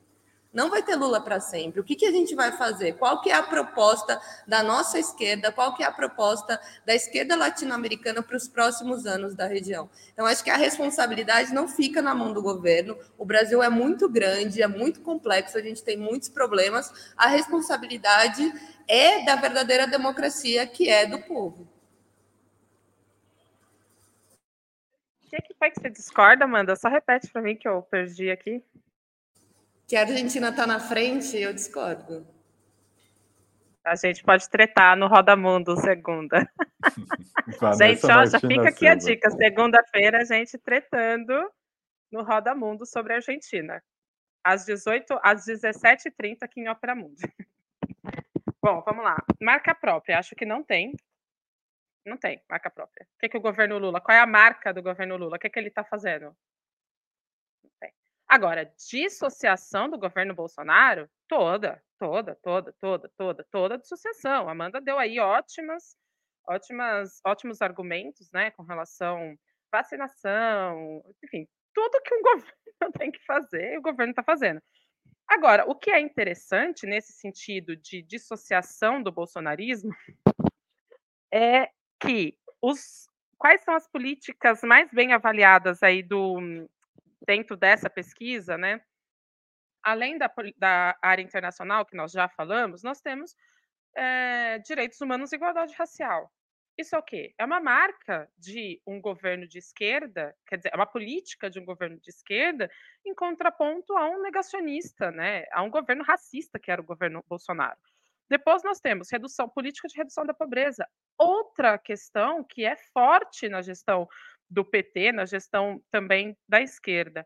Não 0.56 0.70
vai 0.70 0.82
ter 0.82 0.96
Lula 0.96 1.20
para 1.20 1.42
sempre. 1.42 1.82
O 1.82 1.84
que, 1.84 1.98
que 1.98 2.06
a 2.06 2.12
gente 2.12 2.34
vai 2.34 2.54
fazer? 2.54 2.94
Qual 2.94 3.20
que 3.20 3.30
é 3.30 3.34
a 3.34 3.44
proposta 3.44 4.18
da 4.48 4.64
nossa 4.64 4.98
esquerda? 4.98 5.52
Qual 5.52 5.76
que 5.76 5.84
é 5.84 5.86
a 5.86 5.92
proposta 5.92 6.58
da 6.86 6.96
esquerda 6.96 7.36
latino-americana 7.36 8.24
para 8.24 8.38
os 8.38 8.48
próximos 8.48 9.06
anos 9.06 9.36
da 9.36 9.48
região? 9.48 9.90
Então, 10.14 10.26
acho 10.26 10.42
que 10.42 10.50
a 10.50 10.56
responsabilidade 10.56 11.54
não 11.54 11.68
fica 11.68 12.02
na 12.02 12.16
mão 12.16 12.32
do 12.32 12.42
governo. 12.42 12.98
O 13.18 13.26
Brasil 13.26 13.62
é 13.62 13.68
muito 13.68 14.08
grande, 14.08 14.62
é 14.62 14.68
muito 14.68 15.02
complexo, 15.02 15.58
a 15.58 15.62
gente 15.62 15.84
tem 15.84 15.98
muitos 15.98 16.30
problemas. 16.30 16.90
A 17.18 17.28
responsabilidade 17.28 18.54
é 18.88 19.26
da 19.26 19.36
verdadeira 19.36 19.86
democracia, 19.86 20.66
que 20.66 20.88
é 20.88 21.06
do 21.06 21.20
povo. 21.24 21.68
O 25.26 25.30
que, 25.30 25.36
é 25.36 25.42
que 25.42 25.54
foi 25.56 25.72
que 25.72 25.82
você 25.82 25.90
discorda, 25.90 26.46
Amanda? 26.46 26.76
Só 26.76 26.88
repete 26.88 27.30
para 27.32 27.42
mim 27.42 27.56
que 27.56 27.68
eu 27.68 27.82
perdi 27.82 28.30
aqui 28.30 28.64
que 29.88 29.96
a 29.96 30.02
Argentina 30.02 30.50
está 30.50 30.66
na 30.66 30.80
frente, 30.80 31.38
eu 31.38 31.54
discordo. 31.54 32.28
A 33.84 33.96
gente 33.96 34.24
pode 34.24 34.50
tretar 34.50 34.98
no 34.98 35.08
Roda 35.08 35.36
Mundo 35.36 35.80
segunda. 35.80 36.50
gente, 37.78 38.06
ó, 38.08 38.26
já 38.26 38.40
fica 38.40 38.70
aqui 38.70 38.88
a 38.88 38.96
dica. 38.96 39.30
Segunda-feira, 39.30 40.22
a 40.22 40.24
gente 40.24 40.58
tretando 40.58 41.34
no 42.12 42.24
Roda 42.24 42.56
Mundo 42.56 42.84
sobre 42.86 43.14
a 43.14 43.18
Argentina. 43.18 43.82
Às 44.44 44.66
18, 44.66 45.20
às 45.22 45.46
17h30 45.46 46.38
aqui 46.42 46.62
em 46.62 46.68
Ópera 46.68 46.96
Mundi. 46.96 47.22
Bom, 48.62 48.82
vamos 48.82 49.04
lá. 49.04 49.24
Marca 49.40 49.76
própria, 49.76 50.18
acho 50.18 50.36
que 50.36 50.46
não 50.46 50.64
tem. 50.64 50.96
Não 52.06 52.18
tem 52.18 52.42
marca 52.50 52.70
própria. 52.70 53.06
O 53.16 53.20
que, 53.20 53.30
que 53.30 53.38
o 53.38 53.42
governo 53.42 53.78
Lula? 53.80 54.00
Qual 54.00 54.16
é 54.16 54.20
a 54.20 54.28
marca 54.28 54.74
do 54.74 54.82
governo 54.82 55.18
Lula? 55.18 55.38
O 55.38 55.40
que, 55.40 55.50
que 55.50 55.60
ele 55.60 55.70
está 55.70 55.84
fazendo? 55.84 56.36
Agora, 58.28 58.66
dissociação 58.90 59.90
do 59.90 60.00
governo 60.00 60.34
Bolsonaro, 60.34 61.10
toda, 61.28 61.82
toda, 62.00 62.36
toda, 62.42 62.74
toda, 62.80 63.12
toda, 63.16 63.46
toda 63.52 63.78
dissociação. 63.78 64.50
Amanda 64.50 64.82
deu 64.82 64.98
aí 64.98 65.20
ótimas, 65.20 65.96
ótimas, 66.48 67.22
ótimos 67.26 67.62
argumentos, 67.62 68.30
né, 68.32 68.52
com 68.52 68.64
relação 68.64 69.38
à 69.72 69.78
vacinação, 69.78 71.04
enfim, 71.24 71.48
tudo 71.74 72.02
que 72.02 72.16
um 72.16 72.22
governo 72.24 72.94
tem 72.98 73.12
que 73.12 73.24
fazer, 73.26 73.78
o 73.78 73.82
governo 73.82 74.12
está 74.12 74.24
fazendo. 74.24 74.62
Agora, 75.28 75.66
o 75.66 75.76
que 75.76 75.92
é 75.92 76.00
interessante 76.00 76.86
nesse 76.86 77.14
sentido 77.14 77.76
de 77.76 78.02
dissociação 78.02 79.02
do 79.02 79.12
bolsonarismo 79.12 79.92
é 81.32 81.70
que 82.06 82.38
os 82.62 83.08
quais 83.38 83.62
são 83.64 83.76
as 83.76 83.88
políticas 83.88 84.62
mais 84.64 84.90
bem 84.92 85.14
avaliadas 85.14 85.84
aí 85.84 86.02
do 86.02 86.68
dentro 87.28 87.58
dessa 87.58 87.90
pesquisa, 87.90 88.58
né, 88.58 88.82
além 89.84 90.18
da, 90.18 90.32
da 90.58 90.98
área 91.02 91.22
internacional, 91.22 91.86
que 91.86 91.96
nós 91.96 92.12
já 92.12 92.28
falamos, 92.28 92.84
nós 92.84 93.02
temos 93.02 93.36
é, 93.96 94.60
direitos 94.60 95.00
humanos 95.02 95.32
e 95.32 95.36
igualdade 95.36 95.74
racial. 95.76 96.32
Isso 96.78 96.94
é 96.96 97.00
o 97.00 97.04
quê? 97.04 97.34
É 97.38 97.46
uma 97.46 97.62
marca 97.62 98.30
de 98.38 98.82
um 98.86 99.00
governo 99.00 99.48
de 99.48 99.60
esquerda, 99.60 100.36
quer 100.46 100.58
dizer, 100.58 100.72
é 100.74 100.76
uma 100.76 100.86
política 100.86 101.50
de 101.50 101.60
um 101.60 101.66
governo 101.66 101.98
de 102.02 102.10
esquerda 102.10 102.70
em 103.06 103.14
contraponto 103.16 103.96
a 103.96 104.10
um 104.10 104.22
negacionista, 104.22 105.10
né? 105.10 105.46
A 105.54 105.64
um 105.64 105.70
governo 105.70 106.04
racista, 106.04 106.60
que 106.60 106.70
era 106.70 106.82
o 106.82 106.86
governo 106.86 107.24
Bolsonaro. 107.30 107.80
Depois 108.30 108.64
nós 108.64 108.80
temos 108.80 109.12
redução 109.12 109.48
política 109.48 109.88
de 109.88 109.98
redução 109.98 110.26
da 110.26 110.34
pobreza. 110.34 110.88
Outra 111.18 111.78
questão 111.78 112.44
que 112.44 112.66
é 112.66 112.76
forte 112.94 113.48
na 113.48 113.62
gestão 113.62 114.08
do 114.50 114.64
PT, 114.64 115.12
na 115.12 115.26
gestão 115.26 115.82
também 115.92 116.38
da 116.48 116.62
esquerda. 116.62 117.26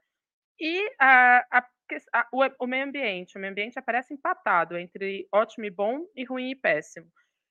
E 0.59 0.93
a, 0.99 1.45
a, 1.51 1.67
a, 2.13 2.27
o, 2.33 2.65
o, 2.65 2.67
meio 2.67 2.85
ambiente, 2.85 3.37
o 3.37 3.39
meio 3.39 3.51
ambiente 3.51 3.79
aparece 3.79 4.13
empatado 4.13 4.77
entre 4.77 5.27
ótimo 5.33 5.65
e 5.65 5.69
bom 5.69 6.05
e 6.15 6.25
ruim 6.25 6.51
e 6.51 6.55
péssimo. 6.55 7.07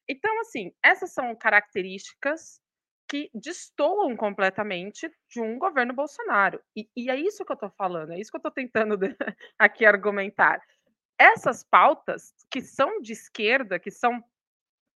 Então, 0.08 0.40
assim, 0.40 0.72
essas 0.82 1.12
são 1.12 1.34
características 1.34 2.60
que 3.08 3.30
destoam 3.34 4.14
completamente 4.14 5.10
de 5.30 5.40
um 5.40 5.58
governo 5.58 5.94
Bolsonaro. 5.94 6.60
E, 6.76 6.88
e 6.94 7.10
é 7.10 7.16
isso 7.16 7.44
que 7.44 7.52
eu 7.52 7.54
estou 7.54 7.70
falando, 7.70 8.12
é 8.12 8.20
isso 8.20 8.30
que 8.30 8.36
eu 8.36 8.40
estou 8.40 8.52
tentando 8.52 8.98
aqui 9.58 9.86
argumentar. 9.86 10.60
Essas 11.18 11.64
pautas 11.64 12.32
que 12.50 12.60
são 12.60 13.00
de 13.00 13.12
esquerda, 13.12 13.78
que 13.78 13.90
são 13.90 14.22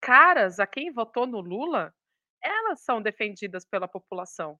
caras 0.02 0.60
a 0.60 0.68
quem 0.68 0.92
votou 0.92 1.28
no 1.28 1.40
Lula, 1.42 1.94
elas 2.44 2.82
são 2.82 3.02
defendidas 3.02 3.66
pela 3.66 3.88
população. 3.88 4.60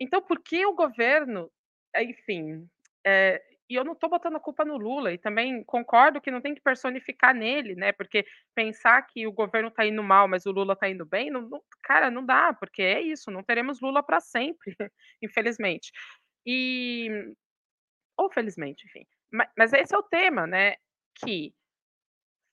Então, 0.00 0.22
por 0.22 0.42
que 0.42 0.64
o 0.66 0.74
governo, 0.74 1.50
enfim, 1.96 2.68
é, 3.06 3.42
e 3.70 3.76
eu 3.76 3.84
não 3.84 3.92
estou 3.92 4.10
botando 4.10 4.36
a 4.36 4.40
culpa 4.40 4.64
no 4.64 4.76
Lula, 4.76 5.12
e 5.12 5.18
também 5.18 5.62
concordo 5.64 6.20
que 6.20 6.30
não 6.30 6.40
tem 6.40 6.54
que 6.54 6.60
personificar 6.60 7.32
nele, 7.34 7.76
né? 7.76 7.92
Porque 7.92 8.26
pensar 8.54 9.00
que 9.06 9.26
o 9.28 9.32
governo 9.32 9.68
está 9.68 9.86
indo 9.86 10.02
mal, 10.02 10.26
mas 10.26 10.44
o 10.44 10.50
Lula 10.50 10.72
está 10.74 10.88
indo 10.88 11.06
bem, 11.06 11.30
não, 11.30 11.42
não, 11.42 11.62
cara, 11.82 12.10
não 12.10 12.26
dá, 12.26 12.52
porque 12.52 12.82
é 12.82 13.00
isso, 13.00 13.30
não 13.30 13.44
teremos 13.44 13.80
Lula 13.80 14.02
para 14.02 14.20
sempre, 14.20 14.74
infelizmente. 15.22 15.92
E. 16.46 17.08
Ou 18.16 18.30
felizmente, 18.32 18.86
enfim. 18.86 19.06
Mas, 19.32 19.48
mas 19.56 19.72
esse 19.72 19.94
é 19.94 19.98
o 19.98 20.02
tema, 20.02 20.46
né? 20.46 20.76
Que 21.26 21.54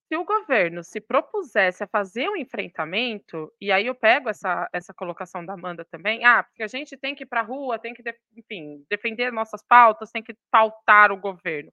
se 0.07 0.15
o 0.15 0.23
governo 0.23 0.83
se 0.83 1.01
propusesse 1.01 1.83
a 1.83 1.87
fazer 1.87 2.29
um 2.29 2.37
enfrentamento, 2.37 3.53
e 3.59 3.71
aí 3.71 3.87
eu 3.87 3.95
pego 3.95 4.29
essa, 4.29 4.69
essa 4.71 4.93
colocação 4.93 5.45
da 5.45 5.53
Amanda 5.53 5.83
também, 5.83 6.23
ah, 6.23 6.43
porque 6.43 6.63
a 6.63 6.67
gente 6.67 6.95
tem 6.95 7.13
que 7.13 7.23
ir 7.23 7.27
para 7.27 7.41
a 7.41 7.43
rua, 7.43 7.77
tem 7.77 7.93
que, 7.93 8.01
enfim, 8.35 8.85
defender 8.89 9.33
nossas 9.33 9.61
pautas, 9.61 10.11
tem 10.11 10.23
que 10.23 10.33
pautar 10.49 11.11
o 11.11 11.17
governo. 11.17 11.71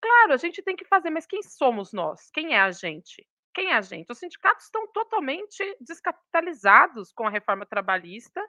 Claro, 0.00 0.34
a 0.34 0.36
gente 0.36 0.62
tem 0.62 0.76
que 0.76 0.84
fazer, 0.84 1.08
mas 1.08 1.26
quem 1.26 1.42
somos 1.42 1.92
nós? 1.92 2.30
Quem 2.32 2.54
é 2.54 2.60
a 2.60 2.70
gente? 2.70 3.26
Quem 3.54 3.70
é 3.70 3.76
a 3.76 3.80
gente? 3.80 4.10
Os 4.10 4.18
sindicatos 4.18 4.66
estão 4.66 4.86
totalmente 4.92 5.76
descapitalizados 5.80 7.12
com 7.12 7.26
a 7.26 7.30
reforma 7.30 7.64
trabalhista, 7.64 8.46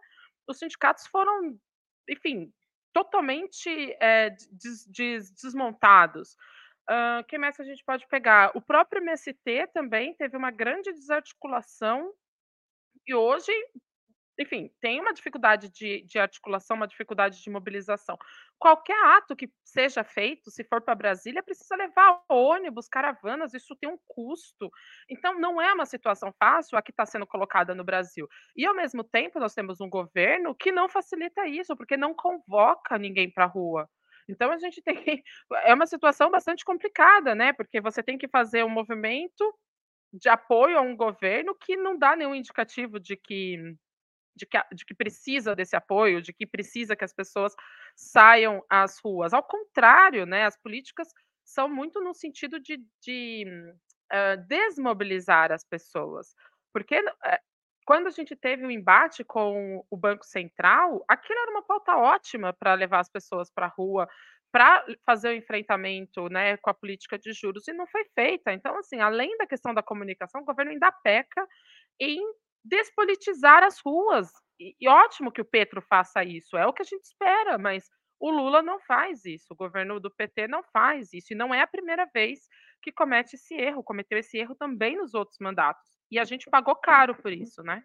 os 0.48 0.58
sindicatos 0.58 1.08
foram, 1.08 1.58
enfim, 2.10 2.52
totalmente 2.94 3.96
é, 4.02 4.30
des, 4.30 4.86
des, 4.88 5.32
desmontados. 5.32 6.36
Uh, 6.90 7.24
que 7.28 7.38
mais 7.38 7.60
a 7.60 7.64
gente 7.64 7.84
pode 7.86 8.08
pegar? 8.08 8.52
O 8.56 8.62
próprio 8.62 9.02
MST 9.02 9.68
também 9.74 10.14
teve 10.16 10.36
uma 10.36 10.52
grande 10.52 10.92
desarticulação 10.92 12.12
e 13.08 13.14
hoje, 13.16 13.52
enfim, 14.40 14.72
tem 14.82 15.00
uma 15.00 15.14
dificuldade 15.14 15.70
de, 15.70 16.04
de 16.04 16.20
articulação, 16.20 16.78
uma 16.78 16.88
dificuldade 16.88 17.42
de 17.42 17.50
mobilização. 17.50 18.18
Qualquer 18.60 18.98
ato 19.18 19.36
que 19.36 19.52
seja 19.64 20.04
feito, 20.04 20.52
se 20.52 20.64
for 20.64 20.82
para 20.82 20.96
Brasília, 20.96 21.44
precisa 21.44 21.76
levar 21.76 22.24
ônibus, 22.30 22.88
caravanas, 22.88 23.54
isso 23.54 23.76
tem 23.76 23.90
um 23.90 23.98
custo. 24.08 24.70
Então, 25.10 25.40
não 25.40 25.62
é 25.62 25.74
uma 25.74 25.86
situação 25.86 26.34
fácil 26.40 26.78
a 26.78 26.82
que 26.82 26.92
está 26.92 27.06
sendo 27.06 27.28
colocada 27.28 27.76
no 27.76 27.84
Brasil. 27.84 28.28
E, 28.56 28.66
ao 28.66 28.76
mesmo 28.76 29.04
tempo, 29.04 29.40
nós 29.40 29.54
temos 29.54 29.82
um 29.82 29.90
governo 29.90 30.56
que 30.56 30.72
não 30.72 30.90
facilita 30.90 31.48
isso, 31.48 31.76
porque 31.76 31.98
não 31.98 32.14
convoca 32.14 32.98
ninguém 32.98 33.32
para 33.32 33.46
a 33.46 33.48
rua. 33.48 33.90
Então 34.28 34.52
a 34.52 34.58
gente 34.58 34.82
tem 34.82 34.96
é 35.66 35.74
uma 35.74 35.86
situação 35.88 36.30
bastante 36.32 36.64
complicada, 36.66 37.36
né? 37.36 37.54
Porque 37.54 37.82
você 37.82 38.04
tem 38.04 38.18
que 38.18 38.28
fazer 38.28 38.64
um 38.64 38.70
movimento 38.70 39.54
de 40.14 40.30
apoio 40.30 40.78
a 40.78 40.82
um 40.82 40.96
governo 40.96 41.56
que 41.56 41.78
não 41.78 41.98
dá 41.98 42.16
nenhum 42.16 42.36
indicativo 42.36 43.00
de 43.00 43.16
que 43.18 43.76
de 44.36 44.46
que, 44.46 44.58
de 44.74 44.86
que 44.86 44.94
precisa 44.94 45.56
desse 45.56 45.76
apoio, 45.76 46.22
de 46.22 46.34
que 46.34 46.48
precisa 46.48 46.96
que 46.96 47.04
as 47.04 47.14
pessoas 47.14 47.54
saiam 47.96 48.64
às 48.70 48.98
ruas. 49.00 49.34
Ao 49.34 49.44
contrário, 49.44 50.26
né? 50.26 50.46
As 50.46 50.58
políticas 50.58 51.10
são 51.44 51.70
muito 51.70 52.00
no 52.02 52.14
sentido 52.14 52.60
de, 52.60 52.78
de 53.02 53.46
uh, 54.12 54.48
desmobilizar 54.48 55.52
as 55.52 55.64
pessoas, 55.66 56.34
porque 56.74 56.98
uh, 57.00 57.51
quando 57.92 58.08
a 58.08 58.12
gente 58.12 58.38
teve 58.38 58.64
o 58.64 58.68
um 58.70 58.72
embate 58.72 59.22
com 59.22 59.86
o 59.92 59.98
Banco 59.98 60.26
Central, 60.26 61.04
aquilo 61.10 61.38
era 61.42 61.52
uma 61.52 61.62
pauta 61.62 61.98
ótima 61.98 62.54
para 62.54 62.74
levar 62.74 63.02
as 63.02 63.10
pessoas 63.10 63.52
para 63.52 63.66
a 63.66 63.70
rua, 63.70 64.08
para 64.50 64.86
fazer 65.06 65.28
o 65.28 65.36
enfrentamento 65.36 66.30
né, 66.30 66.56
com 66.56 66.70
a 66.70 66.74
política 66.74 67.20
de 67.20 67.34
juros, 67.34 67.68
e 67.68 67.74
não 67.74 67.86
foi 67.88 68.06
feita. 68.16 68.54
Então, 68.54 68.78
assim, 68.78 69.02
além 69.02 69.36
da 69.38 69.46
questão 69.46 69.74
da 69.74 69.84
comunicação, 69.84 70.40
o 70.40 70.46
governo 70.46 70.72
ainda 70.72 70.90
peca 70.90 71.46
em 72.00 72.18
despolitizar 72.64 73.62
as 73.62 73.82
ruas. 73.86 74.30
E, 74.58 74.74
e 74.80 74.88
ótimo 74.88 75.30
que 75.30 75.42
o 75.42 75.46
Petro 75.46 75.82
faça 75.82 76.24
isso, 76.24 76.56
é 76.56 76.66
o 76.66 76.72
que 76.72 76.84
a 76.84 76.86
gente 76.86 77.04
espera, 77.04 77.58
mas 77.58 77.90
o 78.22 78.32
Lula 78.32 78.64
não 78.64 78.80
faz 78.80 79.26
isso, 79.26 79.48
o 79.52 79.58
governo 79.58 80.00
do 80.00 80.10
PT 80.10 80.48
não 80.48 80.64
faz 80.72 81.12
isso, 81.12 81.34
e 81.34 81.36
não 81.36 81.54
é 81.54 81.60
a 81.60 81.68
primeira 81.68 82.06
vez 82.14 82.40
que 82.82 82.90
comete 82.90 83.36
esse 83.36 83.54
erro, 83.54 83.84
cometeu 83.84 84.18
esse 84.18 84.38
erro 84.38 84.56
também 84.56 84.96
nos 84.96 85.14
outros 85.14 85.40
mandatos. 85.42 86.01
E 86.12 86.20
a 86.20 86.26
gente 86.26 86.50
pagou 86.50 86.76
caro 86.76 87.16
por 87.16 87.32
isso, 87.32 87.64
né? 87.64 87.82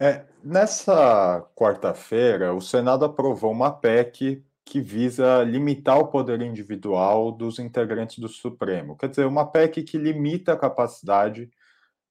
É, 0.00 0.26
nessa 0.44 1.42
quarta-feira, 1.56 2.54
o 2.54 2.60
Senado 2.60 3.04
aprovou 3.04 3.50
uma 3.50 3.72
PEC 3.72 4.44
que 4.64 4.80
visa 4.80 5.42
limitar 5.42 5.98
o 5.98 6.08
poder 6.08 6.42
individual 6.42 7.32
dos 7.32 7.58
integrantes 7.58 8.18
do 8.18 8.28
Supremo. 8.28 8.96
Quer 8.96 9.08
dizer, 9.08 9.24
uma 9.26 9.50
PEC 9.50 9.82
que 9.82 9.96
limita 9.96 10.52
a 10.52 10.58
capacidade 10.58 11.50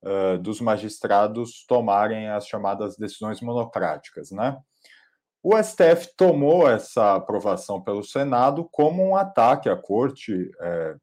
uh, 0.03 0.37
dos 0.39 0.59
magistrados 0.59 1.63
tomarem 1.65 2.29
as 2.29 2.47
chamadas 2.47 2.97
decisões 2.97 3.39
monocráticas, 3.41 4.31
né? 4.31 4.59
O 5.49 5.55
STF 5.63 6.09
tomou 6.17 6.69
essa 6.69 7.15
aprovação 7.15 7.81
pelo 7.81 8.03
Senado 8.03 8.67
como 8.69 9.01
um 9.01 9.15
ataque 9.15 9.69
à 9.69 9.77
corte. 9.77 10.51
É, 10.59 10.95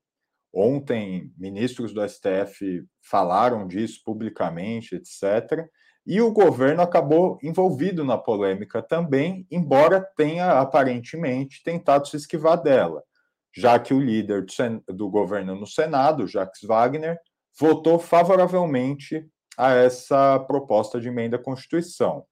ontem, 0.53 1.33
ministros 1.39 1.95
do 1.95 2.07
STF 2.07 2.85
falaram 3.01 3.67
disso 3.67 4.03
publicamente, 4.05 4.97
etc. 4.97 5.67
E 6.07 6.21
o 6.21 6.31
governo 6.31 6.83
acabou 6.83 7.39
envolvido 7.43 8.05
na 8.05 8.19
polêmica 8.19 8.83
também, 8.83 9.47
embora 9.51 10.07
tenha 10.15 10.61
aparentemente 10.61 11.63
tentado 11.65 12.07
se 12.07 12.19
esquivar 12.19 12.63
dela, 12.63 13.03
já 13.51 13.79
que 13.79 13.95
o 13.95 13.99
líder 13.99 14.45
do, 14.89 15.09
governo 15.09 15.55
no 15.55 15.67
Senado, 15.67 16.27
Jacques 16.27 16.69
Wagner, 16.69 17.19
votou 17.59 17.99
favoravelmente 17.99 19.27
a 19.57 19.73
essa 19.73 20.39
proposta 20.41 21.01
de 21.01 21.09
emenda 21.09 21.37
à 21.37 21.43
Constituição. 21.43 22.27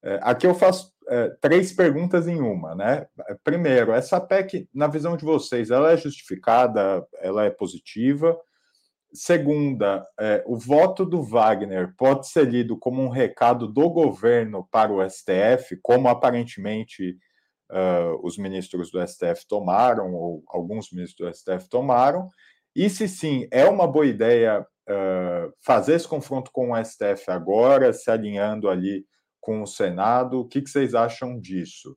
É, 0.00 0.20
aqui 0.22 0.46
eu 0.46 0.54
faço 0.54 0.92
é, 1.10 1.28
três 1.40 1.72
perguntas 1.72 2.28
em 2.28 2.40
uma, 2.40 2.72
né? 2.76 3.04
Primeiro, 3.42 3.92
essa 3.92 4.20
PEC, 4.20 4.68
na 4.72 4.86
visão 4.86 5.16
de 5.16 5.24
vocês, 5.24 5.68
ela 5.68 5.90
é 5.90 5.96
justificada, 5.96 7.04
ela 7.20 7.44
é 7.44 7.50
positiva? 7.50 8.38
Segunda, 9.12 10.06
é, 10.20 10.44
o 10.46 10.56
voto 10.56 11.04
do 11.04 11.20
Wagner 11.20 11.92
pode 11.96 12.28
ser 12.28 12.46
lido 12.46 12.78
como 12.78 13.02
um 13.02 13.08
recado 13.08 13.66
do 13.66 13.90
governo 13.90 14.68
para 14.70 14.92
o 14.92 15.02
STF, 15.02 15.76
como 15.82 16.08
aparentemente 16.08 17.18
uh, 17.72 18.24
os 18.24 18.38
ministros 18.38 18.92
do 18.92 19.04
STF 19.04 19.48
tomaram, 19.48 20.14
ou 20.14 20.44
alguns 20.46 20.92
ministros 20.92 21.28
do 21.28 21.34
STF 21.34 21.68
tomaram. 21.68 22.28
E 22.72 22.88
se 22.88 23.08
sim, 23.08 23.48
é 23.50 23.64
uma 23.64 23.88
boa 23.88 24.06
ideia 24.06 24.60
uh, 24.60 25.52
fazer 25.60 25.94
esse 25.94 26.06
confronto 26.06 26.52
com 26.52 26.70
o 26.70 26.84
STF 26.84 27.28
agora, 27.32 27.92
se 27.92 28.12
alinhando 28.12 28.70
ali 28.70 29.04
com 29.40 29.62
o 29.62 29.66
Senado. 29.66 30.40
O 30.40 30.44
que, 30.44 30.60
que 30.60 30.70
vocês 30.70 30.94
acham 30.94 31.40
disso? 31.40 31.96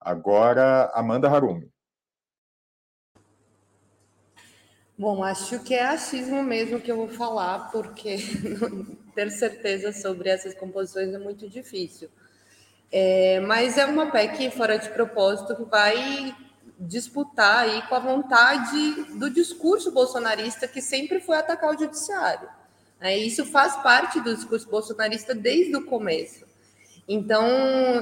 Agora, 0.00 0.90
Amanda 0.94 1.28
Harumi. 1.28 1.70
Bom, 4.96 5.24
acho 5.24 5.62
que 5.62 5.74
é 5.74 5.86
achismo 5.86 6.42
mesmo 6.42 6.80
que 6.80 6.92
eu 6.92 6.96
vou 6.96 7.08
falar, 7.08 7.70
porque 7.70 8.18
ter 9.14 9.30
certeza 9.30 9.92
sobre 9.92 10.28
essas 10.28 10.54
composições 10.54 11.14
é 11.14 11.18
muito 11.18 11.48
difícil. 11.48 12.10
É, 12.92 13.40
mas 13.40 13.78
é 13.78 13.86
uma 13.86 14.10
PEC 14.10 14.50
fora 14.50 14.78
de 14.78 14.90
propósito 14.90 15.56
que 15.56 15.64
vai 15.64 16.36
disputar 16.78 17.64
aí 17.64 17.82
com 17.88 17.94
a 17.94 17.98
vontade 17.98 19.04
do 19.18 19.30
discurso 19.30 19.92
bolsonarista 19.92 20.66
que 20.66 20.82
sempre 20.82 21.20
foi 21.20 21.36
atacar 21.36 21.74
o 21.74 21.78
judiciário. 21.78 22.48
É, 23.00 23.16
isso 23.16 23.46
faz 23.46 23.76
parte 23.76 24.20
do 24.20 24.34
discurso 24.34 24.68
bolsonarista 24.68 25.34
desde 25.34 25.74
o 25.76 25.86
começo. 25.86 26.49
Então, 27.08 27.44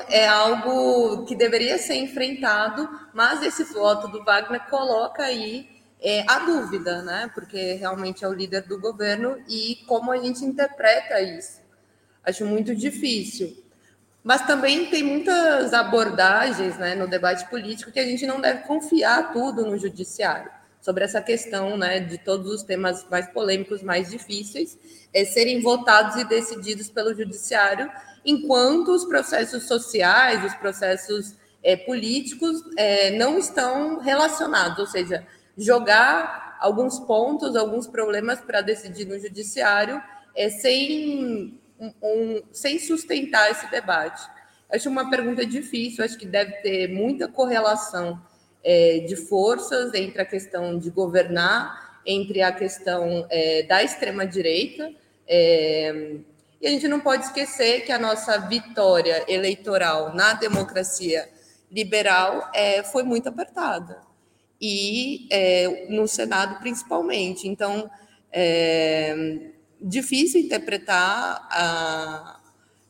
é 0.09 0.27
algo 0.27 1.25
que 1.25 1.35
deveria 1.35 1.79
ser 1.79 1.95
enfrentado, 1.95 2.89
mas 3.15 3.43
esse 3.43 3.65
voto 3.65 4.09
do 4.09 4.25
Wagner 4.25 4.69
coloca 4.69 5.23
aí 5.23 5.69
é, 6.01 6.25
a 6.29 6.41
dúvida, 6.41 7.03
né? 7.03 7.31
Porque 7.35 7.75
realmente 7.75 8.25
é 8.25 8.29
o 8.29 8.33
líder 8.33 8.63
do 8.63 8.81
governo 8.81 9.43
e 9.49 9.77
como 9.87 10.13
a 10.13 10.19
gente 10.19 10.45
interpreta 10.45 11.21
isso. 11.21 11.61
Acho 12.23 12.45
muito 12.45 12.75
difícil. 12.75 13.65
Mas 14.23 14.47
também 14.47 14.91
tem 14.91 15.03
muitas 15.03 15.73
abordagens 15.73 16.77
né, 16.77 16.95
no 16.95 17.09
debate 17.09 17.49
político 17.49 17.91
que 17.91 18.01
a 18.01 18.05
gente 18.05 18.27
não 18.27 18.41
deve 18.41 18.65
confiar 18.65 19.33
tudo 19.33 19.65
no 19.65 19.79
judiciário. 19.79 20.51
Sobre 20.89 21.05
essa 21.05 21.21
questão 21.21 21.77
né, 21.77 22.01
de 22.01 22.17
todos 22.17 22.51
os 22.51 22.63
temas 22.63 23.07
mais 23.11 23.29
polêmicos, 23.29 23.83
mais 23.83 24.09
difíceis, 24.09 24.79
é, 25.13 25.23
serem 25.23 25.61
votados 25.61 26.17
e 26.17 26.25
decididos 26.25 26.89
pelo 26.89 27.15
judiciário, 27.15 27.91
enquanto 28.25 28.89
os 28.93 29.05
processos 29.05 29.65
sociais, 29.65 30.43
os 30.43 30.55
processos 30.55 31.35
é, 31.63 31.77
políticos 31.77 32.63
é, 32.79 33.11
não 33.19 33.37
estão 33.37 33.99
relacionados, 33.99 34.79
ou 34.79 34.87
seja, 34.87 35.27
jogar 35.59 36.57
alguns 36.59 36.99
pontos, 36.99 37.55
alguns 37.55 37.87
problemas 37.87 38.41
para 38.41 38.63
decidir 38.63 39.05
no 39.05 39.19
judiciário, 39.19 40.03
é, 40.35 40.49
sem, 40.49 41.61
um, 41.79 42.43
sem 42.51 42.79
sustentar 42.79 43.51
esse 43.51 43.71
debate. 43.71 44.27
Acho 44.73 44.89
uma 44.89 45.11
pergunta 45.11 45.45
difícil, 45.45 46.03
acho 46.03 46.17
que 46.17 46.25
deve 46.25 46.53
ter 46.63 46.89
muita 46.89 47.29
correlação 47.29 48.19
é, 48.63 49.01
de 49.01 49.17
forças 49.17 49.95
entre 49.95 50.21
a 50.21 50.25
questão 50.25 50.79
de 50.79 50.91
governar, 50.91 52.01
entre 52.05 52.43
a 52.43 52.53
questão 52.53 53.27
é, 53.31 53.63
da 53.65 53.83
extrema-direita. 53.83 54.93
É, 55.27 56.17
e 56.61 56.67
a 56.67 56.71
gente 56.71 56.89
não 56.89 57.01
pode 57.01 57.25
esquecer 57.27 57.83
que 57.85 57.93
a 57.93 57.99
nossa 57.99 58.39
vitória 58.39 59.25
eleitoral 59.29 60.15
na 60.15 60.35
democracia 60.35 61.29
liberal 61.71 62.51
é, 62.55 62.83
foi 62.83 63.03
muito 63.03 63.29
apertada 63.29 64.01
e 64.61 65.29
é, 65.31 65.87
no 65.89 66.09
Senado 66.09 66.59
principalmente. 66.59 67.47
Então, 67.47 67.89
difícil 69.81 70.41
interpretar 70.41 71.47
a, 71.51 72.39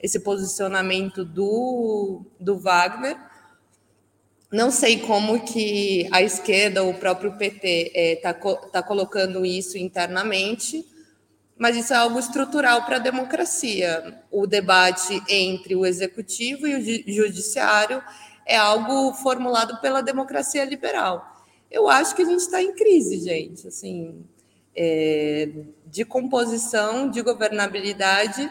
esse 0.01 0.21
posicionamento 0.21 1.25
do, 1.25 2.23
do 2.39 2.57
Wagner. 2.57 3.17
Não 4.51 4.71
sei 4.71 5.01
como 5.01 5.45
que 5.45 6.09
a 6.11 6.23
esquerda, 6.23 6.83
o 6.83 6.95
próprio 6.95 7.37
PT, 7.37 7.93
está 7.95 8.31
é, 8.31 8.33
tá, 8.33 8.55
tá 8.73 8.83
colocando 8.83 9.45
isso 9.45 9.77
internamente, 9.77 10.87
mas 11.57 11.77
isso 11.77 11.93
é 11.93 11.97
algo 11.97 12.19
estrutural 12.19 12.85
para 12.85 12.97
a 12.97 13.01
democracia. 13.01 14.23
O 14.31 14.47
debate 14.47 15.23
entre 15.29 15.77
o 15.77 15.85
executivo 15.85 16.67
e 16.67 16.75
o 16.77 17.13
judiciário 17.13 18.03
é 18.47 18.57
algo 18.57 19.13
formulado 19.15 19.81
pela 19.81 20.03
democracia 20.03 20.65
liberal 20.65 21.39
eu 21.71 21.89
acho 21.89 22.15
que 22.15 22.23
a 22.23 22.25
gente 22.25 22.41
está 22.41 22.63
em 22.63 22.75
crise, 22.75 23.21
gente, 23.21 23.69
assim, 23.69 24.25
é, 24.75 25.51
de 25.87 26.05
composição, 26.05 27.11
de 27.11 27.21
governabilidade, 27.23 28.51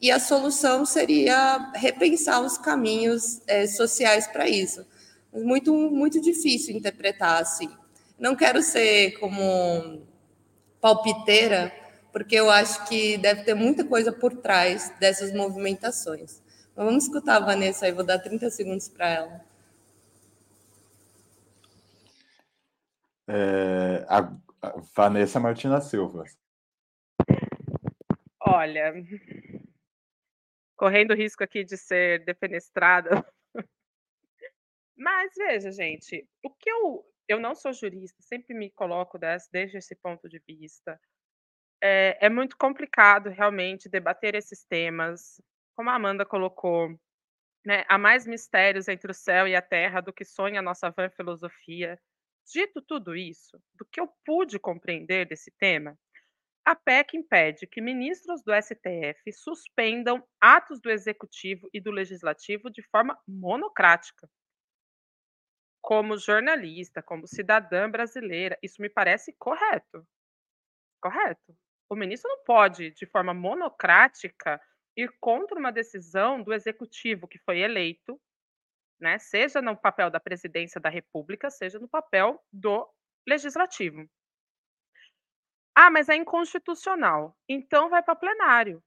e 0.00 0.10
a 0.10 0.20
solução 0.20 0.84
seria 0.84 1.72
repensar 1.74 2.40
os 2.40 2.56
caminhos 2.56 3.40
é, 3.46 3.66
sociais 3.66 4.26
para 4.26 4.48
isso. 4.48 4.86
Muito, 5.32 5.72
muito 5.72 6.20
difícil 6.20 6.76
interpretar 6.76 7.40
assim. 7.40 7.70
Não 8.18 8.34
quero 8.34 8.62
ser 8.62 9.12
como 9.18 10.06
palpiteira, 10.80 11.72
porque 12.12 12.34
eu 12.34 12.50
acho 12.50 12.86
que 12.88 13.16
deve 13.18 13.44
ter 13.44 13.54
muita 13.54 13.84
coisa 13.84 14.12
por 14.12 14.34
trás 14.36 14.92
dessas 14.98 15.32
movimentações. 15.32 16.42
Mas 16.74 16.86
vamos 16.86 17.04
escutar 17.04 17.36
a 17.36 17.44
Vanessa 17.44 17.86
aí, 17.86 17.92
vou 17.92 18.04
dar 18.04 18.18
30 18.18 18.50
segundos 18.50 18.88
para 18.88 19.08
ela. 19.08 19.44
É, 23.28 24.06
a, 24.08 24.32
a 24.62 24.80
Vanessa 24.96 25.38
Martina 25.38 25.80
Silva. 25.80 26.24
Olha, 28.40 28.94
correndo 30.74 31.14
risco 31.14 31.44
aqui 31.44 31.64
de 31.64 31.76
ser 31.76 32.24
defenestrada. 32.24 33.24
Mas 34.98 35.32
veja, 35.36 35.70
gente, 35.70 36.28
o 36.44 36.50
que 36.50 36.70
eu 36.70 37.04
eu 37.28 37.38
não 37.38 37.54
sou 37.54 37.72
jurista, 37.74 38.22
sempre 38.22 38.54
me 38.54 38.70
coloco 38.70 39.18
desse, 39.18 39.50
desde 39.52 39.76
esse 39.76 39.94
ponto 39.94 40.26
de 40.28 40.40
vista. 40.48 40.98
É, 41.82 42.26
é 42.26 42.30
muito 42.30 42.56
complicado 42.56 43.30
realmente 43.30 43.88
debater 43.88 44.34
esses 44.34 44.64
temas, 44.64 45.40
como 45.76 45.90
a 45.90 45.94
Amanda 45.94 46.26
colocou, 46.26 46.88
né? 47.66 47.84
Há 47.88 47.98
mais 47.98 48.26
mistérios 48.26 48.88
entre 48.88 49.10
o 49.10 49.14
céu 49.14 49.48
e 49.48 49.56
a 49.56 49.62
terra 49.62 50.00
do 50.00 50.12
que 50.12 50.24
sonha 50.24 50.60
a 50.60 50.62
nossa 50.62 50.90
vã 50.90 51.10
filosofia. 51.10 52.00
Dito 52.52 52.82
tudo 52.82 53.16
isso, 53.16 53.60
do 53.74 53.86
que 53.86 54.00
eu 54.00 54.08
pude 54.24 54.58
compreender 54.58 55.26
desse 55.26 55.52
tema, 55.58 55.98
a 56.64 56.76
PEC 56.76 57.16
impede 57.16 57.66
que 57.66 57.80
ministros 57.80 58.42
do 58.42 58.52
STF 58.54 59.32
suspendam 59.32 60.22
atos 60.40 60.80
do 60.80 60.90
Executivo 60.90 61.68
e 61.72 61.80
do 61.80 61.90
Legislativo 61.90 62.70
de 62.70 62.82
forma 62.90 63.18
monocrática. 63.26 64.28
Como 65.88 66.18
jornalista, 66.18 67.02
como 67.02 67.26
cidadã 67.26 67.90
brasileira, 67.90 68.58
isso 68.62 68.82
me 68.82 68.90
parece 68.90 69.32
correto. 69.38 70.06
Correto. 71.00 71.56
O 71.88 71.96
ministro 71.96 72.28
não 72.28 72.44
pode, 72.44 72.90
de 72.90 73.06
forma 73.06 73.32
monocrática, 73.32 74.60
ir 74.94 75.10
contra 75.18 75.58
uma 75.58 75.72
decisão 75.72 76.42
do 76.42 76.52
Executivo 76.52 77.26
que 77.26 77.38
foi 77.38 77.60
eleito 77.60 78.20
né? 79.00 79.18
Seja 79.18 79.62
no 79.62 79.76
papel 79.76 80.10
da 80.10 80.20
presidência 80.20 80.80
da 80.80 80.88
República, 80.88 81.50
seja 81.50 81.78
no 81.78 81.88
papel 81.88 82.42
do 82.52 82.88
legislativo. 83.26 84.08
Ah, 85.74 85.90
mas 85.90 86.08
é 86.08 86.16
inconstitucional. 86.16 87.36
Então 87.48 87.88
vai 87.88 88.02
para 88.02 88.16
plenário. 88.16 88.82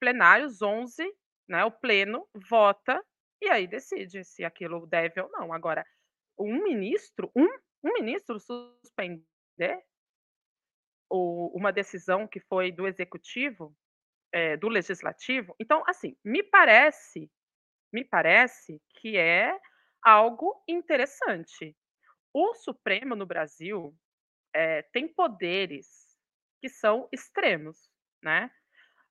Plenários 0.00 0.62
11, 0.62 1.04
né? 1.48 1.64
O 1.64 1.70
pleno 1.70 2.28
vota 2.48 3.04
e 3.40 3.48
aí 3.48 3.66
decide 3.66 4.24
se 4.24 4.44
aquilo 4.44 4.86
deve 4.86 5.20
ou 5.20 5.28
não. 5.30 5.52
Agora, 5.52 5.84
um 6.38 6.62
ministro, 6.62 7.30
um, 7.36 7.46
um 7.84 7.92
ministro 7.94 8.38
suspender 8.38 9.82
ou 11.08 11.50
uma 11.54 11.72
decisão 11.72 12.26
que 12.26 12.40
foi 12.40 12.72
do 12.72 12.86
executivo, 12.86 13.76
é, 14.32 14.56
do 14.56 14.68
legislativo. 14.68 15.54
Então, 15.60 15.82
assim, 15.86 16.16
me 16.24 16.42
parece, 16.42 17.30
me 17.92 18.04
parece 18.04 18.80
que 19.00 19.16
é 19.16 19.58
algo 20.02 20.62
interessante. 20.66 21.76
O 22.32 22.54
Supremo 22.54 23.14
no 23.14 23.26
Brasil 23.26 23.94
é, 24.54 24.82
tem 24.92 25.06
poderes 25.06 26.16
que 26.60 26.68
são 26.68 27.08
extremos, 27.12 27.90
né? 28.22 28.50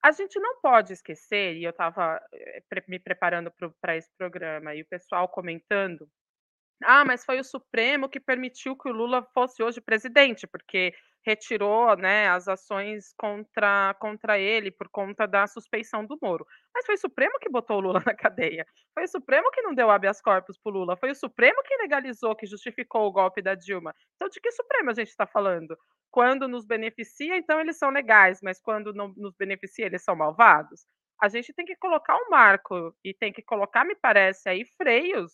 A 0.04 0.12
gente 0.12 0.40
não 0.40 0.60
pode 0.62 0.94
esquecer, 0.94 1.56
e 1.58 1.64
eu 1.64 1.70
estava 1.70 2.20
eh, 2.34 2.64
me 2.88 2.98
preparando 2.98 3.52
para 3.80 3.96
esse 3.96 4.10
programa, 4.18 4.74
e 4.74 4.82
o 4.82 4.88
pessoal 4.88 5.30
comentando, 5.30 6.10
ah, 6.84 7.06
mas 7.06 7.26
foi 7.26 7.40
o 7.40 7.44
Supremo 7.44 8.10
que 8.10 8.20
permitiu 8.20 8.76
que 8.78 8.90
o 8.90 8.92
Lula 8.92 9.24
fosse 9.34 9.62
hoje 9.64 9.82
presidente, 9.82 10.48
porque 10.48 10.94
retirou 11.24 11.96
né, 11.96 12.28
as 12.30 12.48
ações 12.48 13.14
contra, 13.18 13.94
contra 14.00 14.40
ele 14.40 14.72
por 14.72 14.90
conta 14.90 15.28
da 15.28 15.46
suspeição 15.48 16.06
do 16.06 16.18
Moro. 16.22 16.46
Mas 16.74 16.86
foi 16.86 16.96
o 16.96 16.98
Supremo 16.98 17.38
que 17.40 17.50
botou 17.50 17.78
o 17.78 17.82
Lula 17.82 18.02
na 18.06 18.16
cadeia. 18.16 18.66
Foi 18.94 19.04
o 19.04 19.08
Supremo 19.08 19.52
que 19.52 19.62
não 19.62 19.74
deu 19.74 19.90
habeas 19.92 20.22
corpus 20.22 20.58
para 20.58 20.72
o 20.72 20.74
Lula. 20.74 20.98
Foi 20.98 21.12
o 21.12 21.16
Supremo 21.16 21.62
que 21.64 21.78
legalizou, 21.78 22.36
que 22.36 22.46
justificou 22.46 23.08
o 23.08 23.12
golpe 23.12 23.42
da 23.42 23.56
Dilma. 23.56 23.94
Então, 24.16 24.30
de 24.30 24.40
que 24.40 24.52
Supremo 24.52 24.90
a 24.90 24.94
gente 24.94 25.10
está 25.10 25.28
falando? 25.28 25.78
Quando 26.10 26.48
nos 26.48 26.66
beneficia, 26.66 27.38
então 27.38 27.60
eles 27.60 27.78
são 27.78 27.90
legais, 27.90 28.40
mas 28.42 28.60
quando 28.60 28.94
não 28.94 29.14
nos 29.16 29.34
beneficia, 29.36 29.86
eles 29.86 30.04
são 30.04 30.16
malvados? 30.16 30.86
A 31.22 31.30
gente 31.30 31.54
tem 31.54 31.66
que 31.66 31.76
colocar 31.76 32.16
um 32.16 32.30
marco 32.30 32.96
e 33.04 33.14
tem 33.14 33.32
que 33.32 33.44
colocar, 33.44 33.86
me 33.86 33.96
parece, 33.96 34.50
aí 34.50 34.66
freios 34.76 35.32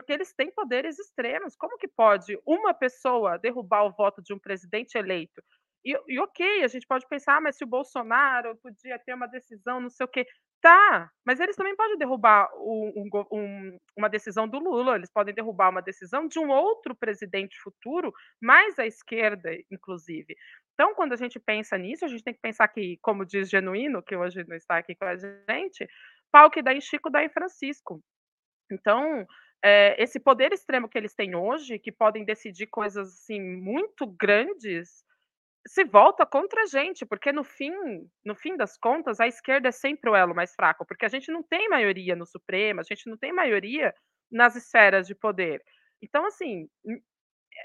porque 0.00 0.12
eles 0.12 0.32
têm 0.32 0.50
poderes 0.50 0.98
extremos. 0.98 1.56
Como 1.56 1.78
que 1.78 1.88
pode 1.88 2.38
uma 2.46 2.74
pessoa 2.74 3.38
derrubar 3.38 3.84
o 3.84 3.92
voto 3.92 4.22
de 4.22 4.32
um 4.32 4.38
presidente 4.38 4.96
eleito? 4.96 5.42
E, 5.84 5.96
e, 6.08 6.18
ok, 6.20 6.64
a 6.64 6.68
gente 6.68 6.86
pode 6.86 7.06
pensar, 7.08 7.36
ah, 7.36 7.40
mas 7.40 7.56
se 7.56 7.64
o 7.64 7.66
Bolsonaro 7.66 8.56
podia 8.56 8.98
ter 8.98 9.14
uma 9.14 9.26
decisão, 9.26 9.80
não 9.80 9.90
sei 9.90 10.04
o 10.04 10.08
quê. 10.08 10.26
Tá, 10.60 11.08
mas 11.24 11.38
eles 11.38 11.54
também 11.54 11.76
podem 11.76 11.96
derrubar 11.96 12.48
um, 12.56 13.08
um, 13.32 13.78
uma 13.96 14.08
decisão 14.08 14.48
do 14.48 14.58
Lula, 14.58 14.96
eles 14.96 15.10
podem 15.10 15.32
derrubar 15.32 15.70
uma 15.70 15.80
decisão 15.80 16.26
de 16.26 16.40
um 16.40 16.48
outro 16.50 16.96
presidente 16.96 17.56
futuro, 17.60 18.12
mais 18.42 18.76
à 18.76 18.84
esquerda, 18.84 19.50
inclusive. 19.70 20.36
Então, 20.74 20.94
quando 20.96 21.12
a 21.12 21.16
gente 21.16 21.38
pensa 21.38 21.78
nisso, 21.78 22.04
a 22.04 22.08
gente 22.08 22.24
tem 22.24 22.34
que 22.34 22.40
pensar 22.40 22.66
que, 22.66 22.98
como 23.00 23.24
diz 23.24 23.48
Genuíno, 23.48 24.02
que 24.02 24.16
hoje 24.16 24.44
não 24.48 24.56
está 24.56 24.78
aqui 24.78 24.96
com 24.96 25.04
a 25.04 25.14
gente, 25.14 25.88
pau 26.32 26.50
que 26.50 26.60
dá 26.60 26.74
em 26.74 26.80
Chico 26.80 27.08
dá 27.08 27.22
em 27.22 27.28
Francisco. 27.28 28.02
Então, 28.70 29.26
é, 29.62 30.00
esse 30.02 30.20
poder 30.20 30.52
extremo 30.52 30.88
que 30.88 30.96
eles 30.96 31.14
têm 31.14 31.34
hoje, 31.34 31.78
que 31.78 31.92
podem 31.92 32.24
decidir 32.24 32.66
coisas 32.66 33.08
assim 33.08 33.40
muito 33.40 34.06
grandes, 34.06 35.04
se 35.66 35.84
volta 35.84 36.24
contra 36.24 36.62
a 36.62 36.66
gente, 36.66 37.04
porque 37.04 37.32
no 37.32 37.44
fim, 37.44 37.72
no 38.24 38.34
fim 38.34 38.56
das 38.56 38.76
contas, 38.78 39.20
a 39.20 39.26
esquerda 39.26 39.68
é 39.68 39.72
sempre 39.72 40.10
o 40.10 40.16
elo 40.16 40.34
mais 40.34 40.54
fraco, 40.54 40.86
porque 40.86 41.04
a 41.04 41.08
gente 41.08 41.30
não 41.30 41.42
tem 41.42 41.68
maioria 41.68 42.16
no 42.16 42.24
Supremo, 42.24 42.80
a 42.80 42.84
gente 42.84 43.08
não 43.08 43.16
tem 43.16 43.32
maioria 43.32 43.94
nas 44.30 44.56
esferas 44.56 45.06
de 45.06 45.14
poder. 45.14 45.62
Então, 46.00 46.24
assim, 46.26 46.68
hum, 46.84 47.00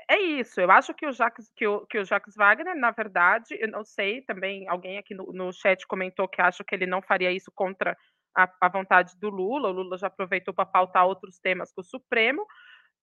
é 0.10 0.20
isso. 0.20 0.60
Eu 0.60 0.72
acho 0.72 0.94
que 0.94 1.06
o 1.06 1.12
Jacques, 1.12 1.52
que 1.56 1.68
o, 1.68 1.86
que 1.86 1.98
o 2.00 2.06
Jacques 2.06 2.36
Wagner, 2.36 2.76
na 2.76 2.92
verdade, 2.92 3.56
eu 3.60 3.68
não 3.70 3.84
sei, 3.84 4.22
também 4.22 4.68
alguém 4.68 4.98
aqui 4.98 5.14
no, 5.14 5.32
no 5.32 5.54
chat 5.54 5.86
comentou 5.88 6.28
que 6.28 6.42
acha 6.42 6.64
que 6.64 6.76
ele 6.76 6.86
não 6.86 7.02
faria 7.02 7.32
isso 7.32 7.52
contra 7.54 7.98
a, 8.36 8.52
a 8.62 8.70
vontade 8.70 9.18
do 9.20 9.30
Lula, 9.30 9.70
o 9.70 9.72
Lula 9.72 9.98
já 9.98 10.08
aproveitou 10.08 10.54
para 10.54 10.66
pautar 10.66 11.06
outros 11.06 11.40
temas 11.40 11.72
com 11.72 11.82
o 11.82 11.86
Supremo. 11.86 12.46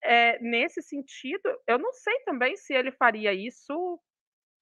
É, 0.03 0.39
nesse 0.41 0.83
sentido, 0.83 1.43
eu 1.66 1.78
não 1.78 1.93
sei 1.93 2.18
também 2.24 2.57
se 2.57 2.74
ele 2.74 2.91
faria 2.93 3.33
isso 3.33 4.01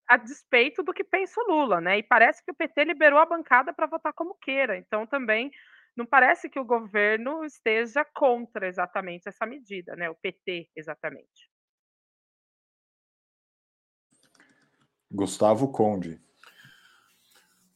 a 0.08 0.16
despeito 0.16 0.82
do 0.82 0.92
que 0.92 1.04
pensa 1.04 1.40
o 1.40 1.52
Lula, 1.52 1.80
né? 1.80 1.98
E 1.98 2.02
parece 2.02 2.42
que 2.44 2.50
o 2.50 2.54
PT 2.54 2.84
liberou 2.84 3.18
a 3.18 3.26
bancada 3.26 3.72
para 3.72 3.86
votar 3.86 4.12
como 4.14 4.34
queira. 4.40 4.76
Então 4.76 5.06
também 5.06 5.50
não 5.94 6.06
parece 6.06 6.48
que 6.48 6.58
o 6.58 6.64
governo 6.64 7.44
esteja 7.44 8.04
contra 8.14 8.66
exatamente 8.66 9.28
essa 9.28 9.44
medida, 9.44 9.94
né? 9.96 10.08
O 10.08 10.14
PT 10.14 10.70
exatamente. 10.74 11.50
Gustavo 15.10 15.70
Conde. 15.72 16.20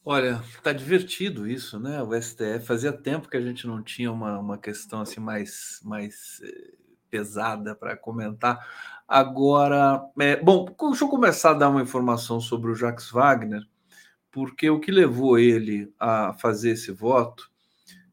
Olha, 0.04 0.42
tá 0.62 0.72
divertido 0.72 1.46
isso, 1.46 1.78
né? 1.78 2.02
O 2.02 2.12
STF 2.20 2.66
fazia 2.66 2.92
tempo 2.92 3.28
que 3.28 3.36
a 3.36 3.40
gente 3.40 3.66
não 3.68 3.80
tinha 3.82 4.10
uma, 4.10 4.36
uma 4.38 4.58
questão 4.58 5.00
assim 5.00 5.20
mais, 5.20 5.80
mais 5.84 6.40
eh, 6.42 6.74
pesada 7.08 7.74
para 7.76 7.96
comentar. 7.96 8.58
Agora, 9.06 10.02
é, 10.18 10.36
bom, 10.42 10.66
deixa 10.88 11.04
eu 11.04 11.08
começar 11.08 11.52
a 11.52 11.54
dar 11.54 11.68
uma 11.68 11.82
informação 11.82 12.40
sobre 12.40 12.70
o 12.72 12.74
Jacques 12.74 13.10
Wagner, 13.10 13.62
porque 14.32 14.68
o 14.70 14.80
que 14.80 14.90
levou 14.90 15.38
ele 15.38 15.92
a 16.00 16.34
fazer 16.34 16.72
esse 16.72 16.90
voto, 16.90 17.48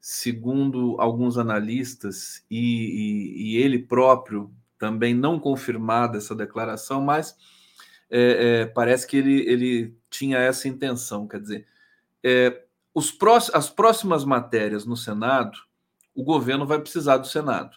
segundo 0.00 0.96
alguns 1.00 1.38
analistas 1.38 2.44
e, 2.50 2.58
e, 2.58 3.54
e 3.54 3.56
ele 3.58 3.80
próprio 3.80 4.52
também 4.78 5.14
não 5.14 5.40
confirmada 5.40 6.18
essa 6.18 6.36
declaração, 6.36 7.00
mas 7.02 7.36
é, 8.10 8.62
é, 8.62 8.66
parece 8.66 9.06
que 9.06 9.16
ele, 9.16 9.40
ele 9.48 9.96
tinha 10.08 10.38
essa 10.38 10.68
intenção, 10.68 11.26
quer 11.28 11.40
dizer, 11.40 11.66
é, 12.24 12.64
os 12.94 13.10
próximos, 13.10 13.54
as 13.54 13.70
próximas 13.70 14.24
matérias 14.24 14.84
no 14.84 14.96
Senado, 14.96 15.58
o 16.14 16.22
governo 16.22 16.66
vai 16.66 16.80
precisar 16.80 17.18
do 17.18 17.26
Senado. 17.26 17.76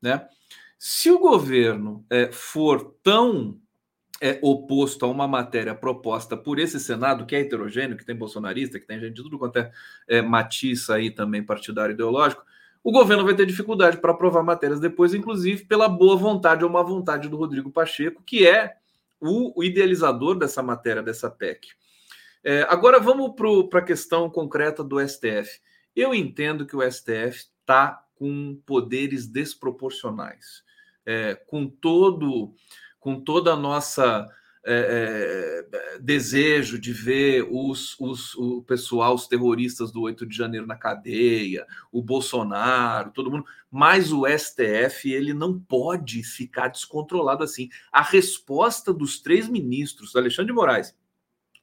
Né? 0.00 0.26
Se 0.78 1.10
o 1.10 1.18
governo 1.18 2.04
é, 2.10 2.30
for 2.30 2.96
tão 3.02 3.60
é, 4.20 4.38
oposto 4.40 5.04
a 5.04 5.08
uma 5.08 5.26
matéria 5.26 5.74
proposta 5.74 6.36
por 6.36 6.58
esse 6.58 6.78
Senado, 6.78 7.26
que 7.26 7.34
é 7.34 7.40
heterogêneo, 7.40 7.96
que 7.96 8.04
tem 8.04 8.14
bolsonarista, 8.14 8.78
que 8.78 8.86
tem 8.86 9.00
gente 9.00 9.14
de 9.14 9.22
tudo 9.22 9.38
quanto 9.38 9.58
é, 9.58 9.72
é 10.06 10.22
matiz 10.22 10.88
aí 10.90 11.10
também 11.10 11.42
partidário 11.42 11.92
ideológico, 11.92 12.44
o 12.84 12.90
governo 12.90 13.24
vai 13.24 13.34
ter 13.34 13.46
dificuldade 13.46 13.98
para 13.98 14.12
aprovar 14.12 14.42
matérias 14.42 14.80
depois, 14.80 15.14
inclusive 15.14 15.64
pela 15.64 15.88
boa 15.88 16.16
vontade 16.16 16.64
ou 16.64 16.70
má 16.70 16.82
vontade 16.82 17.28
do 17.28 17.36
Rodrigo 17.36 17.70
Pacheco, 17.70 18.22
que 18.24 18.46
é 18.46 18.76
o, 19.20 19.58
o 19.58 19.62
idealizador 19.62 20.36
dessa 20.36 20.62
matéria, 20.62 21.02
dessa 21.02 21.30
PEC. 21.30 21.68
É, 22.44 22.62
agora 22.68 22.98
vamos 22.98 23.34
para 23.70 23.80
a 23.80 23.84
questão 23.84 24.28
concreta 24.28 24.82
do 24.82 24.98
STF. 25.00 25.60
Eu 25.94 26.14
entendo 26.14 26.66
que 26.66 26.74
o 26.74 26.82
STF 26.82 27.46
está 27.60 28.04
com 28.14 28.60
poderes 28.66 29.26
desproporcionais, 29.26 30.62
é, 31.04 31.34
com 31.34 31.66
todo, 31.68 32.54
com 32.98 33.20
toda 33.20 33.52
a 33.52 33.56
nossa 33.56 34.28
é, 34.64 35.66
é 35.72 35.98
desejo 35.98 36.78
de 36.78 36.92
ver 36.92 37.46
os, 37.50 37.98
os, 37.98 38.34
o 38.36 38.62
pessoal, 38.62 39.14
os 39.14 39.26
terroristas 39.26 39.90
do 39.90 40.02
8 40.02 40.24
de 40.24 40.36
janeiro 40.36 40.66
na 40.66 40.76
cadeia, 40.76 41.66
o 41.90 42.00
Bolsonaro, 42.00 43.10
todo 43.10 43.30
mundo, 43.30 43.44
mas 43.70 44.12
o 44.12 44.24
STF 44.26 45.12
ele 45.12 45.34
não 45.34 45.58
pode 45.58 46.22
ficar 46.22 46.68
descontrolado 46.68 47.42
assim. 47.42 47.68
A 47.90 48.02
resposta 48.02 48.92
dos 48.92 49.20
três 49.20 49.48
ministros, 49.48 50.14
Alexandre 50.14 50.52
de 50.52 50.56
Moraes, 50.56 50.94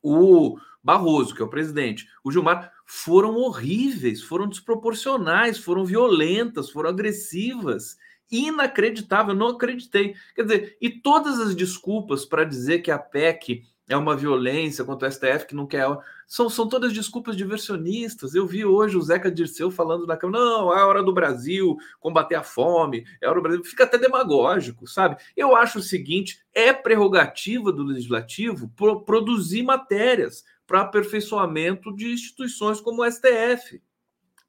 o 0.01 0.57
Barroso, 0.83 1.35
que 1.35 1.41
é 1.41 1.45
o 1.45 1.49
presidente, 1.49 2.07
o 2.23 2.31
Gilmar, 2.31 2.71
foram 2.85 3.35
horríveis, 3.35 4.23
foram 4.23 4.47
desproporcionais, 4.47 5.57
foram 5.59 5.85
violentas, 5.85 6.69
foram 6.69 6.89
agressivas. 6.89 7.97
Inacreditável, 8.31 9.33
não 9.33 9.49
acreditei. 9.49 10.15
Quer 10.35 10.43
dizer, 10.43 10.77
e 10.79 10.89
todas 10.89 11.39
as 11.39 11.55
desculpas 11.55 12.25
para 12.25 12.43
dizer 12.43 12.79
que 12.79 12.91
a 12.91 12.99
PEC 12.99 13.63
é 13.89 13.97
uma 13.97 14.15
violência 14.15 14.85
contra 14.85 15.07
o 15.07 15.11
STF 15.11 15.47
que 15.47 15.55
não 15.55 15.65
quer. 15.65 15.85
São, 16.27 16.47
são 16.47 16.69
todas 16.69 16.93
desculpas 16.93 17.35
diversionistas. 17.35 18.35
Eu 18.35 18.45
vi 18.45 18.63
hoje 18.63 18.95
o 18.95 19.01
Zeca 19.01 19.31
Dirceu 19.31 19.71
falando 19.71 20.05
na 20.05 20.15
Câmara: 20.15 20.43
não, 20.43 20.71
é 20.71 20.83
hora 20.85 21.01
do 21.01 21.11
Brasil 21.11 21.75
combater 21.99 22.35
a 22.35 22.43
fome, 22.43 23.03
é 23.19 23.27
hora 23.27 23.39
do 23.39 23.41
Brasil. 23.41 23.63
Fica 23.65 23.85
até 23.85 23.97
demagógico, 23.97 24.85
sabe? 24.87 25.17
Eu 25.35 25.55
acho 25.55 25.79
o 25.79 25.81
seguinte: 25.83 26.39
é 26.53 26.71
prerrogativa 26.71 27.71
do 27.71 27.83
legislativo 27.83 28.69
pro, 28.75 29.01
produzir 29.01 29.63
matérias 29.63 30.45
para 30.67 30.81
aperfeiçoamento 30.81 31.93
de 31.95 32.13
instituições 32.13 32.79
como 32.79 33.01
o 33.01 33.11
STF. 33.11 33.81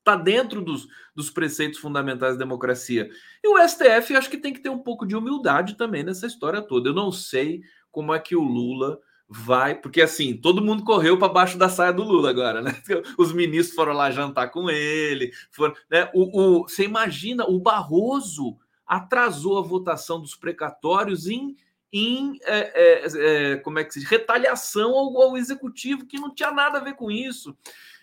Está 0.00 0.16
dentro 0.16 0.60
dos, 0.60 0.86
dos 1.14 1.30
preceitos 1.30 1.78
fundamentais 1.78 2.34
da 2.34 2.40
democracia. 2.40 3.08
E 3.42 3.48
o 3.48 3.56
STF 3.66 4.14
acho 4.14 4.28
que 4.28 4.36
tem 4.36 4.52
que 4.52 4.60
ter 4.60 4.68
um 4.68 4.78
pouco 4.78 5.06
de 5.06 5.16
humildade 5.16 5.76
também 5.76 6.02
nessa 6.02 6.26
história 6.26 6.60
toda. 6.60 6.90
Eu 6.90 6.94
não 6.94 7.10
sei 7.10 7.62
como 7.90 8.12
é 8.12 8.18
que 8.18 8.36
o 8.36 8.42
Lula 8.42 8.98
vai, 9.32 9.76
porque 9.76 10.02
assim, 10.02 10.36
todo 10.36 10.60
mundo 10.60 10.82
correu 10.82 11.16
para 11.16 11.32
baixo 11.32 11.56
da 11.56 11.68
saia 11.68 11.92
do 11.92 12.02
Lula 12.02 12.30
agora, 12.30 12.60
né? 12.60 12.74
Os 13.16 13.32
ministros 13.32 13.76
foram 13.76 13.92
lá 13.92 14.10
jantar 14.10 14.50
com 14.50 14.68
ele, 14.68 15.30
foram, 15.52 15.72
né? 15.88 16.10
O, 16.12 16.40
o, 16.40 16.62
você 16.68 16.82
imagina 16.82 17.44
o 17.44 17.60
Barroso 17.60 18.58
atrasou 18.84 19.56
a 19.56 19.62
votação 19.62 20.20
dos 20.20 20.34
precatórios 20.34 21.28
em, 21.28 21.56
em 21.92 22.40
é, 22.42 22.72
é, 22.74 23.52
é, 23.52 23.56
como 23.58 23.78
é 23.78 23.84
que 23.84 23.94
se 23.94 24.00
diz? 24.00 24.08
retaliação 24.08 24.90
ao, 24.90 25.16
ao, 25.22 25.36
executivo, 25.36 26.06
que 26.06 26.18
não 26.18 26.34
tinha 26.34 26.50
nada 26.50 26.78
a 26.78 26.82
ver 26.82 26.94
com 26.94 27.08
isso. 27.08 27.56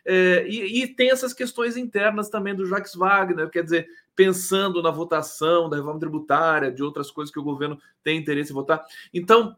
É, 0.05 0.47
e, 0.47 0.81
e, 0.81 0.87
tem 0.87 1.11
essas 1.11 1.33
questões 1.33 1.75
internas 1.75 2.29
também 2.29 2.55
do 2.55 2.65
Jacques 2.65 2.95
Wagner, 2.95 3.49
quer 3.49 3.63
dizer, 3.63 3.89
pensando 4.15 4.81
na 4.81 4.91
votação 4.91 5.69
da 5.69 5.75
reforma 5.75 5.99
tributária, 5.99 6.71
de 6.71 6.81
outras 6.81 7.11
coisas 7.11 7.33
que 7.33 7.39
o 7.39 7.43
governo 7.43 7.77
tem 8.01 8.17
interesse 8.17 8.51
em 8.51 8.55
votar. 8.55 8.81
Então, 9.13 9.57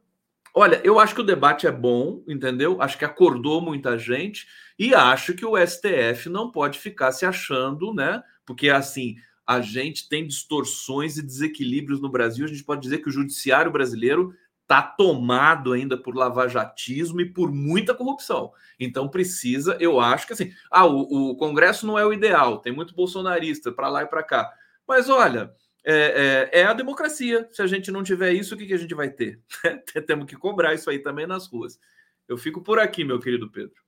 olha, 0.53 0.81
eu 0.83 0.99
acho 0.99 1.15
que 1.15 1.21
o 1.21 1.25
debate 1.25 1.67
é 1.67 1.71
bom, 1.71 2.23
entendeu? 2.27 2.81
Acho 2.81 2.97
que 2.97 3.05
acordou 3.05 3.61
muita 3.61 3.97
gente 3.97 4.47
e 4.77 4.93
acho 4.93 5.33
que 5.33 5.45
o 5.45 5.55
STF 5.57 6.29
não 6.29 6.51
pode 6.51 6.79
ficar 6.79 7.11
se 7.11 7.25
achando, 7.25 7.93
né? 7.93 8.21
Porque 8.45 8.69
assim, 8.69 9.15
a 9.45 9.61
gente 9.61 10.07
tem 10.07 10.27
distorções 10.27 11.17
e 11.17 11.23
desequilíbrios 11.23 11.99
no 11.99 12.09
Brasil. 12.09 12.45
A 12.45 12.47
gente 12.47 12.63
pode 12.63 12.81
dizer 12.81 12.99
que 12.99 13.09
o 13.09 13.11
judiciário 13.11 13.71
brasileiro 13.71 14.33
está 14.61 14.83
tomado 14.83 15.73
ainda 15.73 15.97
por 15.97 16.15
lavajatismo 16.15 17.19
e 17.21 17.25
por 17.25 17.51
muita 17.51 17.95
corrupção. 17.95 18.51
Então 18.79 19.09
precisa, 19.09 19.75
eu 19.79 19.99
acho 19.99 20.27
que 20.27 20.33
assim, 20.33 20.51
ah, 20.69 20.85
o, 20.85 21.31
o 21.31 21.35
Congresso 21.35 21.87
não 21.87 21.97
é 21.97 22.05
o 22.05 22.13
ideal, 22.13 22.59
tem 22.59 22.71
muito 22.71 22.93
bolsonarista 22.93 23.71
para 23.71 23.89
lá 23.89 24.03
e 24.03 24.07
para 24.07 24.21
cá. 24.21 24.53
Mas 24.87 25.09
olha, 25.09 25.51
é, 25.85 26.49
é, 26.53 26.59
é, 26.61 26.63
a 26.63 26.73
democracia. 26.73 27.47
Se 27.51 27.61
a 27.61 27.67
gente 27.67 27.91
não 27.91 28.03
tiver 28.03 28.33
isso, 28.33 28.55
o 28.55 28.57
que, 28.57 28.65
que 28.65 28.73
a 28.73 28.77
gente 28.77 28.93
vai 28.93 29.09
ter? 29.09 29.39
Temos 30.05 30.25
que 30.25 30.35
cobrar 30.35 30.73
isso 30.73 30.89
aí 30.89 30.99
também 30.99 31.25
nas 31.25 31.47
ruas. 31.47 31.79
Eu 32.27 32.37
fico 32.37 32.61
por 32.61 32.79
aqui, 32.79 33.03
meu 33.03 33.19
querido 33.19 33.49
Pedro. 33.49 33.81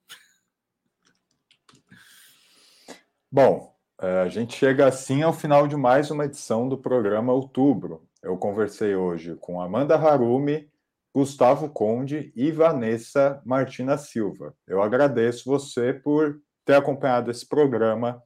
Bom, 3.31 3.75
é, 4.01 4.21
a 4.21 4.27
gente 4.27 4.57
chega 4.57 4.87
assim 4.87 5.21
ao 5.21 5.31
final 5.31 5.67
de 5.67 5.75
mais 5.75 6.11
uma 6.11 6.25
edição 6.25 6.67
do 6.67 6.77
programa 6.77 7.31
Outubro. 7.31 8.07
Eu 8.21 8.37
conversei 8.37 8.95
hoje 8.95 9.35
com 9.35 9.61
Amanda 9.61 9.95
Harumi, 9.95 10.69
Gustavo 11.13 11.69
Conde 11.69 12.31
e 12.35 12.51
Vanessa 12.51 13.41
Martina 13.45 13.97
Silva. 13.97 14.55
Eu 14.67 14.81
agradeço 14.81 15.49
você 15.49 15.93
por 15.93 16.41
ter 16.65 16.75
acompanhado 16.75 17.29
esse 17.29 17.47
programa 17.47 18.21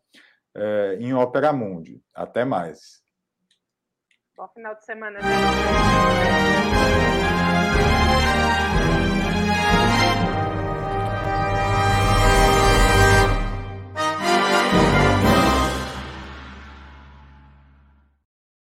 é, 0.55 0.97
em 0.99 1.13
Ópera 1.13 1.51
Mundi. 1.51 2.01
Até 2.13 2.45
mais. 2.45 3.04
Bom 4.35 4.49
final 4.49 4.75
de 4.75 4.83
semana. 4.83 5.19